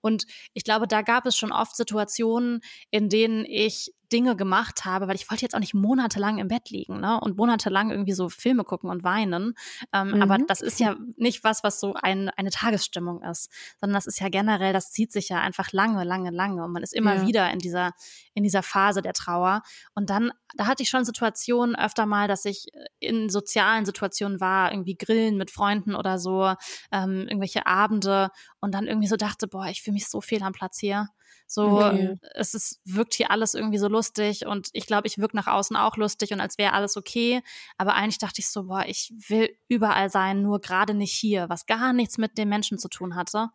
Und 0.00 0.26
ich 0.52 0.64
glaube, 0.64 0.86
da 0.86 1.02
gab 1.02 1.26
es 1.26 1.36
schon 1.36 1.52
oft 1.52 1.76
Situationen, 1.76 2.60
in 2.90 3.08
denen 3.08 3.44
ich 3.44 3.92
Dinge 4.12 4.36
gemacht 4.36 4.84
habe, 4.84 5.08
weil 5.08 5.16
ich 5.16 5.28
wollte 5.30 5.42
jetzt 5.42 5.54
auch 5.54 5.60
nicht 5.60 5.74
monatelang 5.74 6.38
im 6.38 6.48
Bett 6.48 6.70
liegen 6.70 7.00
ne? 7.00 7.18
und 7.20 7.36
monatelang 7.36 7.90
irgendwie 7.90 8.12
so 8.12 8.28
Filme 8.28 8.62
gucken 8.62 8.88
und 8.88 9.02
weinen. 9.02 9.54
Ähm, 9.92 10.12
mhm. 10.12 10.22
Aber 10.22 10.38
das 10.38 10.60
ist 10.60 10.78
ja 10.78 10.96
nicht 11.16 11.42
was, 11.42 11.64
was 11.64 11.80
so 11.80 11.94
ein, 11.94 12.28
eine 12.30 12.50
Tagesstimmung 12.50 13.22
ist, 13.22 13.50
sondern 13.80 13.94
das 13.94 14.06
ist 14.06 14.20
ja 14.20 14.28
generell, 14.28 14.72
das 14.72 14.90
zieht 14.90 15.12
sich 15.12 15.28
ja 15.28 15.40
einfach 15.40 15.72
lange, 15.72 16.04
lange, 16.04 16.30
lange 16.30 16.64
und 16.64 16.72
man 16.72 16.82
ist 16.82 16.94
immer 16.94 17.16
ja. 17.16 17.26
wieder 17.26 17.50
in 17.50 17.58
dieser, 17.58 17.92
in 18.34 18.42
dieser 18.42 18.62
Phase 18.62 19.02
der 19.02 19.12
Trauer. 19.12 19.62
Und 19.94 20.10
dann, 20.10 20.32
da 20.56 20.66
hatte 20.66 20.82
ich 20.82 20.88
schon 20.88 21.04
Situationen 21.04 21.76
öfter 21.76 22.06
mal, 22.06 22.28
dass 22.28 22.44
ich 22.44 22.66
in 22.98 23.28
sozialen 23.28 23.84
Situationen 23.84 24.40
war, 24.40 24.72
irgendwie 24.72 24.96
Grillen 24.96 25.36
mit 25.36 25.50
Freunden 25.50 25.94
oder 25.94 26.18
so, 26.18 26.54
ähm, 26.92 27.22
irgendwelche 27.28 27.66
Abende 27.66 28.30
und 28.60 28.72
dann 28.74 28.86
irgendwie 28.86 29.08
so 29.08 29.16
dachte, 29.16 29.46
boah, 29.48 29.66
ich 29.66 29.82
fühle 29.82 29.94
mich 29.94 30.08
so 30.08 30.20
fehl 30.20 30.42
am 30.42 30.52
Platz 30.52 30.78
hier. 30.78 31.08
So, 31.46 31.80
okay. 31.80 32.16
es 32.34 32.54
ist, 32.54 32.80
wirkt 32.84 33.14
hier 33.14 33.30
alles 33.30 33.54
irgendwie 33.54 33.78
so 33.78 33.88
lustig 33.88 34.46
und 34.46 34.68
ich 34.72 34.86
glaube, 34.86 35.06
ich 35.06 35.18
wirke 35.18 35.36
nach 35.36 35.46
außen 35.46 35.76
auch 35.76 35.96
lustig 35.96 36.32
und 36.32 36.40
als 36.40 36.58
wäre 36.58 36.72
alles 36.72 36.96
okay. 36.96 37.40
Aber 37.78 37.94
eigentlich 37.94 38.18
dachte 38.18 38.40
ich 38.40 38.48
so, 38.48 38.64
boah, 38.64 38.84
ich 38.86 39.12
will 39.28 39.50
überall 39.68 40.10
sein, 40.10 40.42
nur 40.42 40.60
gerade 40.60 40.94
nicht 40.94 41.12
hier, 41.12 41.48
was 41.48 41.66
gar 41.66 41.92
nichts 41.92 42.18
mit 42.18 42.36
den 42.36 42.48
Menschen 42.48 42.78
zu 42.78 42.88
tun 42.88 43.14
hatte. 43.14 43.50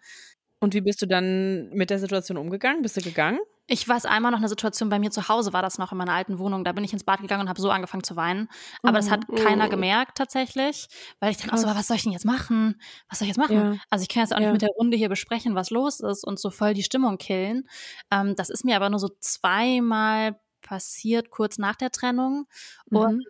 Und 0.60 0.74
wie 0.74 0.82
bist 0.82 1.02
du 1.02 1.08
dann 1.08 1.70
mit 1.70 1.90
der 1.90 2.00
Situation 2.00 2.38
umgegangen? 2.38 2.82
Bist 2.82 2.96
du 2.96 3.02
gegangen? 3.02 3.40
Ich 3.72 3.88
weiß 3.88 4.06
einmal 4.06 4.32
noch 4.34 4.40
eine 4.40 4.50
Situation 4.50 4.90
bei 4.90 5.00
mir 5.00 5.12
zu 5.12 5.30
Hause, 5.30 5.54
war 5.54 5.62
das 5.62 5.78
noch 5.78 5.94
in 5.94 5.98
meiner 5.98 6.12
alten 6.12 6.40
Wohnung. 6.40 6.66
Da 6.66 6.74
bin 6.74 6.84
ich 6.84 6.92
ins 6.92 7.06
Bad 7.06 7.22
gegangen 7.22 7.44
und 7.44 7.48
habe 7.48 7.62
so 7.62 7.70
angefangen 7.70 8.04
zu 8.04 8.18
weinen. 8.18 8.50
Aber 8.84 8.98
das 8.98 9.10
hat 9.10 9.26
keiner 9.34 9.68
oh. 9.68 9.70
gemerkt 9.70 10.18
tatsächlich, 10.18 10.90
weil 11.22 11.32
ich 11.32 11.38
dann 11.38 11.52
auch 11.52 11.58
so, 11.58 11.68
was 11.68 11.88
soll 11.88 11.96
ich 11.96 12.04
denn 12.04 12.12
jetzt 12.12 12.26
machen? 12.26 12.82
Was 13.08 13.20
soll 13.20 13.28
ich 13.28 13.30
jetzt 13.30 13.38
machen? 13.38 13.56
Ja. 13.56 13.78
Also 13.90 14.04
ich 14.04 14.10
kann 14.10 14.24
jetzt 14.24 14.34
auch 14.34 14.40
ja. 14.40 14.48
nicht 14.48 14.52
mit 14.52 14.62
der 14.62 14.76
Runde 14.78 14.98
hier 14.98 15.08
besprechen, 15.08 15.56
was 15.56 15.70
los 15.70 16.02
ist 16.02 16.26
und 16.26 16.38
so 16.38 16.50
voll 16.50 16.74
die 16.74 16.84
Stimmung 16.84 17.18
killen. 17.18 17.66
Ähm, 18.12 18.36
das 18.36 18.50
ist 18.50 18.66
mir 18.66 18.76
aber 18.76 18.90
nur 18.90 19.00
so 19.00 19.08
zweimal 19.22 20.38
passiert, 20.62 21.30
kurz 21.30 21.58
nach 21.58 21.78
der 21.78 21.92
Trennung. 21.92 22.48
Mhm. 22.90 22.98
Und 22.98 23.26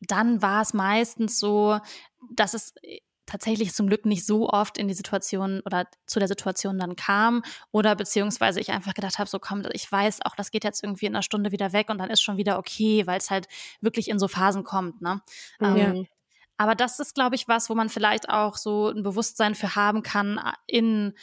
dann 0.00 0.40
war 0.40 0.62
es 0.62 0.72
meistens 0.72 1.38
so, 1.38 1.78
dass 2.30 2.54
es 2.54 2.72
tatsächlich 3.26 3.72
zum 3.72 3.86
Glück 3.86 4.04
nicht 4.06 4.26
so 4.26 4.48
oft 4.48 4.78
in 4.78 4.88
die 4.88 4.94
Situation 4.94 5.60
oder 5.64 5.86
zu 6.06 6.18
der 6.18 6.28
Situation 6.28 6.78
dann 6.78 6.96
kam 6.96 7.42
oder 7.70 7.94
beziehungsweise 7.94 8.60
ich 8.60 8.70
einfach 8.70 8.94
gedacht 8.94 9.18
habe, 9.18 9.30
so 9.30 9.38
komm, 9.38 9.62
ich 9.72 9.90
weiß 9.90 10.20
auch, 10.24 10.34
das 10.34 10.50
geht 10.50 10.64
jetzt 10.64 10.82
irgendwie 10.82 11.06
in 11.06 11.14
einer 11.14 11.22
Stunde 11.22 11.52
wieder 11.52 11.72
weg 11.72 11.90
und 11.90 11.98
dann 11.98 12.10
ist 12.10 12.22
schon 12.22 12.36
wieder 12.36 12.58
okay, 12.58 13.06
weil 13.06 13.18
es 13.18 13.30
halt 13.30 13.48
wirklich 13.80 14.08
in 14.08 14.18
so 14.18 14.28
Phasen 14.28 14.64
kommt. 14.64 15.00
Ne? 15.00 15.20
Ja. 15.60 15.76
Ähm, 15.76 16.06
aber 16.58 16.74
das 16.74 17.00
ist, 17.00 17.14
glaube 17.14 17.34
ich, 17.34 17.48
was, 17.48 17.70
wo 17.70 17.74
man 17.74 17.88
vielleicht 17.88 18.28
auch 18.28 18.56
so 18.56 18.88
ein 18.88 19.02
Bewusstsein 19.02 19.54
für 19.54 19.74
haben 19.74 20.02
kann 20.02 20.40
in, 20.66 21.14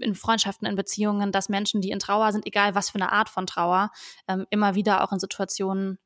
in 0.00 0.14
Freundschaften, 0.14 0.66
in 0.66 0.74
Beziehungen, 0.74 1.30
dass 1.30 1.48
Menschen, 1.48 1.80
die 1.80 1.90
in 1.90 2.00
Trauer 2.00 2.32
sind, 2.32 2.46
egal 2.46 2.74
was 2.74 2.90
für 2.90 2.96
eine 2.96 3.12
Art 3.12 3.28
von 3.28 3.46
Trauer, 3.46 3.90
ähm, 4.26 4.46
immer 4.50 4.74
wieder 4.74 5.04
auch 5.04 5.12
in 5.12 5.20
Situationen 5.20 5.98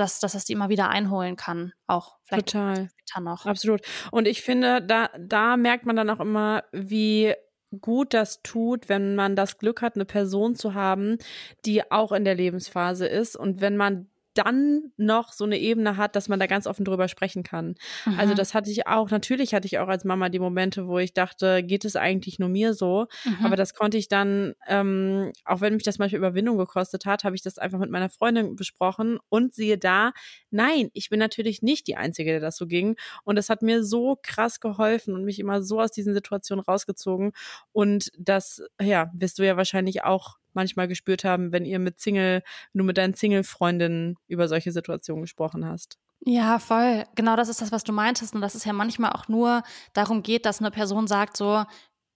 dass, 0.00 0.20
dass 0.20 0.34
es 0.34 0.44
die 0.44 0.52
immer 0.52 0.68
wieder 0.68 0.88
einholen 0.88 1.36
kann, 1.36 1.72
auch 1.86 2.16
vielleicht 2.24 2.52
Total. 2.52 2.88
später 2.90 3.20
noch. 3.20 3.46
Absolut. 3.46 3.80
Und 4.10 4.26
ich 4.28 4.42
finde, 4.42 4.82
da, 4.82 5.10
da 5.18 5.56
merkt 5.56 5.86
man 5.86 5.96
dann 5.96 6.10
auch 6.10 6.20
immer, 6.20 6.64
wie 6.72 7.34
gut 7.80 8.14
das 8.14 8.42
tut, 8.42 8.88
wenn 8.88 9.14
man 9.14 9.36
das 9.36 9.58
Glück 9.58 9.82
hat, 9.82 9.94
eine 9.94 10.04
Person 10.04 10.54
zu 10.54 10.74
haben, 10.74 11.18
die 11.64 11.90
auch 11.90 12.12
in 12.12 12.24
der 12.24 12.34
Lebensphase 12.34 13.06
ist. 13.06 13.36
Und 13.36 13.60
wenn 13.60 13.76
man 13.76 14.08
dann 14.38 14.92
noch 14.96 15.32
so 15.32 15.44
eine 15.44 15.58
Ebene 15.58 15.96
hat, 15.96 16.14
dass 16.14 16.28
man 16.28 16.38
da 16.38 16.46
ganz 16.46 16.66
offen 16.66 16.84
drüber 16.84 17.08
sprechen 17.08 17.42
kann. 17.42 17.74
Also 18.04 18.28
mhm. 18.28 18.28
Also 18.28 18.34
das 18.34 18.52
hatte 18.52 18.70
ich 18.70 18.86
auch, 18.86 19.10
natürlich 19.10 19.54
hatte 19.54 19.66
ich 19.66 19.78
auch 19.78 19.88
als 19.88 20.04
Mama 20.04 20.28
die 20.28 20.38
Momente, 20.38 20.86
wo 20.86 20.98
ich 20.98 21.14
dachte, 21.14 21.62
geht 21.62 21.86
es 21.86 21.96
eigentlich 21.96 22.38
nur 22.38 22.50
mir 22.50 22.74
so? 22.74 23.06
Mhm. 23.24 23.46
Aber 23.46 23.56
das 23.56 23.72
konnte 23.72 23.96
ich 23.96 24.08
dann, 24.08 24.54
ähm, 24.66 25.32
auch 25.46 25.62
wenn 25.62 25.72
mich 25.72 25.82
das 25.82 25.98
manchmal 25.98 26.18
Überwindung 26.18 26.58
gekostet 26.58 27.06
hat, 27.06 27.24
habe 27.24 27.36
ich 27.36 27.42
das 27.42 27.56
einfach 27.56 27.78
mit 27.78 27.90
meiner 27.90 28.10
Freundin 28.10 28.54
besprochen 28.54 29.18
und 29.30 29.54
siehe 29.54 29.78
da, 29.78 30.12
nein, 30.50 30.90
ich 30.92 31.08
bin 31.08 31.18
natürlich 31.18 31.62
nicht 31.62 31.86
die 31.86 31.96
Einzige, 31.96 32.32
der 32.32 32.40
das 32.40 32.56
so 32.56 32.66
ging. 32.66 32.96
Und 33.24 33.36
das 33.36 33.48
hat 33.48 33.62
mir 33.62 33.82
so 33.82 34.18
krass 34.22 34.60
geholfen 34.60 35.14
und 35.14 35.24
mich 35.24 35.38
immer 35.38 35.62
so 35.62 35.80
aus 35.80 35.90
diesen 35.90 36.12
Situationen 36.12 36.62
rausgezogen. 36.62 37.32
Und 37.72 38.10
das, 38.18 38.62
ja, 38.80 39.10
wirst 39.14 39.38
du 39.38 39.42
ja 39.42 39.56
wahrscheinlich 39.56 40.04
auch 40.04 40.36
manchmal 40.58 40.88
gespürt 40.88 41.22
haben, 41.22 41.52
wenn 41.52 41.64
ihr 41.64 41.78
mit 41.78 42.00
Single, 42.00 42.42
wenn 42.72 42.78
du 42.78 42.84
mit 42.84 42.98
deinen 42.98 43.14
Single-Freundinnen 43.14 44.16
über 44.26 44.48
solche 44.48 44.72
Situationen 44.72 45.22
gesprochen 45.22 45.64
hast. 45.64 45.98
Ja, 46.20 46.58
voll. 46.58 47.04
Genau 47.14 47.36
das 47.36 47.48
ist 47.48 47.62
das, 47.62 47.70
was 47.70 47.84
du 47.84 47.92
meintest. 47.92 48.34
Und 48.34 48.40
das 48.40 48.56
ist 48.56 48.66
ja 48.66 48.72
manchmal 48.72 49.12
auch 49.12 49.28
nur 49.28 49.62
darum 49.92 50.24
geht, 50.24 50.46
dass 50.46 50.58
eine 50.58 50.72
Person 50.72 51.06
sagt 51.06 51.36
so, 51.36 51.64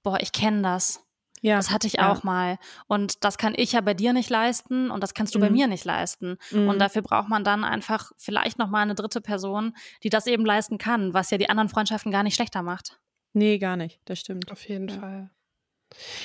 boah, 0.03 0.19
ich 0.21 0.33
kenne 0.33 0.63
das. 0.63 1.07
Ja, 1.41 1.57
das 1.57 1.71
hatte 1.71 1.87
ich 1.87 1.95
ja. 1.95 2.11
auch 2.11 2.25
mal. 2.25 2.59
Und 2.89 3.25
das 3.25 3.39
kann 3.39 3.55
ich 3.57 3.73
ja 3.73 3.81
bei 3.81 3.95
dir 3.95 4.13
nicht 4.13 4.31
leisten 4.31 4.91
und 4.91 5.03
das 5.03 5.15
kannst 5.15 5.35
du 5.35 5.39
mhm. 5.39 5.43
bei 5.43 5.51
mir 5.51 5.67
nicht 5.69 5.85
leisten. 5.85 6.37
Mhm. 6.51 6.69
Und 6.69 6.79
dafür 6.81 7.03
braucht 7.03 7.29
man 7.29 7.45
dann 7.45 7.63
einfach 7.63 8.11
vielleicht 8.17 8.59
nochmal 8.59 8.83
eine 8.83 8.95
dritte 8.95 9.21
Person, 9.21 9.77
die 10.03 10.11
das 10.11 10.27
eben 10.27 10.45
leisten 10.45 10.79
kann, 10.79 11.15
was 11.15 11.31
ja 11.31 11.39
die 11.39 11.49
anderen 11.49 11.69
Freundschaften 11.69 12.13
gar 12.13 12.23
nicht 12.25 12.35
schlechter 12.35 12.63
macht. 12.63 13.01
Nee, 13.33 13.59
gar 13.59 13.77
nicht. 13.77 14.01
Das 14.05 14.19
stimmt. 14.19 14.51
Auf 14.53 14.69
jeden 14.69 14.89
ja. 14.89 14.99
Fall. 14.99 15.31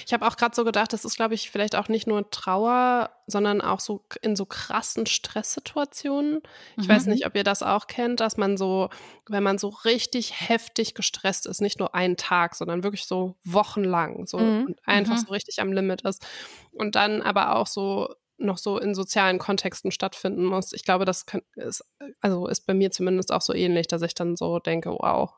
Ich 0.06 0.14
habe 0.14 0.26
auch 0.28 0.38
gerade 0.38 0.56
so 0.56 0.64
gedacht, 0.64 0.94
das 0.94 1.06
ist, 1.06 1.16
glaube 1.16 1.34
ich, 1.34 1.52
vielleicht 1.52 1.76
auch 1.76 1.88
nicht 1.88 2.08
nur 2.08 2.30
Trauer, 2.30 3.10
sondern 3.28 3.62
auch 3.62 3.80
so 3.80 4.04
in 4.22 4.36
so 4.36 4.46
krassen 4.46 5.06
Stresssituationen. 5.06 6.42
Ich 6.78 6.88
mhm. 6.88 6.92
weiß 6.92 7.06
nicht, 7.08 7.26
ob 7.26 7.36
ihr 7.36 7.44
das 7.44 7.64
auch 7.64 7.88
kennt, 7.88 8.20
dass 8.20 8.38
man 8.38 8.58
so, 8.58 8.90
wenn 9.28 9.44
man 9.44 9.58
so 9.58 9.70
richtig 9.70 10.50
heftig 10.50 10.94
gestresst 10.96 11.46
ist, 11.46 11.62
nicht 11.62 11.80
nur 11.80 11.94
einen 11.94 12.18
Tag, 12.18 12.56
sondern 12.56 12.84
wirklich 12.84 13.06
so 13.06 13.36
wochenlang, 13.44 14.26
so 14.28 14.40
mhm. 14.40 14.66
und 14.68 14.88
einfach 14.88 15.16
mhm. 15.16 15.26
so 15.26 15.32
richtig 15.32 15.60
am 15.62 15.74
Limit 15.74 16.02
ist. 16.02 16.26
Und 16.72 16.96
dann 16.96 17.22
aber 17.22 17.56
auch 17.56 17.68
so 17.68 18.14
noch 18.38 18.58
so 18.58 18.78
in 18.78 18.94
sozialen 18.94 19.40
Kontexten 19.40 19.92
stattfinden 19.92 20.46
muss. 20.46 20.72
Ich 20.74 20.84
glaube, 20.84 21.06
das 21.06 21.26
kann, 21.26 21.42
ist, 21.56 21.84
also 22.22 22.48
ist 22.48 22.68
bei 22.68 22.74
mir 22.74 22.92
zumindest 22.92 23.32
auch 23.32 23.42
so 23.42 23.54
ähnlich, 23.54 23.88
dass 23.88 24.02
ich 24.04 24.14
dann 24.14 24.36
so 24.36 24.60
denke, 24.60 24.92
wow, 24.92 25.32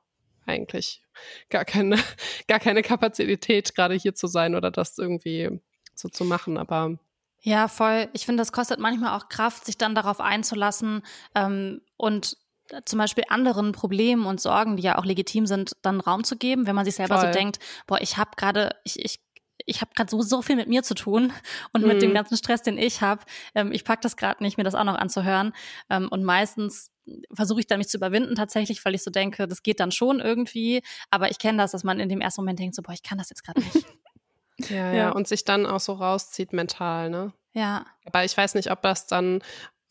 eigentlich 0.45 1.01
gar 1.49 1.65
keine, 1.65 1.97
gar 2.47 2.59
keine 2.59 2.81
Kapazität, 2.81 3.75
gerade 3.75 3.95
hier 3.95 4.13
zu 4.13 4.27
sein 4.27 4.55
oder 4.55 4.71
das 4.71 4.97
irgendwie 4.97 5.59
so 5.95 6.09
zu 6.09 6.25
machen. 6.25 6.57
Aber 6.57 6.97
ja, 7.41 7.67
voll. 7.67 8.09
Ich 8.13 8.25
finde, 8.25 8.41
das 8.41 8.51
kostet 8.51 8.79
manchmal 8.79 9.17
auch 9.17 9.29
Kraft, 9.29 9.65
sich 9.65 9.77
dann 9.77 9.95
darauf 9.95 10.19
einzulassen 10.19 11.03
ähm, 11.35 11.81
und 11.97 12.37
zum 12.85 12.99
Beispiel 12.99 13.23
anderen 13.29 13.71
Problemen 13.71 14.25
und 14.25 14.39
Sorgen, 14.39 14.77
die 14.77 14.83
ja 14.83 14.97
auch 14.97 15.05
legitim 15.05 15.47
sind, 15.47 15.71
dann 15.81 15.99
Raum 15.99 16.23
zu 16.23 16.37
geben, 16.37 16.67
wenn 16.67 16.75
man 16.75 16.85
sich 16.85 16.95
selber 16.95 17.19
voll. 17.19 17.33
so 17.33 17.39
denkt, 17.39 17.57
boah, 17.87 17.99
ich 17.99 18.17
habe 18.17 18.31
gerade, 18.35 18.75
ich, 18.83 19.03
ich 19.03 19.19
ich 19.65 19.81
habe 19.81 19.91
gerade 19.93 20.09
so, 20.09 20.21
so 20.21 20.41
viel 20.41 20.55
mit 20.55 20.67
mir 20.67 20.83
zu 20.83 20.95
tun 20.95 21.31
und 21.73 21.81
mhm. 21.81 21.87
mit 21.87 22.01
dem 22.01 22.11
mhm. 22.11 22.15
ganzen 22.15 22.37
Stress, 22.37 22.61
den 22.61 22.77
ich 22.77 23.01
habe. 23.01 23.21
Ähm, 23.55 23.71
ich 23.71 23.83
pack 23.83 24.01
das 24.01 24.17
gerade 24.17 24.43
nicht, 24.43 24.57
mir 24.57 24.63
das 24.63 24.75
auch 24.75 24.83
noch 24.83 24.95
anzuhören. 24.95 25.53
Ähm, 25.89 26.07
und 26.09 26.23
meistens 26.23 26.91
versuche 27.33 27.59
ich 27.61 27.67
dann 27.67 27.77
mich 27.79 27.89
zu 27.89 27.97
überwinden 27.97 28.35
tatsächlich, 28.35 28.83
weil 28.85 28.95
ich 28.95 29.03
so 29.03 29.11
denke, 29.11 29.47
das 29.47 29.63
geht 29.63 29.79
dann 29.79 29.91
schon 29.91 30.19
irgendwie. 30.19 30.81
Aber 31.09 31.29
ich 31.31 31.39
kenne 31.39 31.57
das, 31.57 31.71
dass 31.71 31.83
man 31.83 31.99
in 31.99 32.09
dem 32.09 32.21
ersten 32.21 32.41
Moment 32.41 32.59
denkt, 32.59 32.75
so, 32.75 32.81
boah, 32.81 32.93
ich 32.93 33.03
kann 33.03 33.17
das 33.17 33.29
jetzt 33.29 33.43
gerade 33.43 33.59
nicht. 33.61 33.75
ja, 34.69 34.75
ja, 34.75 34.93
ja, 34.93 35.09
und 35.11 35.27
sich 35.27 35.45
dann 35.45 35.65
auch 35.65 35.79
so 35.79 35.93
rauszieht 35.93 36.53
mental, 36.53 37.09
ne? 37.09 37.33
Ja. 37.53 37.85
Aber 38.05 38.23
ich 38.23 38.35
weiß 38.35 38.55
nicht, 38.55 38.71
ob 38.71 38.81
das 38.81 39.07
dann 39.07 39.41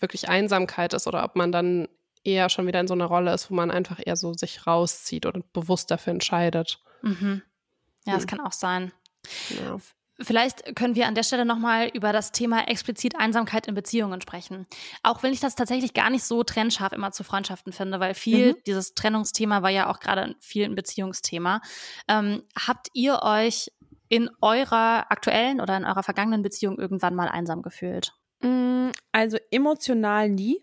wirklich 0.00 0.28
Einsamkeit 0.28 0.92
ist 0.94 1.06
oder 1.06 1.24
ob 1.24 1.34
man 1.36 1.50
dann 1.52 1.88
eher 2.24 2.48
schon 2.48 2.66
wieder 2.66 2.80
in 2.80 2.88
so 2.88 2.94
einer 2.94 3.06
Rolle 3.06 3.32
ist, 3.32 3.50
wo 3.50 3.54
man 3.54 3.70
einfach 3.70 3.98
eher 4.04 4.16
so 4.16 4.32
sich 4.34 4.66
rauszieht 4.66 5.26
und 5.26 5.52
bewusst 5.52 5.90
dafür 5.90 6.12
entscheidet. 6.12 6.80
Mhm. 7.02 7.42
Ja, 8.06 8.14
das 8.14 8.22
Hm. 8.22 8.28
kann 8.28 8.40
auch 8.40 8.52
sein. 8.52 8.92
Ja. 9.50 9.78
Vielleicht 10.20 10.74
können 10.74 10.94
wir 10.96 11.06
an 11.06 11.14
der 11.14 11.22
Stelle 11.22 11.44
nochmal 11.44 11.88
über 11.94 12.12
das 12.12 12.32
Thema 12.32 12.66
explizit 12.68 13.14
Einsamkeit 13.16 13.68
in 13.68 13.74
Beziehungen 13.74 14.20
sprechen. 14.20 14.66
Auch 15.04 15.22
wenn 15.22 15.32
ich 15.32 15.40
das 15.40 15.54
tatsächlich 15.54 15.94
gar 15.94 16.10
nicht 16.10 16.24
so 16.24 16.42
trennscharf 16.42 16.92
immer 16.92 17.12
zu 17.12 17.22
Freundschaften 17.22 17.72
finde, 17.72 18.00
weil 18.00 18.14
viel, 18.14 18.52
Mhm. 18.52 18.56
dieses 18.66 18.94
Trennungsthema 18.94 19.62
war 19.62 19.70
ja 19.70 19.88
auch 19.90 20.00
gerade 20.00 20.34
viel 20.40 20.64
ein 20.64 20.74
Beziehungsthema. 20.74 21.60
Ähm, 22.08 22.42
habt 22.66 22.88
ihr 22.94 23.20
euch 23.22 23.70
in 24.08 24.28
eurer 24.40 25.06
aktuellen 25.10 25.60
oder 25.60 25.76
in 25.76 25.84
eurer 25.84 26.02
vergangenen 26.02 26.42
Beziehung 26.42 26.78
irgendwann 26.78 27.14
mal 27.14 27.28
einsam 27.28 27.62
gefühlt? 27.62 28.12
Mm, 28.40 28.88
Also 29.12 29.36
emotional 29.50 30.28
nie. 30.30 30.60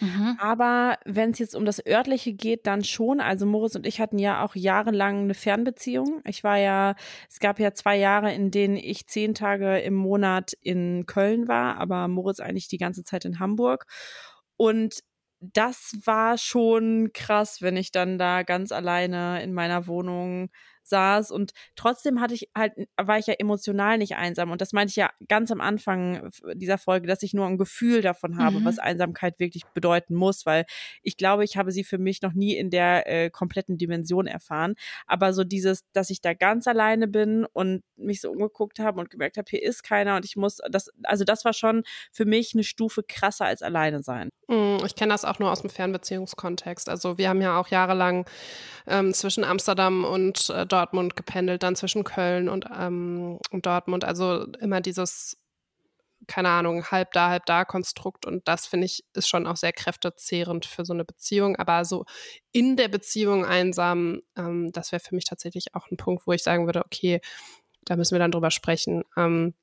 Mhm. 0.00 0.36
Aber 0.40 0.98
wenn 1.04 1.30
es 1.30 1.38
jetzt 1.38 1.54
um 1.54 1.64
das 1.64 1.84
Örtliche 1.84 2.32
geht, 2.32 2.66
dann 2.66 2.84
schon. 2.84 3.20
Also 3.20 3.46
Moritz 3.46 3.74
und 3.74 3.86
ich 3.86 4.00
hatten 4.00 4.18
ja 4.18 4.44
auch 4.44 4.54
jahrelang 4.54 5.22
eine 5.22 5.34
Fernbeziehung. 5.34 6.20
Ich 6.24 6.44
war 6.44 6.58
ja, 6.58 6.94
es 7.30 7.40
gab 7.40 7.58
ja 7.58 7.72
zwei 7.72 7.96
Jahre, 7.96 8.32
in 8.32 8.50
denen 8.50 8.76
ich 8.76 9.06
zehn 9.06 9.34
Tage 9.34 9.78
im 9.78 9.94
Monat 9.94 10.52
in 10.60 11.06
Köln 11.06 11.48
war, 11.48 11.76
aber 11.78 12.08
Moritz 12.08 12.40
eigentlich 12.40 12.68
die 12.68 12.78
ganze 12.78 13.04
Zeit 13.04 13.24
in 13.24 13.38
Hamburg. 13.38 13.86
Und 14.56 15.02
das 15.40 15.96
war 16.04 16.38
schon 16.38 17.10
krass, 17.12 17.62
wenn 17.62 17.76
ich 17.76 17.90
dann 17.90 18.16
da 18.16 18.44
ganz 18.44 18.70
alleine 18.70 19.42
in 19.42 19.52
meiner 19.52 19.88
Wohnung 19.88 20.50
saß 20.84 21.30
und 21.30 21.52
trotzdem 21.76 22.20
hatte 22.20 22.34
ich 22.34 22.48
halt 22.56 22.72
war 22.96 23.18
ich 23.18 23.26
ja 23.26 23.34
emotional 23.34 23.98
nicht 23.98 24.16
einsam 24.16 24.50
und 24.50 24.60
das 24.60 24.72
meinte 24.72 24.90
ich 24.90 24.96
ja 24.96 25.10
ganz 25.28 25.50
am 25.50 25.60
Anfang 25.60 26.30
dieser 26.54 26.78
Folge, 26.78 27.06
dass 27.06 27.22
ich 27.22 27.34
nur 27.34 27.46
ein 27.46 27.58
Gefühl 27.58 28.02
davon 28.02 28.38
habe, 28.38 28.60
Mhm. 28.60 28.64
was 28.64 28.78
Einsamkeit 28.78 29.38
wirklich 29.38 29.64
bedeuten 29.74 30.14
muss, 30.14 30.44
weil 30.46 30.64
ich 31.02 31.16
glaube, 31.16 31.44
ich 31.44 31.56
habe 31.56 31.72
sie 31.72 31.84
für 31.84 31.98
mich 31.98 32.22
noch 32.22 32.32
nie 32.32 32.56
in 32.56 32.70
der 32.70 33.06
äh, 33.08 33.30
kompletten 33.30 33.78
Dimension 33.78 34.26
erfahren, 34.26 34.74
aber 35.06 35.32
so 35.32 35.44
dieses, 35.44 35.84
dass 35.92 36.10
ich 36.10 36.20
da 36.20 36.34
ganz 36.34 36.66
alleine 36.66 37.08
bin 37.08 37.46
und 37.52 37.82
mich 37.96 38.20
so 38.20 38.30
umgeguckt 38.30 38.78
habe 38.78 39.00
und 39.00 39.10
gemerkt 39.10 39.36
habe, 39.36 39.46
hier 39.48 39.62
ist 39.62 39.82
keiner 39.84 40.16
und 40.16 40.24
ich 40.24 40.36
muss 40.36 40.58
das 40.70 40.90
also 41.04 41.24
das 41.24 41.44
war 41.44 41.52
schon 41.52 41.82
für 42.10 42.24
mich 42.24 42.54
eine 42.54 42.64
Stufe 42.64 43.02
krasser 43.02 43.44
als 43.46 43.62
alleine 43.62 44.02
sein. 44.02 44.28
Mm, 44.48 44.78
Ich 44.84 44.94
kenne 44.96 45.12
das 45.12 45.24
auch 45.24 45.38
nur 45.38 45.50
aus 45.52 45.62
dem 45.62 45.70
Fernbeziehungskontext. 45.70 46.88
Also 46.88 47.18
wir 47.18 47.28
haben 47.28 47.40
ja 47.40 47.58
auch 47.58 47.68
jahrelang 47.68 48.26
ähm, 48.86 49.14
zwischen 49.14 49.44
Amsterdam 49.44 50.04
und 50.04 50.50
äh, 50.50 50.66
Dortmund 50.72 51.16
gependelt, 51.16 51.62
dann 51.62 51.76
zwischen 51.76 52.04
Köln 52.04 52.48
und, 52.48 52.66
ähm, 52.76 53.38
und 53.50 53.66
Dortmund. 53.66 54.04
Also 54.04 54.46
immer 54.60 54.80
dieses, 54.80 55.38
keine 56.26 56.48
Ahnung, 56.48 56.86
halb 56.90 57.12
da, 57.12 57.28
halb 57.28 57.46
da 57.46 57.64
Konstrukt. 57.64 58.26
Und 58.26 58.46
das 58.48 58.66
finde 58.66 58.86
ich 58.86 59.04
ist 59.14 59.28
schon 59.28 59.46
auch 59.46 59.56
sehr 59.56 59.72
kräftezehrend 59.72 60.66
für 60.66 60.84
so 60.84 60.92
eine 60.92 61.04
Beziehung. 61.04 61.56
Aber 61.56 61.84
so 61.84 62.04
in 62.52 62.76
der 62.76 62.88
Beziehung 62.88 63.44
einsam, 63.44 64.22
ähm, 64.36 64.70
das 64.72 64.92
wäre 64.92 65.00
für 65.00 65.14
mich 65.14 65.24
tatsächlich 65.24 65.74
auch 65.74 65.90
ein 65.90 65.96
Punkt, 65.96 66.26
wo 66.26 66.32
ich 66.32 66.42
sagen 66.42 66.66
würde, 66.66 66.84
okay, 66.84 67.20
da 67.84 67.96
müssen 67.96 68.14
wir 68.14 68.20
dann 68.20 68.32
drüber 68.32 68.50
sprechen. 68.50 69.04
Ähm, 69.16 69.54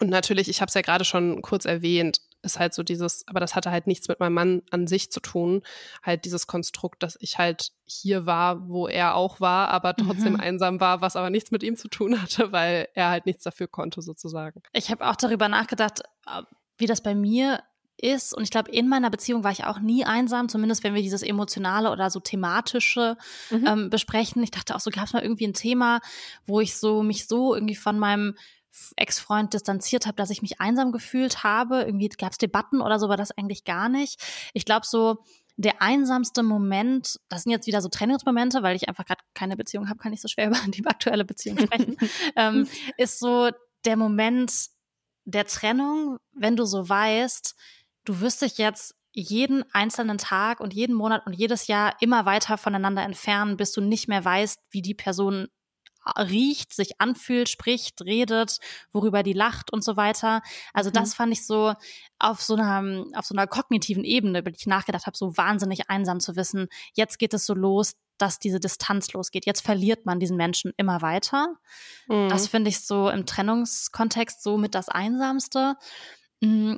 und 0.00 0.08
natürlich, 0.08 0.48
ich 0.48 0.60
habe 0.60 0.68
es 0.68 0.74
ja 0.74 0.82
gerade 0.82 1.04
schon 1.04 1.42
kurz 1.42 1.64
erwähnt, 1.66 2.20
ist 2.42 2.58
halt 2.58 2.72
so 2.74 2.82
dieses, 2.82 3.26
aber 3.28 3.40
das 3.40 3.54
hatte 3.54 3.70
halt 3.70 3.86
nichts 3.86 4.08
mit 4.08 4.20
meinem 4.20 4.34
Mann 4.34 4.62
an 4.70 4.86
sich 4.86 5.10
zu 5.12 5.20
tun. 5.20 5.62
Halt 6.02 6.24
dieses 6.24 6.46
Konstrukt, 6.46 7.02
dass 7.02 7.16
ich 7.20 7.38
halt 7.38 7.72
hier 7.84 8.24
war, 8.26 8.68
wo 8.68 8.86
er 8.88 9.14
auch 9.14 9.40
war, 9.40 9.68
aber 9.68 9.94
trotzdem 9.96 10.34
Mhm. 10.34 10.40
einsam 10.40 10.80
war, 10.80 11.00
was 11.00 11.16
aber 11.16 11.30
nichts 11.30 11.50
mit 11.50 11.62
ihm 11.62 11.76
zu 11.76 11.88
tun 11.88 12.20
hatte, 12.20 12.52
weil 12.52 12.88
er 12.94 13.10
halt 13.10 13.26
nichts 13.26 13.42
dafür 13.44 13.68
konnte, 13.68 14.00
sozusagen. 14.02 14.62
Ich 14.72 14.90
habe 14.90 15.08
auch 15.08 15.16
darüber 15.16 15.48
nachgedacht, 15.48 16.00
äh, 16.26 16.42
wie 16.78 16.86
das 16.86 17.02
bei 17.02 17.14
mir 17.14 17.62
ist. 18.02 18.34
Und 18.34 18.42
ich 18.44 18.50
glaube, 18.50 18.70
in 18.70 18.88
meiner 18.88 19.10
Beziehung 19.10 19.44
war 19.44 19.50
ich 19.52 19.64
auch 19.64 19.78
nie 19.78 20.06
einsam, 20.06 20.48
zumindest 20.48 20.82
wenn 20.82 20.94
wir 20.94 21.02
dieses 21.02 21.22
emotionale 21.22 21.90
oder 21.90 22.08
so 22.08 22.18
thematische 22.20 23.18
Mhm. 23.50 23.66
ähm, 23.66 23.90
besprechen. 23.90 24.42
Ich 24.42 24.50
dachte 24.50 24.74
auch 24.74 24.80
so, 24.80 24.90
gab 24.90 25.04
es 25.04 25.12
mal 25.12 25.22
irgendwie 25.22 25.46
ein 25.46 25.52
Thema, 25.52 26.00
wo 26.46 26.60
ich 26.60 26.76
so 26.78 27.02
mich 27.02 27.26
so 27.26 27.54
irgendwie 27.54 27.74
von 27.74 27.98
meinem 27.98 28.36
Ex-Freund 28.96 29.52
distanziert 29.52 30.06
habe, 30.06 30.16
dass 30.16 30.30
ich 30.30 30.42
mich 30.42 30.60
einsam 30.60 30.92
gefühlt 30.92 31.42
habe. 31.44 31.82
Irgendwie 31.82 32.08
gab 32.08 32.32
es 32.32 32.38
Debatten 32.38 32.80
oder 32.80 32.98
so, 32.98 33.08
war 33.08 33.16
das 33.16 33.30
eigentlich 33.32 33.64
gar 33.64 33.88
nicht. 33.88 34.22
Ich 34.54 34.64
glaube 34.64 34.86
so, 34.86 35.18
der 35.56 35.82
einsamste 35.82 36.42
Moment, 36.42 37.20
das 37.28 37.42
sind 37.42 37.52
jetzt 37.52 37.66
wieder 37.66 37.82
so 37.82 37.88
Trennungsmomente, 37.88 38.62
weil 38.62 38.76
ich 38.76 38.88
einfach 38.88 39.04
gerade 39.04 39.22
keine 39.34 39.56
Beziehung 39.56 39.88
habe, 39.88 39.98
kann 39.98 40.12
ich 40.12 40.20
so 40.20 40.28
schwer 40.28 40.46
über 40.48 40.58
die 40.68 40.86
aktuelle 40.86 41.24
Beziehung 41.24 41.58
sprechen, 41.58 41.96
ähm, 42.36 42.66
ist 42.96 43.18
so 43.18 43.50
der 43.84 43.96
Moment 43.96 44.68
der 45.24 45.46
Trennung, 45.46 46.18
wenn 46.32 46.56
du 46.56 46.64
so 46.64 46.88
weißt, 46.88 47.54
du 48.04 48.20
wirst 48.20 48.42
dich 48.42 48.58
jetzt 48.58 48.94
jeden 49.12 49.64
einzelnen 49.72 50.18
Tag 50.18 50.60
und 50.60 50.72
jeden 50.72 50.94
Monat 50.94 51.26
und 51.26 51.32
jedes 51.32 51.66
Jahr 51.66 51.94
immer 52.00 52.24
weiter 52.24 52.56
voneinander 52.56 53.02
entfernen, 53.02 53.56
bis 53.56 53.72
du 53.72 53.80
nicht 53.80 54.08
mehr 54.08 54.24
weißt, 54.24 54.60
wie 54.70 54.82
die 54.82 54.94
Person 54.94 55.48
riecht, 56.16 56.74
sich 56.74 57.00
anfühlt, 57.00 57.48
spricht, 57.48 58.02
redet, 58.02 58.58
worüber 58.92 59.22
die 59.22 59.32
lacht 59.32 59.72
und 59.72 59.84
so 59.84 59.96
weiter. 59.96 60.42
Also 60.72 60.90
Mhm. 60.90 60.94
das 60.94 61.14
fand 61.14 61.32
ich 61.32 61.46
so 61.46 61.74
auf 62.18 62.42
so 62.42 62.54
einer 62.54 63.04
auf 63.14 63.26
so 63.26 63.34
einer 63.34 63.46
kognitiven 63.46 64.04
Ebene, 64.04 64.38
über 64.40 64.50
die 64.50 64.58
ich 64.58 64.66
nachgedacht 64.66 65.06
habe, 65.06 65.16
so 65.16 65.36
wahnsinnig 65.36 65.90
einsam 65.90 66.20
zu 66.20 66.36
wissen. 66.36 66.68
Jetzt 66.94 67.18
geht 67.18 67.34
es 67.34 67.46
so 67.46 67.54
los, 67.54 67.94
dass 68.18 68.38
diese 68.38 68.60
Distanz 68.60 69.12
losgeht. 69.12 69.46
Jetzt 69.46 69.62
verliert 69.62 70.04
man 70.06 70.20
diesen 70.20 70.36
Menschen 70.36 70.72
immer 70.76 71.00
weiter. 71.02 71.56
Mhm. 72.08 72.28
Das 72.28 72.48
finde 72.48 72.68
ich 72.70 72.80
so 72.80 73.08
im 73.08 73.24
Trennungskontext 73.26 74.42
so 74.42 74.58
mit 74.58 74.74
das 74.74 74.88
Einsamste. 74.88 75.76
Mm, 76.40 76.76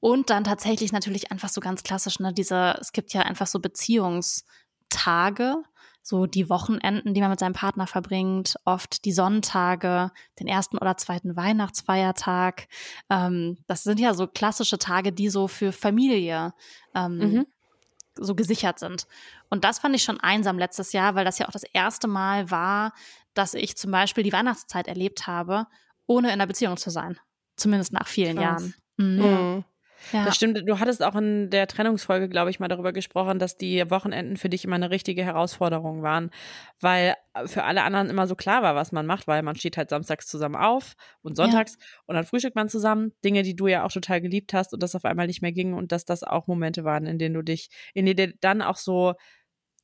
Und 0.00 0.30
dann 0.30 0.44
tatsächlich 0.44 0.92
natürlich 0.92 1.32
einfach 1.32 1.48
so 1.48 1.60
ganz 1.60 1.82
klassisch, 1.82 2.20
ne, 2.20 2.32
diese, 2.32 2.78
es 2.80 2.92
gibt 2.92 3.12
ja 3.14 3.22
einfach 3.22 3.48
so 3.48 3.58
Beziehungstage, 3.58 5.56
so 6.08 6.24
die 6.24 6.48
Wochenenden, 6.48 7.12
die 7.12 7.20
man 7.20 7.28
mit 7.28 7.38
seinem 7.38 7.52
Partner 7.52 7.86
verbringt, 7.86 8.56
oft 8.64 9.04
die 9.04 9.12
Sonntage, 9.12 10.10
den 10.40 10.46
ersten 10.46 10.78
oder 10.78 10.96
zweiten 10.96 11.36
Weihnachtsfeiertag. 11.36 12.66
Ähm, 13.10 13.58
das 13.66 13.82
sind 13.84 14.00
ja 14.00 14.14
so 14.14 14.26
klassische 14.26 14.78
Tage, 14.78 15.12
die 15.12 15.28
so 15.28 15.48
für 15.48 15.70
Familie 15.70 16.54
ähm, 16.94 17.18
Mhm. 17.18 17.46
so 18.16 18.34
gesichert 18.34 18.78
sind. 18.78 19.06
Und 19.50 19.64
das 19.64 19.80
fand 19.80 19.94
ich 19.94 20.02
schon 20.02 20.18
einsam 20.18 20.58
letztes 20.58 20.92
Jahr, 20.92 21.14
weil 21.14 21.26
das 21.26 21.38
ja 21.38 21.46
auch 21.46 21.52
das 21.52 21.64
erste 21.64 22.08
Mal 22.08 22.50
war, 22.50 22.92
dass 23.34 23.52
ich 23.52 23.76
zum 23.76 23.90
Beispiel 23.90 24.24
die 24.24 24.32
Weihnachtszeit 24.32 24.88
erlebt 24.88 25.26
habe, 25.26 25.66
ohne 26.06 26.28
in 26.28 26.32
einer 26.34 26.46
Beziehung 26.46 26.78
zu 26.78 26.88
sein. 26.88 27.18
Zumindest 27.56 27.92
nach 27.92 28.06
vielen 28.06 28.36
Krass. 28.36 28.62
Jahren. 28.62 28.74
Mhm. 28.96 29.16
Mhm. 29.22 29.64
Ja. 30.12 30.24
Das 30.24 30.36
stimmt. 30.36 30.62
Du 30.66 30.78
hattest 30.78 31.02
auch 31.02 31.16
in 31.16 31.50
der 31.50 31.66
Trennungsfolge, 31.66 32.28
glaube 32.28 32.50
ich, 32.50 32.60
mal 32.60 32.68
darüber 32.68 32.92
gesprochen, 32.92 33.38
dass 33.38 33.56
die 33.56 33.90
Wochenenden 33.90 34.36
für 34.36 34.48
dich 34.48 34.64
immer 34.64 34.76
eine 34.76 34.90
richtige 34.90 35.24
Herausforderung 35.24 36.02
waren, 36.02 36.30
weil 36.80 37.14
für 37.46 37.64
alle 37.64 37.82
anderen 37.82 38.08
immer 38.10 38.26
so 38.26 38.34
klar 38.34 38.62
war, 38.62 38.74
was 38.74 38.92
man 38.92 39.06
macht, 39.06 39.26
weil 39.26 39.42
man 39.42 39.56
steht 39.56 39.76
halt 39.76 39.90
samstags 39.90 40.26
zusammen 40.26 40.56
auf 40.56 40.94
und 41.22 41.36
sonntags 41.36 41.76
und 42.06 42.14
dann 42.14 42.24
frühstückt 42.24 42.56
man 42.56 42.68
zusammen. 42.68 43.12
Dinge, 43.24 43.42
die 43.42 43.54
du 43.56 43.66
ja 43.66 43.84
auch 43.84 43.92
total 43.92 44.20
geliebt 44.20 44.54
hast 44.54 44.72
und 44.72 44.82
das 44.82 44.94
auf 44.94 45.04
einmal 45.04 45.26
nicht 45.26 45.42
mehr 45.42 45.52
ging 45.52 45.74
und 45.74 45.92
dass 45.92 46.04
das 46.04 46.22
auch 46.22 46.46
Momente 46.46 46.84
waren, 46.84 47.06
in 47.06 47.18
denen 47.18 47.34
du 47.34 47.42
dich, 47.42 47.68
in 47.94 48.06
denen 48.06 48.16
dir 48.16 48.34
dann 48.40 48.62
auch 48.62 48.76
so 48.76 49.14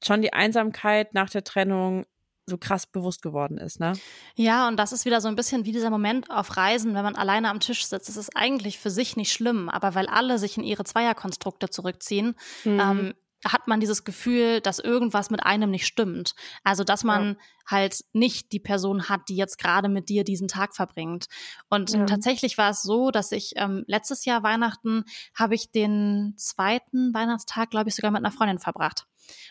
schon 0.03 0.23
die 0.23 0.33
Einsamkeit 0.33 1.15
nach 1.15 1.31
der 1.31 1.45
Trennung 1.45 2.05
so 2.47 2.59
krass 2.59 2.87
bewusst 2.87 3.23
geworden 3.23 3.57
ist, 3.59 3.81
ne? 3.81 3.95
Ja, 4.37 4.69
und 4.69 4.77
das 4.77 4.93
ist 4.93 5.05
wieder 5.05 5.21
so 5.21 5.29
ein 5.29 5.37
bisschen 5.37 5.65
wie 5.65 5.73
dieser 5.73 5.91
Moment 5.91 6.31
auf 6.31 6.57
Reisen, 6.57 6.95
wenn 6.95 7.05
man 7.05 7.17
alleine 7.17 7.49
am 7.51 7.61
Tisch 7.61 7.87
sitzt. 7.87 8.09
Es 8.09 8.17
ist 8.17 8.37
eigentlich 8.37 8.79
für 8.79 8.91
sich 8.91 9.17
nicht 9.17 9.33
schlimm, 9.33 9.69
aber 9.69 9.95
weil 9.95 10.07
alle 10.09 10.39
sich 10.39 10.57
in 10.59 10.65
ihre 10.65 10.85
Zweierkonstrukte 10.85 11.71
zurückziehen, 11.71 12.37
Mhm. 12.65 12.81
ähm, 12.81 13.15
hat 13.47 13.69
man 13.69 13.79
dieses 13.79 14.05
Gefühl, 14.05 14.63
dass 14.63 14.79
irgendwas 14.79 15.29
mit 15.29 15.45
einem 15.45 15.71
nicht 15.71 15.87
stimmt. 15.87 16.35
Also, 16.63 16.83
dass 16.83 17.05
man 17.05 17.37
halt 17.67 18.03
nicht 18.15 18.53
die 18.53 18.59
Person 18.61 19.11
hat, 19.11 19.29
die 19.29 19.37
jetzt 19.37 19.59
gerade 19.59 19.91
mit 19.91 20.09
dir 20.09 20.25
diesen 20.25 20.49
Tag 20.49 20.75
verbringt. 20.75 21.27
Und 21.69 21.93
Ja. 21.93 22.07
tatsächlich 22.07 22.57
war 22.57 22.71
es 22.71 22.81
so, 22.81 23.11
dass 23.11 23.33
ich 23.33 23.53
ähm, 23.57 23.85
letztes 23.87 24.25
Jahr 24.25 24.43
Weihnachten 24.43 25.05
habe 25.35 25.55
ich 25.55 25.71
den 25.71 26.33
zweiten 26.39 27.13
Weihnachtstag, 27.13 27.69
glaube 27.71 27.91
ich, 27.91 27.95
sogar 27.97 28.11
mit 28.11 28.25
einer 28.25 28.33
Freundin 28.33 28.59
verbracht. 28.59 29.07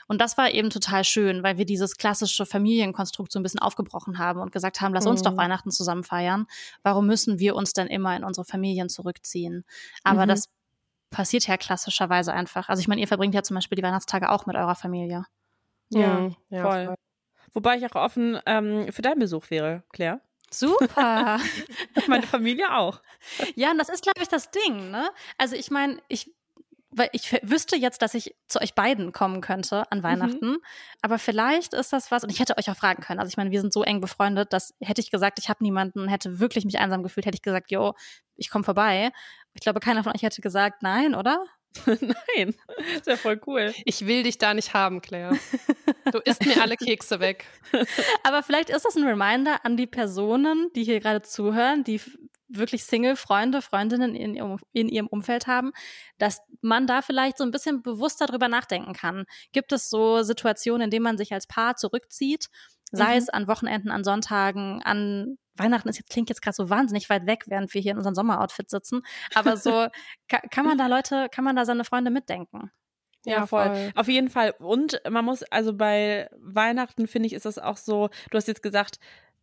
Und 0.08 0.20
das 0.22 0.38
war 0.38 0.52
eben 0.52 0.70
total 0.70 1.04
schön, 1.04 1.44
weil 1.44 1.58
wir 1.58 1.66
dieses 1.66 1.98
klassische 1.98 2.46
Familienkonstrukt 2.46 3.32
so 3.32 3.40
ein 3.40 3.44
bisschen 3.44 3.60
aufgebrochen 3.62 4.18
haben 4.18 4.40
und 4.42 4.52
gesagt 4.52 4.82
haben, 4.82 4.94
lass 4.94 5.06
uns 5.08 5.22
doch 5.22 5.32
Mhm. 5.32 5.38
Weihnachten 5.38 5.72
zusammen 5.72 6.04
feiern. 6.04 6.46
Warum 6.84 7.08
müssen 7.08 7.40
wir 7.40 7.56
uns 7.56 7.74
denn 7.74 7.88
immer 7.88 8.16
in 8.16 8.24
unsere 8.24 8.46
Familien 8.46 8.90
zurückziehen? 8.90 9.64
Aber 10.04 10.24
Mhm. 10.26 10.30
das 10.30 10.50
passiert 11.10 11.48
ja 11.48 11.58
klassischerweise 11.58 12.34
einfach. 12.34 12.70
Also 12.70 12.80
ich 12.82 12.88
meine, 12.88 13.00
ihr 13.02 13.08
verbringt 13.08 13.36
ja 13.36 13.44
zum 13.44 13.56
Beispiel 13.56 13.76
die 13.76 13.84
Weihnachtstage 13.84 14.30
auch 14.32 14.46
mit 14.46 14.56
eurer 14.56 14.76
Familie. 14.76 15.26
Ja. 15.90 16.30
Ja, 16.50 16.62
voll. 16.70 16.96
Wobei 17.54 17.78
ich 17.78 17.86
auch 17.86 17.96
offen 17.96 18.40
ähm, 18.48 18.92
für 18.92 19.04
deinen 19.04 19.20
Besuch 19.20 19.50
wäre, 19.52 19.84
Claire. 19.92 20.22
Super. 20.50 21.40
Meine 22.08 22.26
Familie 22.28 22.76
auch. 22.76 23.02
ja, 23.56 23.72
und 23.72 23.78
das 23.78 23.90
ist, 23.90 24.04
glaube 24.04 24.22
ich, 24.22 24.28
das 24.28 24.50
Ding, 24.52 24.90
ne? 24.92 25.10
Also 25.38 25.56
ich 25.56 25.70
meine, 25.72 26.00
ich 26.08 26.32
weil 26.96 27.10
ich 27.12 27.32
wüsste 27.44 27.76
jetzt, 27.76 28.02
dass 28.02 28.14
ich 28.14 28.36
zu 28.48 28.62
euch 28.62 28.74
beiden 28.74 29.12
kommen 29.12 29.42
könnte 29.42 29.90
an 29.92 30.04
Weihnachten. 30.04 30.52
Mhm. 30.52 30.58
Aber 31.02 31.20
vielleicht 31.20 31.74
ist 31.74 31.94
das 31.94 32.12
was, 32.12 32.24
und 32.24 32.30
ich 32.30 32.40
hätte 32.40 32.58
euch 32.58 32.70
auch 32.70 32.76
fragen 32.76 33.02
können. 33.04 33.20
Also 33.20 33.30
ich 33.30 33.38
meine, 33.38 33.52
wir 33.52 33.62
sind 33.62 33.74
so 33.74 33.84
eng 33.84 34.02
befreundet, 34.02 34.54
dass 34.54 34.74
hätte 34.82 35.02
ich 35.02 35.12
gesagt, 35.12 35.40
ich 35.40 35.50
habe 35.50 35.64
niemanden, 35.64 36.08
hätte 36.08 36.40
wirklich 36.40 36.66
mich 36.66 36.80
einsam 36.80 37.04
gefühlt, 37.04 37.26
hätte 37.26 37.36
ich 37.36 37.42
gesagt, 37.42 37.72
jo, 37.72 37.94
ich 38.36 38.50
komme 38.50 38.64
vorbei. 38.64 39.12
Ich 39.54 39.62
glaube, 39.62 39.80
keiner 39.80 40.04
von 40.04 40.14
euch 40.14 40.24
hätte 40.24 40.42
gesagt, 40.42 40.84
nein, 40.84 41.16
oder? 41.16 41.44
nein, 41.86 42.54
ist 42.96 43.08
ja 43.08 43.16
voll 43.18 43.42
cool. 43.48 43.74
Ich 43.86 44.06
will 44.06 44.24
dich 44.24 44.38
da 44.38 44.54
nicht 44.54 44.74
haben, 44.74 45.02
Claire. 45.02 45.38
Du 46.12 46.20
isst 46.20 46.46
mir 46.46 46.62
alle 46.62 46.78
Kekse 46.78 47.20
weg. 47.20 47.46
Aber 48.24 48.44
vielleicht 48.44 48.70
ist 48.70 48.86
das 48.86 48.96
ein 48.96 49.04
Reminder 49.04 49.66
an 49.66 49.76
die 49.78 49.88
Personen, 49.88 50.70
die 50.76 50.84
hier 50.84 51.00
gerade 51.00 51.24
zuhören, 51.24 51.84
die 51.84 52.00
wirklich 52.58 52.86
Single-Freunde, 52.86 53.62
Freundinnen 53.62 54.16
in 54.16 54.36
ihrem, 54.36 54.60
in 54.72 54.90
ihrem 54.90 55.08
Umfeld 55.08 55.48
haben, 55.48 55.72
dass 56.18 56.40
man 56.62 56.88
da 56.88 57.02
vielleicht 57.02 57.38
so 57.38 57.44
ein 57.44 57.52
bisschen 57.52 57.82
bewusster 57.82 58.26
drüber 58.26 58.48
nachdenken 58.48 58.94
kann. 58.94 59.26
Gibt 59.52 59.72
es 59.72 59.90
so 59.90 60.24
Situationen, 60.24 60.86
in 60.86 60.90
denen 60.92 61.04
man 61.04 61.18
sich 61.18 61.34
als 61.34 61.48
Paar 61.48 61.76
zurückzieht, 61.76 62.50
sei 62.92 63.14
mhm. 63.14 63.18
es 63.18 63.30
an 63.30 63.48
Wochenenden, 63.48 63.92
an 63.92 64.04
Sonntagen, 64.04 64.82
an 64.84 65.38
Weihnachten 65.56 65.90
ist 65.90 65.98
jetzt, 65.98 66.10
klingt 66.10 66.30
jetzt 66.30 66.42
gerade 66.42 66.56
so 66.56 66.70
wahnsinnig 66.70 67.10
weit 67.10 67.28
weg, 67.28 67.44
während 67.48 67.74
wir 67.74 67.82
hier 67.82 67.92
in 67.92 67.98
unserem 67.98 68.16
Sommeroutfit 68.16 68.70
sitzen. 68.70 69.02
Aber 69.36 69.58
so 69.58 69.88
kann, 70.28 70.42
kann 70.50 70.66
man 70.66 70.78
da 70.78 70.88
Leute, 70.88 71.28
kann 71.30 71.44
man 71.44 71.56
da 71.56 71.66
seine 71.66 71.84
Freunde 71.84 72.10
mitdenken? 72.10 72.72
Ja, 73.26 73.46
voll. 73.46 73.66
voll. 73.66 73.92
Auf 73.96 74.08
jeden 74.08 74.30
Fall. 74.30 74.54
Und 74.60 75.00
man 75.10 75.24
muss, 75.24 75.44
also 75.44 75.74
bei 75.74 76.30
Weihnachten 76.40 77.08
finde 77.08 77.28
ich, 77.28 77.34
ist 77.34 77.46
das 77.46 77.60
auch 77.60 77.78
so, 77.78 78.10
du 78.32 78.38
hast 78.38 78.48
jetzt 78.48 78.64
gesagt, 78.64 79.00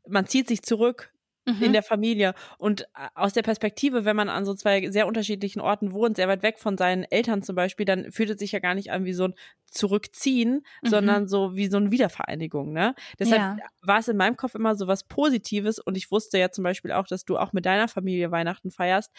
man 0.07 0.27
zieht 0.27 0.49
sich 0.49 0.63
zurück 0.63 1.13
mhm. 1.47 1.63
in 1.63 1.73
der 1.73 1.83
Familie. 1.83 2.35
Und 2.59 2.83
äh, 2.83 3.09
aus 3.15 3.33
der 3.33 3.43
Perspektive, 3.43 4.05
wenn 4.05 4.17
man 4.17 4.29
an 4.29 4.45
so 4.45 4.55
zwei 4.55 4.91
sehr 4.91 5.07
unterschiedlichen 5.07 5.61
Orten 5.61 5.93
wohnt, 5.93 6.17
sehr 6.17 6.29
weit 6.29 6.43
weg 6.43 6.59
von 6.59 6.77
seinen 6.77 7.05
Eltern 7.05 7.43
zum 7.43 7.57
Beispiel, 7.57 7.87
dann 7.87 8.11
fühlt 8.13 8.31
es 8.31 8.39
sich 8.39 8.53
ja 8.53 8.59
gar 8.59 8.75
nicht 8.75 8.91
an 8.91 9.05
wie 9.05 9.13
so 9.13 9.25
ein 9.25 9.35
Zurückziehen, 9.71 10.65
mhm. 10.83 10.89
sondern 10.89 11.29
so 11.29 11.55
wie 11.55 11.69
so 11.69 11.77
eine 11.77 11.91
Wiedervereinigung. 11.91 12.73
Ne? 12.73 12.95
Deshalb 13.19 13.41
ja. 13.41 13.57
war 13.83 13.99
es 13.99 14.09
in 14.09 14.17
meinem 14.17 14.37
Kopf 14.37 14.55
immer 14.55 14.75
so 14.75 14.87
was 14.87 15.05
Positives 15.05 15.79
und 15.79 15.97
ich 15.97 16.11
wusste 16.11 16.39
ja 16.39 16.51
zum 16.51 16.65
Beispiel 16.65 16.93
auch, 16.93 17.07
dass 17.07 17.25
du 17.25 17.39
auch 17.39 17.53
mit 17.53 17.67
deiner 17.67 17.89
Familie 17.89 18.31
Weihnachten 18.31 18.71
feierst, 18.71 19.13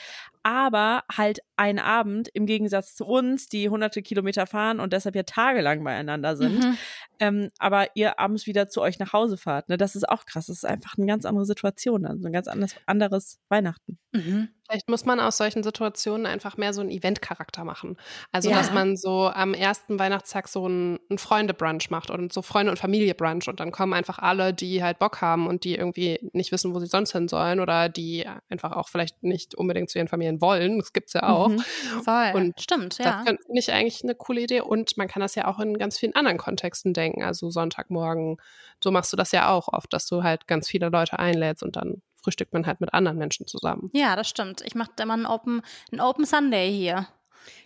aber 0.44 1.04
halt 1.12 1.40
ein 1.56 1.80
Abend 1.80 2.28
im 2.34 2.46
Gegensatz 2.46 2.96
zu 2.96 3.06
uns, 3.06 3.48
die 3.48 3.70
hunderte 3.70 4.02
Kilometer 4.02 4.46
fahren 4.46 4.80
und 4.80 4.94
deshalb 4.94 5.16
ja 5.16 5.24
tagelang 5.24 5.84
beieinander 5.84 6.36
sind, 6.36 6.60
mhm. 6.60 6.78
ähm, 7.20 7.50
aber 7.58 7.88
ihr 7.96 8.20
abends 8.20 8.48
wieder 8.48 8.68
zu 8.68 8.82
euch 8.82 9.00
nach 9.00 9.14
Hause 9.14 9.38
fahrt. 9.38 9.70
Ne? 9.70 9.78
Das 9.78 9.96
ist 9.96 10.08
auch 10.08 10.26
krass. 10.26 10.48
Das 10.48 10.58
ist 10.58 10.66
einfach 10.66 10.98
eine 10.98 11.08
ganz 11.08 11.26
andere 11.26 11.46
Situation, 11.46 12.06
also 12.06 12.28
ein 12.28 12.34
ganz 12.34 12.48
anderes, 12.48 12.76
anderes 12.86 13.40
Weihnachten. 13.50 14.00
Mhm. 14.12 14.50
Vielleicht 14.72 14.88
muss 14.88 15.04
man 15.04 15.20
aus 15.20 15.36
solchen 15.36 15.64
Situationen 15.64 16.26
einfach 16.26 16.56
mehr 16.56 16.74
so 16.74 16.80
einen 16.80 16.92
Event-Charakter 16.92 17.66
machen. 17.66 17.98
Also, 18.32 18.50
ja. 18.50 18.56
dass 18.56 18.72
man 18.72 18.96
so 18.96 19.28
am 19.28 19.54
ersten 19.54 20.00
Weihnachtstag 20.00 20.48
so 20.48 20.64
einen, 20.64 20.98
einen 21.10 21.18
Freunde-Brunch 21.18 21.90
macht 21.90 22.10
und 22.10 22.32
so 22.32 22.42
Freunde- 22.42 22.72
und 22.72 22.78
Familie-Brunch 22.78 23.50
und 23.50 23.60
dann 23.60 23.72
kommen 23.72 23.92
einfach 23.92 24.20
alle, 24.20 24.54
die 24.54 24.82
halt 24.82 24.98
Bock 24.98 25.20
haben 25.20 25.48
und 25.48 25.66
die 25.66 25.76
irgendwie 25.76 26.20
nicht 26.32 26.54
wissen, 26.54 26.74
wo 26.74 26.80
sie 26.80 26.86
sonst 26.86 27.12
hin 27.12 27.28
sollen 27.28 27.60
oder 27.60 27.90
die 27.90 28.26
einfach 28.50 28.72
auch 28.72 28.88
vielleicht 28.88 29.24
nicht 29.24 29.56
unbedingt 29.56 29.90
zu 29.90 29.98
ihren 29.98 30.08
Familien 30.08 30.40
wollen. 30.40 30.80
Das 30.80 30.94
gibt's 30.94 31.12
ja 31.12 31.28
auch. 31.28 31.50
Mhm. 31.50 31.62
Voll. 32.06 32.32
Und 32.34 32.62
Stimmt, 32.62 32.98
ja. 33.00 33.26
Das 33.26 33.36
finde 33.46 33.60
ich 33.60 33.74
eigentlich 33.74 34.04
eine 34.04 34.16
coole 34.16 34.40
Idee 34.40 34.62
und 34.62 34.96
man 34.96 35.10
kann 35.10 35.20
das 35.20 35.36
ja 35.36 35.48
auch 35.50 35.60
in 35.60 35.78
ganz 35.78 36.00
vielen 36.00 36.16
anderen 36.16 36.38
Kontexten 36.38 36.94
denken. 36.94 37.24
Also 37.24 37.50
Sonntagmorgen, 37.50 38.38
so 38.82 38.90
machst 38.90 39.12
du 39.12 39.18
das 39.18 39.34
ja 39.34 39.50
auch 39.50 39.68
oft, 39.68 39.92
dass 39.92 40.06
du 40.06 40.24
halt 40.24 40.48
ganz 40.48 40.70
viele 40.70 40.88
Leute 40.88 41.20
einlädst 41.20 41.62
und 41.62 41.76
dann 41.76 42.02
frühstückt 42.22 42.54
man 42.54 42.66
halt 42.66 42.82
mit 42.82 42.94
anderen 42.94 43.18
Menschen 43.18 43.48
zusammen. 43.48 43.90
Ja, 43.94 44.16
das 44.16 44.30
stimmt. 44.30 44.62
Ich 44.62 44.76
mache 44.76 44.92
immer 45.02 45.14
einen 45.14 45.26
Open, 45.26 45.62
einen 45.92 46.02
Open 46.02 46.26
Sunday 46.26 46.72
hier. 46.72 47.08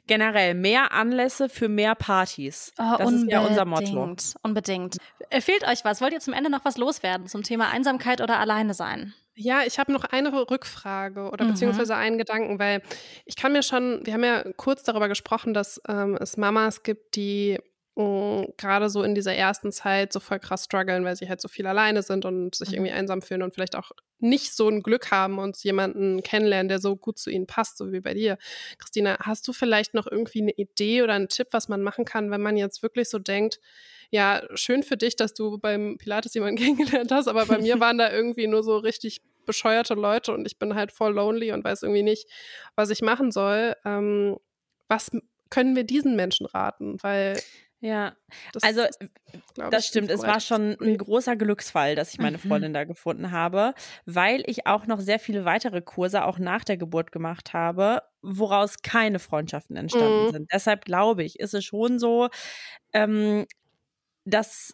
Generell 0.08 0.54
mehr 0.54 0.92
Anlässe 0.94 1.50
für 1.50 1.68
mehr 1.68 1.96
Partys. 1.96 2.72
Oh, 2.78 2.96
das 2.98 3.12
ist 3.12 3.30
ja 3.30 3.42
unser 3.42 3.66
Motto. 3.66 4.16
Unbedingt. 4.44 4.98
Fehlt 5.32 5.68
euch 5.68 5.84
was? 5.84 6.00
Wollt 6.00 6.14
ihr 6.14 6.20
zum 6.20 6.34
Ende 6.34 6.50
noch 6.50 6.64
was 6.64 6.78
loswerden 6.78 7.28
zum 7.28 7.44
Thema 7.44 7.70
Einsamkeit 7.70 8.22
oder 8.22 8.40
alleine 8.40 8.74
sein? 8.74 9.14
Ja, 9.38 9.64
ich 9.66 9.80
habe 9.80 9.92
noch 9.92 10.06
eine 10.06 10.32
Rückfrage 10.32 11.30
oder 11.30 11.44
mhm. 11.44 11.50
beziehungsweise 11.50 11.96
einen 11.96 12.18
Gedanken, 12.18 12.58
weil 12.58 12.82
ich 13.26 13.36
kann 13.36 13.52
mir 13.52 13.64
schon, 13.64 14.00
wir 14.06 14.14
haben 14.14 14.24
ja 14.24 14.44
kurz 14.56 14.84
darüber 14.84 15.10
gesprochen, 15.10 15.54
dass 15.54 15.82
ähm, 15.90 16.18
es 16.22 16.38
Mamas 16.38 16.84
gibt, 16.84 17.18
die 17.18 17.60
gerade 17.96 18.90
so 18.90 19.04
in 19.04 19.16
dieser 19.16 19.34
ersten 19.34 19.72
Zeit 19.72 20.12
so 20.12 20.20
voll 20.20 20.40
krass 20.40 20.66
strugglen, 20.66 21.06
weil 21.06 21.16
sie 21.16 21.30
halt 21.30 21.40
so 21.40 21.48
viel 21.48 21.66
alleine 21.66 22.02
sind 22.02 22.26
und 22.26 22.54
sich 22.54 22.74
irgendwie 22.74 22.92
mhm. 22.92 22.98
einsam 22.98 23.22
fühlen 23.22 23.42
und 23.42 23.54
vielleicht 23.54 23.76
auch 23.76 23.92
nicht 24.20 24.54
so 24.54 24.68
ein 24.68 24.84
Glück 24.84 25.12
haben 25.12 25.40
und 25.40 25.64
jemanden 25.64 26.22
kennenlernen, 26.22 26.68
der 26.68 26.80
so 26.80 26.98
gut 26.98 27.18
zu 27.18 27.30
ihnen 27.30 27.48
passt, 27.48 27.78
so 27.78 27.94
wie 27.94 28.02
bei 28.02 28.14
dir. 28.14 28.38
Christina, 28.80 29.18
hast 29.22 29.48
du 29.48 29.54
vielleicht 29.54 29.94
noch 29.94 30.08
irgendwie 30.12 30.42
eine 30.42 30.52
Idee 30.52 31.04
oder 31.04 31.14
einen 31.14 31.30
Tipp, 31.30 31.48
was 31.52 31.70
man 31.70 31.82
machen 31.84 32.04
kann, 32.04 32.32
wenn 32.32 32.42
man 32.42 32.58
jetzt 32.58 32.84
wirklich 32.84 33.10
so 33.10 33.18
denkt, 33.18 33.62
ja, 34.12 34.44
schön 34.56 34.84
für 34.84 34.98
dich, 34.98 35.16
dass 35.16 35.34
du 35.34 35.58
beim 35.58 35.98
Pilates 35.98 36.34
jemanden 36.34 36.58
kennengelernt 36.62 37.12
hast, 37.12 37.30
aber 37.30 37.46
bei 37.46 37.60
mir 37.60 37.80
waren 37.80 37.98
da 37.98 38.12
irgendwie 38.12 38.48
nur 38.48 38.64
so 38.64 38.78
richtig 38.78 39.22
bescheuerte 39.46 39.94
Leute 39.94 40.34
und 40.34 40.46
ich 40.48 40.58
bin 40.58 40.76
halt 40.76 40.92
voll 40.92 41.14
lonely 41.14 41.54
und 41.54 41.64
weiß 41.64 41.84
irgendwie 41.84 42.04
nicht, 42.04 42.28
was 42.76 42.90
ich 42.90 43.02
machen 43.02 43.32
soll. 43.32 43.76
Ähm, 43.86 44.38
was 44.90 45.12
können 45.50 45.76
wir 45.76 45.84
diesen 45.84 46.16
Menschen 46.16 46.46
raten? 46.48 46.98
Weil 47.02 47.40
ja, 47.86 48.16
das, 48.52 48.64
also 48.64 48.82
das 49.70 49.86
stimmt. 49.86 50.10
Es 50.10 50.24
war 50.24 50.40
schon 50.40 50.76
ein 50.82 50.98
großer 50.98 51.36
Glücksfall, 51.36 51.94
dass 51.94 52.14
ich 52.14 52.18
meine 52.18 52.38
mhm. 52.38 52.42
Freundin 52.42 52.74
da 52.74 52.84
gefunden 52.84 53.30
habe, 53.30 53.76
weil 54.06 54.44
ich 54.48 54.66
auch 54.66 54.88
noch 54.88 55.00
sehr 55.00 55.20
viele 55.20 55.46
weitere 55.46 55.84
Kurse 55.84 56.26
auch 56.26 56.40
nach 56.40 56.64
der 56.64 56.78
Geburt 56.78 57.12
gemacht 57.12 57.54
habe, 57.54 58.02
woraus 58.24 58.78
keine 58.82 59.20
Freundschaften 59.20 59.76
entstanden 59.76 60.26
mhm. 60.26 60.32
sind. 60.32 60.48
Deshalb 60.52 60.84
glaube 60.86 61.24
ich, 61.24 61.40
ist 61.40 61.54
es 61.54 61.64
schon 61.64 62.00
so, 62.00 62.30
ähm, 62.92 63.46
dass 64.24 64.74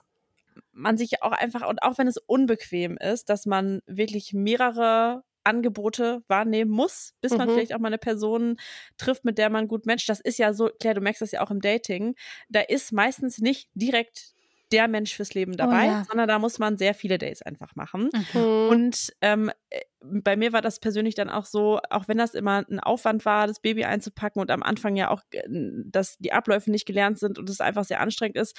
man 0.72 0.96
sich 0.98 1.22
auch 1.22 1.34
einfach, 1.34 1.68
und 1.68 1.84
auch 1.84 1.98
wenn 1.98 2.08
es 2.08 2.16
unbequem 2.16 2.96
ist, 2.96 3.30
dass 3.30 3.46
man 3.46 3.82
wirklich 3.88 4.32
mehrere 4.32 5.22
Angebote 5.44 6.24
wahrnehmen 6.28 6.72
muss, 6.72 7.14
bis 7.22 7.32
man 7.32 7.48
mhm. 7.48 7.54
vielleicht 7.54 7.74
auch 7.74 7.80
mal 7.80 7.88
eine 7.88 7.98
Person 7.98 8.58
trifft, 8.98 9.26
mit 9.26 9.38
der 9.38 9.50
man 9.50 9.68
gut 9.68 9.86
matcht. 9.86 10.10
Das 10.10 10.20
ist 10.20 10.38
ja 10.38 10.54
so, 10.54 10.70
klar, 10.80 10.94
du 10.94 11.02
merkst 11.02 11.22
das 11.22 11.32
ja 11.32 11.42
auch 11.42 11.52
im 11.52 11.62
Dating. 11.62 12.16
Da 12.50 12.62
ist 12.62 12.92
meistens 12.92 13.40
nicht 13.40 13.70
direkt 13.74 14.34
der 14.72 14.88
Mensch 14.88 15.14
fürs 15.14 15.34
Leben 15.34 15.54
oh 15.54 15.58
dabei, 15.58 15.84
oh, 15.84 15.92
ja. 15.92 16.06
sondern 16.08 16.28
da 16.28 16.40
muss 16.40 16.60
man 16.60 16.78
sehr 16.78 16.94
viele 16.94 17.18
Dates 17.18 17.42
einfach 17.42 17.76
machen. 17.76 18.10
Mhm. 18.34 18.70
Und 18.70 19.14
ähm, 19.22 19.52
äh, 19.70 19.82
bei 20.02 20.36
mir 20.36 20.54
war 20.54 20.62
das 20.62 20.80
persönlich 20.80 21.16
dann 21.16 21.30
auch 21.30 21.46
so, 21.46 21.80
auch 21.90 22.08
wenn 22.08 22.18
das 22.18 22.34
immer 22.34 22.66
ein 22.70 22.80
Aufwand 22.80 23.26
war, 23.26 23.48
das 23.48 23.60
Baby 23.60 23.84
einzupacken 23.84 24.42
und 24.42 24.50
am 24.50 24.64
Anfang 24.64 24.96
ja 24.96 25.10
auch, 25.10 25.22
äh, 25.32 25.44
dass 25.50 26.18
die 26.18 26.34
Abläufe 26.34 26.72
nicht 26.72 26.86
gelernt 26.86 27.20
sind 27.20 27.38
und 27.38 27.50
es 27.50 27.62
einfach 27.62 27.84
sehr 27.84 28.00
anstrengend 28.00 28.38
ist, 28.38 28.58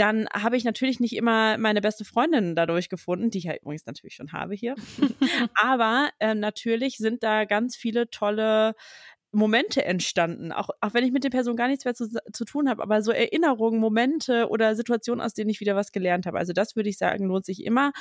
dann 0.00 0.26
habe 0.32 0.56
ich 0.56 0.64
natürlich 0.64 0.98
nicht 0.98 1.14
immer 1.14 1.58
meine 1.58 1.82
beste 1.82 2.06
Freundin 2.06 2.56
dadurch 2.56 2.88
gefunden, 2.88 3.28
die 3.28 3.36
ich 3.36 3.44
ja 3.44 3.54
übrigens 3.54 3.84
natürlich 3.84 4.14
schon 4.14 4.32
habe 4.32 4.54
hier. 4.54 4.74
Aber 5.54 6.08
äh, 6.20 6.34
natürlich 6.34 6.96
sind 6.96 7.22
da 7.22 7.44
ganz 7.44 7.76
viele 7.76 8.08
tolle 8.08 8.74
Momente 9.30 9.84
entstanden, 9.84 10.52
auch, 10.52 10.70
auch 10.80 10.94
wenn 10.94 11.04
ich 11.04 11.12
mit 11.12 11.22
der 11.22 11.30
Person 11.30 11.54
gar 11.54 11.68
nichts 11.68 11.84
mehr 11.84 11.94
zu, 11.94 12.08
zu 12.32 12.44
tun 12.44 12.68
habe, 12.68 12.82
aber 12.82 13.00
so 13.00 13.12
Erinnerungen, 13.12 13.78
Momente 13.78 14.48
oder 14.48 14.74
Situationen, 14.74 15.24
aus 15.24 15.34
denen 15.34 15.50
ich 15.50 15.60
wieder 15.60 15.76
was 15.76 15.92
gelernt 15.92 16.26
habe. 16.26 16.38
Also 16.38 16.52
das 16.52 16.74
würde 16.74 16.88
ich 16.88 16.98
sagen, 16.98 17.26
lohnt 17.26 17.44
sich 17.44 17.62
immer. 17.64 17.92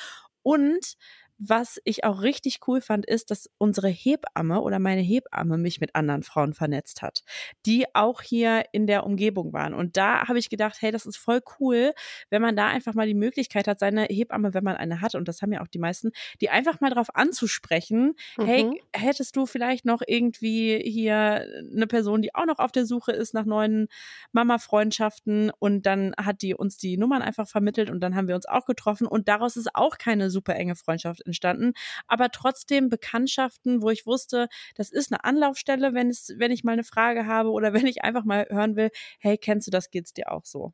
Und 0.42 0.96
was 1.40 1.80
ich 1.86 2.04
auch 2.04 2.22
richtig 2.22 2.60
cool 2.68 2.82
fand, 2.82 3.06
ist, 3.06 3.32
dass 3.32 3.50
unsere 3.58 3.88
Hebamme 3.88 4.60
oder 4.60 4.78
meine 4.78 5.02
Hebamme 5.02 5.58
mich 5.58 5.80
mit 5.80 5.96
anderen 5.96 6.22
Frauen 6.22 6.54
vernetzt 6.54 7.02
hat, 7.02 7.24
die 7.66 7.86
auch 7.96 8.22
hier 8.22 8.66
in 8.74 8.88
der 8.88 9.06
Umgebung 9.06 9.54
waren. 9.54 9.74
Und 9.74 9.96
da 9.96 10.28
habe 10.28 10.38
ich 10.38 10.50
gedacht, 10.50 10.78
hey, 10.82 10.92
das 10.92 11.06
ist 11.06 11.16
voll 11.16 11.40
cool, 11.60 11.94
wenn 12.30 12.42
man 12.42 12.58
da 12.58 12.68
einfach 12.68 12.94
mal 12.94 13.08
die 13.08 13.14
Möglichkeit 13.14 13.70
hat, 13.70 13.80
seine 13.80 14.04
Hebamme, 14.04 14.54
wenn 14.54 14.66
man 14.66 14.76
eine 14.76 15.00
hat, 15.00 15.16
und 15.16 15.30
das 15.30 15.42
haben 15.42 15.54
ja 15.54 15.62
auch 15.62 15.68
die 15.68 15.80
meisten, 15.80 16.12
die 16.42 16.50
einfach 16.50 16.82
mal 16.82 16.90
drauf 16.90 17.16
anzusprechen, 17.16 18.16
mhm. 18.38 18.46
hey, 18.46 18.84
hättest 18.94 19.38
du 19.38 19.46
vielleicht 19.46 19.86
noch 19.86 20.02
irgendwie 20.06 20.80
hier 20.84 21.46
eine 21.74 21.88
Person, 21.88 22.22
die 22.22 22.36
auch 22.36 22.46
noch 22.46 22.60
auf 22.60 22.74
der 22.74 22.86
Suche 22.86 23.14
ist 23.14 23.34
nach 23.34 23.46
neuen 23.46 23.88
Mama-Freundschaften 24.34 25.52
und 25.58 25.86
dann 25.86 26.14
hat 26.18 26.42
die 26.42 26.54
uns 26.54 26.78
die 26.78 26.98
Nummern 26.98 27.22
einfach 27.22 27.48
vermittelt 27.48 27.90
und 27.90 28.02
dann 28.02 28.16
haben 28.16 28.28
wir 28.28 28.36
uns 28.36 28.46
auch 28.46 28.66
getroffen 28.66 29.08
und 29.08 29.30
daraus 29.30 29.56
ist 29.56 29.74
auch 29.74 29.98
keine 29.98 30.30
super 30.30 30.56
enge 30.56 30.76
Freundschaft 30.76 31.29
entstanden, 31.30 31.74
aber 32.08 32.30
trotzdem 32.30 32.90
Bekanntschaften, 32.90 33.82
wo 33.82 33.90
ich 33.90 34.06
wusste, 34.06 34.48
das 34.76 34.92
ist 34.92 35.12
eine 35.12 35.24
Anlaufstelle, 35.24 35.94
wenn 35.94 36.10
es, 36.10 36.34
wenn 36.38 36.52
ich 36.52 36.64
mal 36.64 36.74
eine 36.74 36.84
Frage 36.84 37.26
habe 37.26 37.52
oder 37.52 37.74
wenn 37.74 37.88
ich 37.88 38.04
einfach 38.04 38.24
mal 38.24 38.48
hören 38.50 38.76
will, 38.76 38.90
hey, 39.20 39.38
kennst 39.38 39.68
du 39.68 39.72
das, 39.72 39.90
geht's 39.90 40.14
dir 40.14 40.32
auch 40.32 40.46
so? 40.46 40.74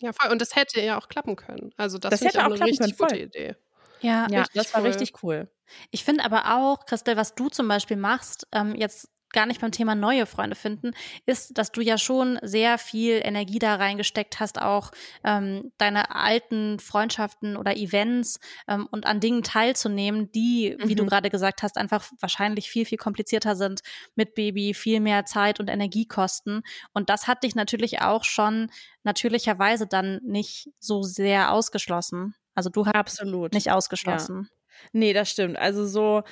Ja, 0.00 0.12
voll. 0.12 0.30
Und 0.30 0.40
das 0.40 0.54
hätte 0.54 0.80
ja 0.80 0.98
auch 0.98 1.08
klappen 1.08 1.36
können. 1.36 1.72
Also 1.76 1.98
das, 1.98 2.10
das 2.10 2.20
hätte 2.20 2.40
auch 2.40 2.52
eine 2.52 2.60
richtig 2.60 2.96
können, 2.96 3.10
gute 3.10 3.18
Idee. 3.18 3.56
Ja, 4.00 4.28
ja 4.30 4.44
das 4.54 4.72
war 4.74 4.82
cool. 4.82 4.88
richtig 4.88 5.22
cool. 5.22 5.50
Ich 5.90 6.04
finde 6.04 6.24
aber 6.24 6.56
auch, 6.56 6.86
Christel, 6.86 7.16
was 7.16 7.34
du 7.34 7.48
zum 7.48 7.68
Beispiel 7.68 7.96
machst, 7.96 8.46
ähm, 8.52 8.74
jetzt 8.74 9.10
gar 9.32 9.46
nicht 9.46 9.60
beim 9.60 9.72
Thema 9.72 9.94
neue 9.94 10.26
Freunde 10.26 10.56
finden, 10.56 10.92
ist, 11.26 11.58
dass 11.58 11.72
du 11.72 11.80
ja 11.80 11.98
schon 11.98 12.38
sehr 12.42 12.78
viel 12.78 13.20
Energie 13.22 13.58
da 13.58 13.76
reingesteckt 13.76 14.40
hast, 14.40 14.60
auch 14.60 14.90
ähm, 15.24 15.72
deine 15.78 16.14
alten 16.14 16.78
Freundschaften 16.78 17.56
oder 17.56 17.76
Events 17.76 18.40
ähm, 18.66 18.88
und 18.90 19.06
an 19.06 19.20
Dingen 19.20 19.42
teilzunehmen, 19.42 20.30
die, 20.32 20.76
mhm. 20.78 20.88
wie 20.88 20.94
du 20.94 21.04
mhm. 21.04 21.08
gerade 21.08 21.30
gesagt 21.30 21.62
hast, 21.62 21.76
einfach 21.76 22.04
wahrscheinlich 22.20 22.70
viel, 22.70 22.84
viel 22.84 22.98
komplizierter 22.98 23.56
sind 23.56 23.80
mit 24.14 24.34
Baby, 24.34 24.74
viel 24.74 25.00
mehr 25.00 25.24
Zeit 25.24 25.60
und 25.60 25.68
Energie 25.68 26.06
kosten. 26.06 26.62
Und 26.92 27.10
das 27.10 27.26
hat 27.26 27.44
dich 27.44 27.54
natürlich 27.54 28.00
auch 28.00 28.24
schon 28.24 28.70
natürlicherweise 29.02 29.86
dann 29.86 30.20
nicht 30.24 30.70
so 30.78 31.02
sehr 31.02 31.52
ausgeschlossen. 31.52 32.34
Also 32.54 32.70
du 32.70 32.86
hast 32.86 32.94
Absolut. 32.94 33.52
nicht 33.52 33.70
ausgeschlossen. 33.70 34.48
Ja. 34.50 34.58
Nee, 34.92 35.12
das 35.12 35.30
stimmt. 35.30 35.58
Also 35.58 35.86
so 35.86 36.22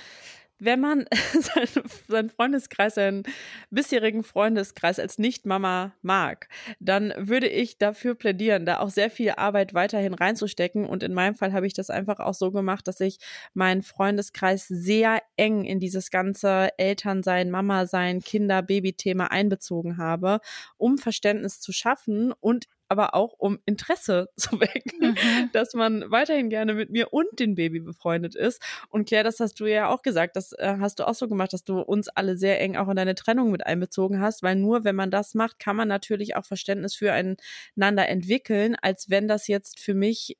wenn 0.59 0.81
man 0.81 1.07
seinen 2.09 2.29
Freundeskreis, 2.29 2.95
seinen 2.95 3.25
bisherigen 3.71 4.23
Freundeskreis 4.23 4.99
als 4.99 5.19
Nicht-Mama 5.19 5.93
mag, 6.03 6.49
dann 6.81 7.13
würde 7.17 7.49
ich 7.49 7.79
dafür 7.79 8.15
plädieren, 8.15 8.67
da 8.67 8.81
auch 8.81 8.91
sehr 8.91 9.11
viel 9.11 9.31
Arbeit 9.33 9.75
weiterhin 9.75 10.15
reinzustecken. 10.15 10.87
Und 10.87 11.03
in 11.03 11.15
meinem 11.15 11.35
Fall 11.35 11.53
habe 11.53 11.67
ich 11.67 11.75
das 11.75 11.91
einfach 11.91 12.21
auch 12.21 12.35
so 12.35 12.51
gemacht, 12.51 12.89
dass 12.89 13.01
ich 13.01 13.19
meinen 13.55 13.83
Freundeskreis 13.83 14.67
sehr 14.69 15.23
eng 15.37 15.65
in 15.65 15.81
dieses 15.81 16.11
ganze 16.11 16.71
Elternsein, 16.79 17.51
Mama-Sein, 17.51 18.21
Kinder, 18.21 18.63
Baby-Thema 18.63 19.31
einbezogen 19.31 19.99
habe, 19.99 20.41
um 20.77 20.99
Verständnis 20.99 21.61
zu 21.61 21.73
schaffen 21.73 22.33
und 22.41 22.67
aber 22.89 23.15
auch 23.15 23.35
um 23.39 23.59
Interesse 23.67 24.29
zu 24.37 24.61
wecken, 24.61 25.11
mhm. 25.11 25.51
dass 25.53 25.75
man 25.75 26.11
weiterhin 26.11 26.51
gerne 26.51 26.75
mit 26.75 26.91
mir 26.91 27.13
und 27.13 27.39
dem 27.39 27.55
Baby 27.55 27.81
befreundet 27.81 28.35
ist. 28.35 28.63
Und 28.89 29.09
Claire, 29.09 29.25
das 29.25 29.41
hast 29.41 29.61
du 29.61 29.67
ja 29.67 29.89
auch 29.89 30.03
gesagt, 30.03 30.37
das 30.37 30.53
äh, 30.53 30.77
hast 30.81 30.99
du 30.99 31.07
auch 31.07 31.15
so 31.15 31.29
gemacht, 31.29 31.53
dass 31.53 31.65
du 31.65 31.81
uns 31.81 32.09
alle 32.09 32.37
sehr 32.37 32.61
eng 32.61 32.77
auch 32.77 32.89
in 32.89 32.97
deine 32.97 33.15
Trennung 33.15 33.51
mit 33.51 33.67
einbezogen 33.67 34.21
hast, 34.21 34.43
weil 34.43 34.57
nur 34.57 34.85
wenn 34.85 34.97
man 34.97 35.11
das 35.11 35.35
macht, 35.35 35.59
kann 35.59 35.77
man 35.77 35.89
natürlich 35.89 36.37
auch 36.37 36.45
Verständnis 36.45 36.95
füreinander 36.95 38.09
entwickeln, 38.09 38.77
als 38.81 39.11
wenn 39.11 39.29
das 39.29 39.49
jetzt 39.49 39.81
für 39.81 39.95
mich 39.95 40.37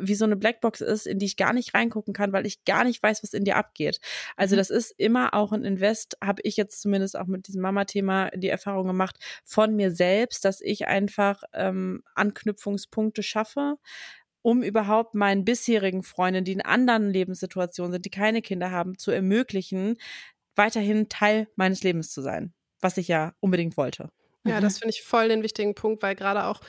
wie 0.00 0.14
so 0.14 0.24
eine 0.24 0.36
Blackbox 0.36 0.80
ist, 0.80 1.06
in 1.06 1.18
die 1.18 1.26
ich 1.26 1.36
gar 1.36 1.52
nicht 1.52 1.74
reingucken 1.74 2.14
kann, 2.14 2.32
weil 2.32 2.46
ich 2.46 2.64
gar 2.64 2.84
nicht 2.84 3.02
weiß, 3.02 3.22
was 3.22 3.32
in 3.32 3.44
dir 3.44 3.56
abgeht. 3.56 4.00
Also 4.36 4.54
mhm. 4.54 4.58
das 4.58 4.70
ist 4.70 4.94
immer 4.96 5.34
auch 5.34 5.52
ein 5.52 5.64
Invest, 5.64 6.16
habe 6.22 6.42
ich 6.44 6.56
jetzt 6.56 6.80
zumindest 6.80 7.16
auch 7.16 7.26
mit 7.26 7.48
diesem 7.48 7.62
Mama-Thema 7.62 8.30
die 8.34 8.48
Erfahrung 8.48 8.86
gemacht, 8.86 9.16
von 9.44 9.74
mir 9.74 9.90
selbst, 9.90 10.44
dass 10.44 10.60
ich 10.60 10.86
einfach 10.86 11.42
ähm, 11.52 12.02
Anknüpfungspunkte 12.14 13.22
schaffe, 13.22 13.76
um 14.42 14.62
überhaupt 14.62 15.14
meinen 15.14 15.44
bisherigen 15.44 16.02
Freunden, 16.02 16.44
die 16.44 16.52
in 16.52 16.62
anderen 16.62 17.10
Lebenssituationen 17.10 17.92
sind, 17.92 18.04
die 18.04 18.10
keine 18.10 18.42
Kinder 18.42 18.70
haben, 18.70 18.96
zu 18.96 19.10
ermöglichen, 19.10 19.96
weiterhin 20.54 21.08
Teil 21.08 21.48
meines 21.56 21.82
Lebens 21.82 22.10
zu 22.12 22.22
sein, 22.22 22.54
was 22.80 22.96
ich 22.96 23.08
ja 23.08 23.34
unbedingt 23.40 23.76
wollte. 23.76 24.10
Ja, 24.48 24.60
das 24.60 24.78
finde 24.78 24.94
ich 24.94 25.02
voll 25.02 25.28
den 25.28 25.42
wichtigen 25.42 25.74
Punkt, 25.74 26.02
weil 26.02 26.14
gerade 26.14 26.44
auch, 26.44 26.60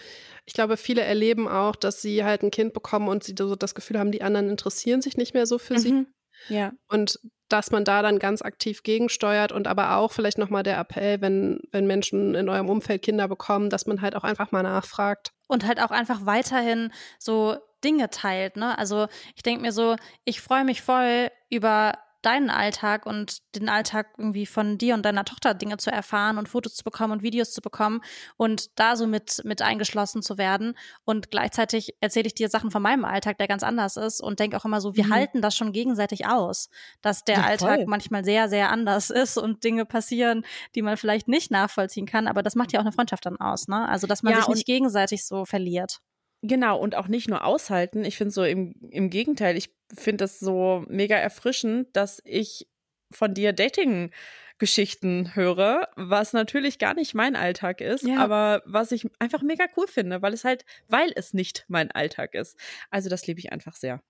ich 0.46 0.54
glaube, 0.54 0.78
viele 0.78 1.02
erleben 1.02 1.48
auch, 1.48 1.76
dass 1.76 2.02
sie 2.02 2.24
halt 2.24 2.44
ein 2.44 2.52
Kind 2.52 2.74
bekommen 2.74 3.08
und 3.08 3.24
sie 3.24 3.36
so 3.38 3.56
das 3.56 3.76
Gefühl 3.76 4.00
haben, 4.00 4.12
die 4.12 4.22
anderen 4.22 4.50
interessieren 4.50 5.02
sich 5.02 5.18
nicht 5.18 5.34
mehr 5.34 5.46
so 5.46 5.58
für 5.58 5.76
mhm. 5.76 5.80
sie. 5.80 6.06
Ja. 6.50 6.72
Und 6.88 7.20
dass 7.50 7.72
man 7.72 7.86
da 7.86 8.02
dann 8.02 8.20
ganz 8.20 8.42
aktiv 8.42 8.84
gegensteuert 8.84 9.52
und 9.52 9.68
aber 9.68 9.96
auch 9.98 10.12
vielleicht 10.12 10.38
nochmal 10.38 10.64
der 10.64 10.78
Appell, 10.78 11.22
wenn, 11.22 11.62
wenn 11.72 11.88
Menschen 11.88 12.36
in 12.36 12.50
eurem 12.50 12.70
Umfeld 12.70 13.02
Kinder 13.02 13.28
bekommen, 13.28 13.70
dass 13.70 13.86
man 13.86 14.02
halt 14.02 14.16
auch 14.16 14.24
einfach 14.24 14.52
mal 14.52 14.64
nachfragt. 14.64 15.32
Und 15.48 15.66
halt 15.66 15.82
auch 15.82 15.92
einfach 15.92 16.26
weiterhin 16.26 16.92
so 17.20 17.58
Dinge 17.84 18.10
teilt, 18.10 18.58
ne? 18.58 18.78
Also 18.78 19.08
ich 19.36 19.44
denke 19.44 19.62
mir 19.62 19.72
so, 19.72 19.96
ich 20.26 20.42
freue 20.42 20.66
mich 20.66 20.82
voll 20.82 21.30
über 21.50 21.94
deinen 22.28 22.50
Alltag 22.50 23.06
und 23.06 23.38
den 23.56 23.70
Alltag 23.70 24.08
irgendwie 24.18 24.46
von 24.46 24.78
dir 24.78 24.96
und 24.96 25.06
deiner 25.06 25.24
Tochter 25.24 25.54
Dinge 25.54 25.78
zu 25.78 25.90
erfahren 25.90 26.38
und 26.38 26.50
Fotos 26.50 26.76
zu 26.76 26.84
bekommen 26.84 27.14
und 27.14 27.24
Videos 27.24 27.54
zu 27.54 27.62
bekommen 27.62 28.02
und 28.36 28.78
da 28.78 28.98
so 28.98 29.08
mit, 29.08 29.42
mit 29.46 29.62
eingeschlossen 29.62 30.22
zu 30.22 30.38
werden. 30.38 30.78
Und 31.06 31.32
gleichzeitig 31.32 31.96
erzähle 32.02 32.28
ich 32.28 32.36
dir 32.36 32.50
Sachen 32.50 32.70
von 32.70 32.82
meinem 32.82 33.06
Alltag, 33.06 33.38
der 33.38 33.48
ganz 33.48 33.64
anders 33.64 33.96
ist 33.96 34.20
und 34.20 34.42
denke 34.42 34.58
auch 34.58 34.66
immer 34.66 34.82
so, 34.82 34.98
wir 34.98 35.06
mhm. 35.06 35.14
halten 35.14 35.42
das 35.42 35.56
schon 35.56 35.72
gegenseitig 35.72 36.28
aus, 36.28 36.70
dass 37.02 37.24
der 37.24 37.38
ja, 37.38 37.44
Alltag 37.44 37.88
manchmal 37.88 38.26
sehr, 38.26 38.50
sehr 38.50 38.72
anders 38.72 39.10
ist 39.10 39.38
und 39.38 39.64
Dinge 39.64 39.86
passieren, 39.86 40.44
die 40.76 40.82
man 40.82 40.98
vielleicht 40.98 41.30
nicht 41.30 41.50
nachvollziehen 41.50 42.06
kann. 42.06 42.28
Aber 42.28 42.44
das 42.44 42.56
macht 42.56 42.74
ja 42.74 42.82
auch 42.82 42.84
eine 42.86 42.92
Freundschaft 42.92 43.26
dann 43.26 43.40
aus, 43.40 43.70
ne? 43.70 43.88
Also, 43.88 44.06
dass 44.06 44.22
man 44.22 44.34
ja, 44.34 44.40
sich 44.40 44.50
nicht 44.50 44.66
gegenseitig 44.66 45.26
so 45.26 45.46
verliert. 45.46 46.02
Genau, 46.42 46.80
und 46.80 46.96
auch 46.96 47.08
nicht 47.08 47.28
nur 47.28 47.44
aushalten. 47.44 48.06
Ich 48.06 48.18
finde 48.18 48.32
so 48.32 48.44
im, 48.44 48.76
im 48.92 49.10
Gegenteil, 49.10 49.58
ich 49.58 49.72
finde 49.96 50.18
das 50.18 50.40
so 50.40 50.86
mega 50.88 51.16
erfrischend, 51.16 51.96
dass 51.96 52.22
ich 52.26 52.68
von 53.12 53.34
dir 53.34 53.54
Dating 53.54 54.12
Geschichten 54.60 55.36
höre, 55.36 55.88
was 55.96 56.34
natürlich 56.34 56.80
gar 56.80 56.96
nicht 56.96 57.14
mein 57.14 57.36
Alltag 57.36 57.80
ist, 57.80 58.04
ja. 58.04 58.18
aber 58.18 58.64
was 58.66 58.92
ich 58.92 59.08
einfach 59.20 59.44
mega 59.44 59.66
cool 59.78 59.88
finde, 59.88 60.22
weil 60.22 60.34
es 60.34 60.44
halt, 60.44 60.66
weil 60.88 61.12
es 61.16 61.34
nicht 61.34 61.66
mein 61.68 61.92
Alltag 61.92 62.34
ist. 62.34 62.58
Also 62.90 63.08
das 63.10 63.28
liebe 63.28 63.40
ich 63.40 63.52
einfach 63.52 63.76
sehr. 63.76 64.02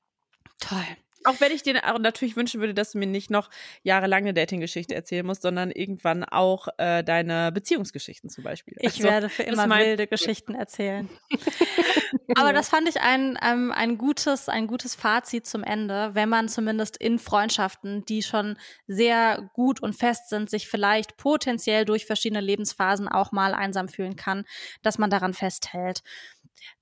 Toll. 0.59 0.85
Auch 1.27 1.39
wenn 1.41 1.51
ich 1.51 1.63
dir 1.63 1.73
natürlich 1.99 2.35
wünschen 2.35 2.61
würde, 2.61 2.73
dass 2.73 2.91
du 2.91 2.99
mir 2.99 3.05
nicht 3.05 3.29
noch 3.29 3.49
jahrelang 3.83 4.23
eine 4.23 4.33
Dating-Geschichte 4.33 4.95
erzählen 4.95 5.25
musst, 5.25 5.41
sondern 5.41 5.71
irgendwann 5.71 6.23
auch 6.23 6.67
äh, 6.77 7.03
deine 7.03 7.51
Beziehungsgeschichten 7.51 8.29
zum 8.29 8.43
Beispiel. 8.43 8.75
Ich 8.79 8.95
also, 8.95 9.03
werde 9.03 9.29
für 9.29 9.43
immer 9.43 9.69
wilde 9.69 10.07
Geschichten 10.07 10.55
erzählen. 10.55 11.09
Aber 12.35 12.53
das 12.53 12.69
fand 12.69 12.87
ich 12.87 13.01
ein, 13.01 13.37
ähm, 13.43 13.71
ein, 13.71 13.97
gutes, 13.97 14.47
ein 14.47 14.67
gutes 14.67 14.95
Fazit 14.95 15.45
zum 15.45 15.63
Ende, 15.63 16.11
wenn 16.13 16.29
man 16.29 16.47
zumindest 16.47 16.97
in 16.97 17.19
Freundschaften, 17.19 18.05
die 18.05 18.23
schon 18.23 18.57
sehr 18.87 19.49
gut 19.53 19.81
und 19.81 19.93
fest 19.93 20.29
sind, 20.29 20.49
sich 20.49 20.67
vielleicht 20.67 21.17
potenziell 21.17 21.85
durch 21.85 22.05
verschiedene 22.05 22.41
Lebensphasen 22.41 23.07
auch 23.07 23.31
mal 23.31 23.53
einsam 23.53 23.89
fühlen 23.89 24.15
kann, 24.15 24.45
dass 24.81 24.97
man 24.97 25.09
daran 25.09 25.33
festhält. 25.33 26.03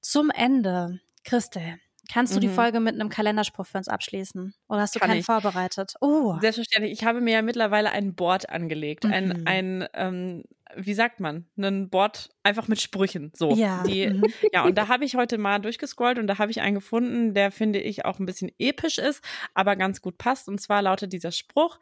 Zum 0.02 0.30
Ende, 0.30 1.00
Christel, 1.24 1.80
Kannst 2.12 2.34
du 2.34 2.38
mhm. 2.38 2.42
die 2.42 2.50
Folge 2.50 2.80
mit 2.80 2.96
einem 2.96 3.10
Kalenderspruch 3.10 3.66
für 3.66 3.78
uns 3.78 3.88
abschließen? 3.88 4.54
Oder 4.68 4.82
hast 4.82 4.96
du 4.96 5.00
Kann 5.00 5.10
keinen 5.10 5.20
ich. 5.20 5.26
vorbereitet? 5.26 5.94
Oh. 6.02 6.38
Selbstverständlich. 6.40 6.94
Ich 6.94 7.06
habe 7.06 7.22
mir 7.22 7.34
ja 7.34 7.42
mittlerweile 7.42 7.92
ein 7.92 8.16
Board 8.16 8.50
angelegt. 8.50 9.04
Mhm. 9.04 9.12
Ein, 9.12 9.48
ein 9.48 9.88
ähm, 9.94 10.44
wie 10.76 10.94
sagt 10.94 11.20
man? 11.20 11.46
Ein 11.58 11.90
Board 11.90 12.30
einfach 12.44 12.68
mit 12.68 12.82
Sprüchen. 12.82 13.32
So. 13.36 13.52
Ja. 13.56 13.84
Die, 13.84 14.08
mhm. 14.08 14.24
ja, 14.52 14.66
und 14.66 14.78
da 14.78 14.88
habe 14.88 15.06
ich 15.06 15.16
heute 15.16 15.38
mal 15.38 15.60
durchgescrollt 15.60 16.20
und 16.20 16.28
da 16.28 16.38
habe 16.38 16.52
ich 16.52 16.62
einen 16.62 16.76
gefunden, 16.76 17.34
der 17.34 17.52
finde 17.52 17.80
ich 17.80 18.06
auch 18.06 18.20
ein 18.20 18.26
bisschen 18.26 18.52
episch 18.60 18.98
ist, 18.98 19.24
aber 19.54 19.76
ganz 19.76 20.02
gut 20.02 20.18
passt. 20.18 20.48
Und 20.48 20.60
zwar 20.60 20.82
lautet 20.82 21.14
dieser 21.14 21.32
Spruch: 21.32 21.80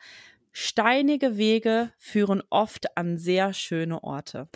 Steinige 0.56 1.36
Wege 1.36 1.91
führen 1.97 2.43
oft 2.51 2.95
an 2.95 3.18
sehr 3.18 3.54
schöne 3.54 4.04
Orte. 4.04 4.47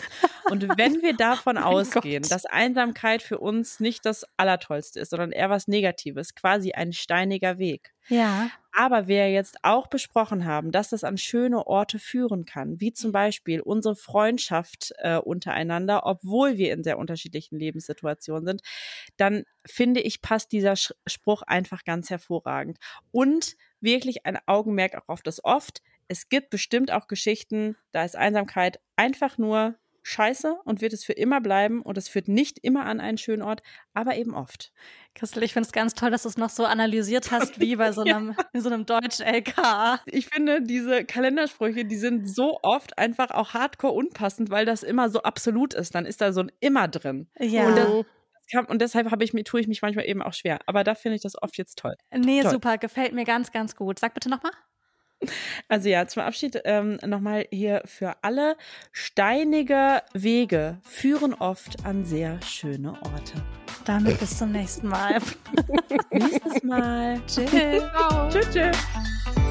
Und 0.51 0.77
wenn 0.77 1.01
wir 1.01 1.13
davon 1.17 1.57
oh 1.57 1.61
ausgehen, 1.61 2.21
Gott. 2.21 2.31
dass 2.31 2.45
Einsamkeit 2.45 3.23
für 3.23 3.39
uns 3.39 3.79
nicht 3.79 4.05
das 4.05 4.23
Allertollste 4.37 4.99
ist, 4.99 5.09
sondern 5.09 5.31
eher 5.31 5.49
was 5.49 5.67
Negatives, 5.67 6.35
quasi 6.35 6.73
ein 6.73 6.93
steiniger 6.93 7.57
Weg. 7.57 7.93
Ja. 8.09 8.51
Aber 8.71 9.07
wir 9.07 9.31
jetzt 9.31 9.57
auch 9.63 9.87
besprochen 9.87 10.45
haben, 10.45 10.71
dass 10.71 10.89
das 10.89 11.03
an 11.03 11.17
schöne 11.17 11.65
Orte 11.65 11.97
führen 11.97 12.45
kann, 12.45 12.79
wie 12.79 12.93
zum 12.93 13.11
Beispiel 13.11 13.59
unsere 13.59 13.95
Freundschaft 13.95 14.93
äh, 14.99 15.17
untereinander, 15.17 16.05
obwohl 16.05 16.57
wir 16.57 16.73
in 16.73 16.83
sehr 16.83 16.99
unterschiedlichen 16.99 17.57
Lebenssituationen 17.57 18.45
sind, 18.45 18.61
dann 19.17 19.45
finde 19.65 20.01
ich, 20.01 20.21
passt 20.21 20.51
dieser 20.51 20.75
Spruch 20.75 21.41
einfach 21.41 21.85
ganz 21.85 22.11
hervorragend. 22.11 22.77
Und 23.11 23.55
wirklich 23.81 24.25
ein 24.25 24.37
Augenmerk 24.45 24.95
auch 24.95 25.07
auf 25.07 25.21
das 25.21 25.43
oft. 25.43 25.81
Es 26.07 26.29
gibt 26.29 26.49
bestimmt 26.49 26.91
auch 26.91 27.07
Geschichten, 27.07 27.75
da 27.91 28.03
ist 28.03 28.15
Einsamkeit 28.15 28.79
einfach 28.95 29.37
nur 29.37 29.75
scheiße 30.07 30.55
und 30.63 30.81
wird 30.81 30.93
es 30.93 31.03
für 31.03 31.11
immer 31.11 31.41
bleiben 31.41 31.81
und 31.81 31.97
es 31.97 32.07
führt 32.07 32.29
nicht 32.29 32.59
immer 32.59 32.85
an 32.85 33.01
einen 33.01 33.17
schönen 33.17 33.41
Ort, 33.41 33.61
aber 33.93 34.15
eben 34.15 34.33
oft. 34.33 34.71
Christel, 35.15 35.43
ich 35.43 35.51
finde 35.51 35.67
es 35.67 35.73
ganz 35.73 35.95
toll, 35.95 36.11
dass 36.11 36.23
du 36.23 36.29
es 36.29 36.37
noch 36.37 36.49
so 36.49 36.63
analysiert 36.63 37.31
hast 37.31 37.59
wie 37.59 37.75
bei 37.75 37.91
so 37.91 38.01
einem, 38.01 38.35
ja. 38.53 38.61
so 38.61 38.69
einem 38.69 38.85
Deutsch-LK. 38.85 40.01
Ich 40.05 40.27
finde, 40.27 40.61
diese 40.61 41.03
Kalendersprüche, 41.03 41.83
die 41.83 41.97
sind 41.97 42.33
so 42.33 42.59
oft 42.63 42.97
einfach 42.97 43.31
auch 43.31 43.53
hardcore 43.53 43.93
unpassend, 43.93 44.49
weil 44.49 44.65
das 44.65 44.81
immer 44.83 45.09
so 45.09 45.23
absolut 45.23 45.73
ist. 45.73 45.93
Dann 45.93 46.05
ist 46.05 46.21
da 46.21 46.31
so 46.31 46.41
ein 46.41 46.51
immer 46.61 46.87
drin. 46.87 47.27
Ja. 47.39 47.67
Und 47.67 47.75
das, 47.75 48.05
kann, 48.51 48.65
und 48.65 48.81
deshalb 48.81 49.07
ich, 49.21 49.31
tue 49.43 49.59
ich 49.59 49.67
mich 49.67 49.81
manchmal 49.81 50.07
eben 50.07 50.21
auch 50.21 50.33
schwer. 50.33 50.59
Aber 50.65 50.83
da 50.83 50.95
finde 50.95 51.15
ich 51.15 51.21
das 51.21 51.41
oft 51.41 51.57
jetzt 51.57 51.77
toll. 51.77 51.95
Nee, 52.15 52.41
toll. 52.41 52.51
super, 52.51 52.77
gefällt 52.77 53.13
mir 53.13 53.25
ganz, 53.25 53.51
ganz 53.51 53.75
gut. 53.75 53.99
Sag 53.99 54.13
bitte 54.13 54.29
nochmal. 54.29 54.51
Also 55.67 55.89
ja, 55.89 56.07
zum 56.07 56.23
Abschied 56.23 56.61
ähm, 56.65 56.99
nochmal 57.05 57.47
hier 57.51 57.81
für 57.85 58.15
alle. 58.21 58.55
Steinige 58.91 60.03
Wege 60.13 60.79
führen 60.83 61.33
oft 61.33 61.85
an 61.85 62.05
sehr 62.05 62.41
schöne 62.41 62.93
Orte. 62.93 63.33
Damit 63.85 64.19
bis 64.19 64.37
zum 64.37 64.51
nächsten 64.51 64.89
Mal. 64.89 65.19
Nächstes 66.11 66.63
Mal. 66.63 67.21
Tschüss. 67.27 67.49
Tschüss. 68.31 68.49
tschüss. 68.53 69.46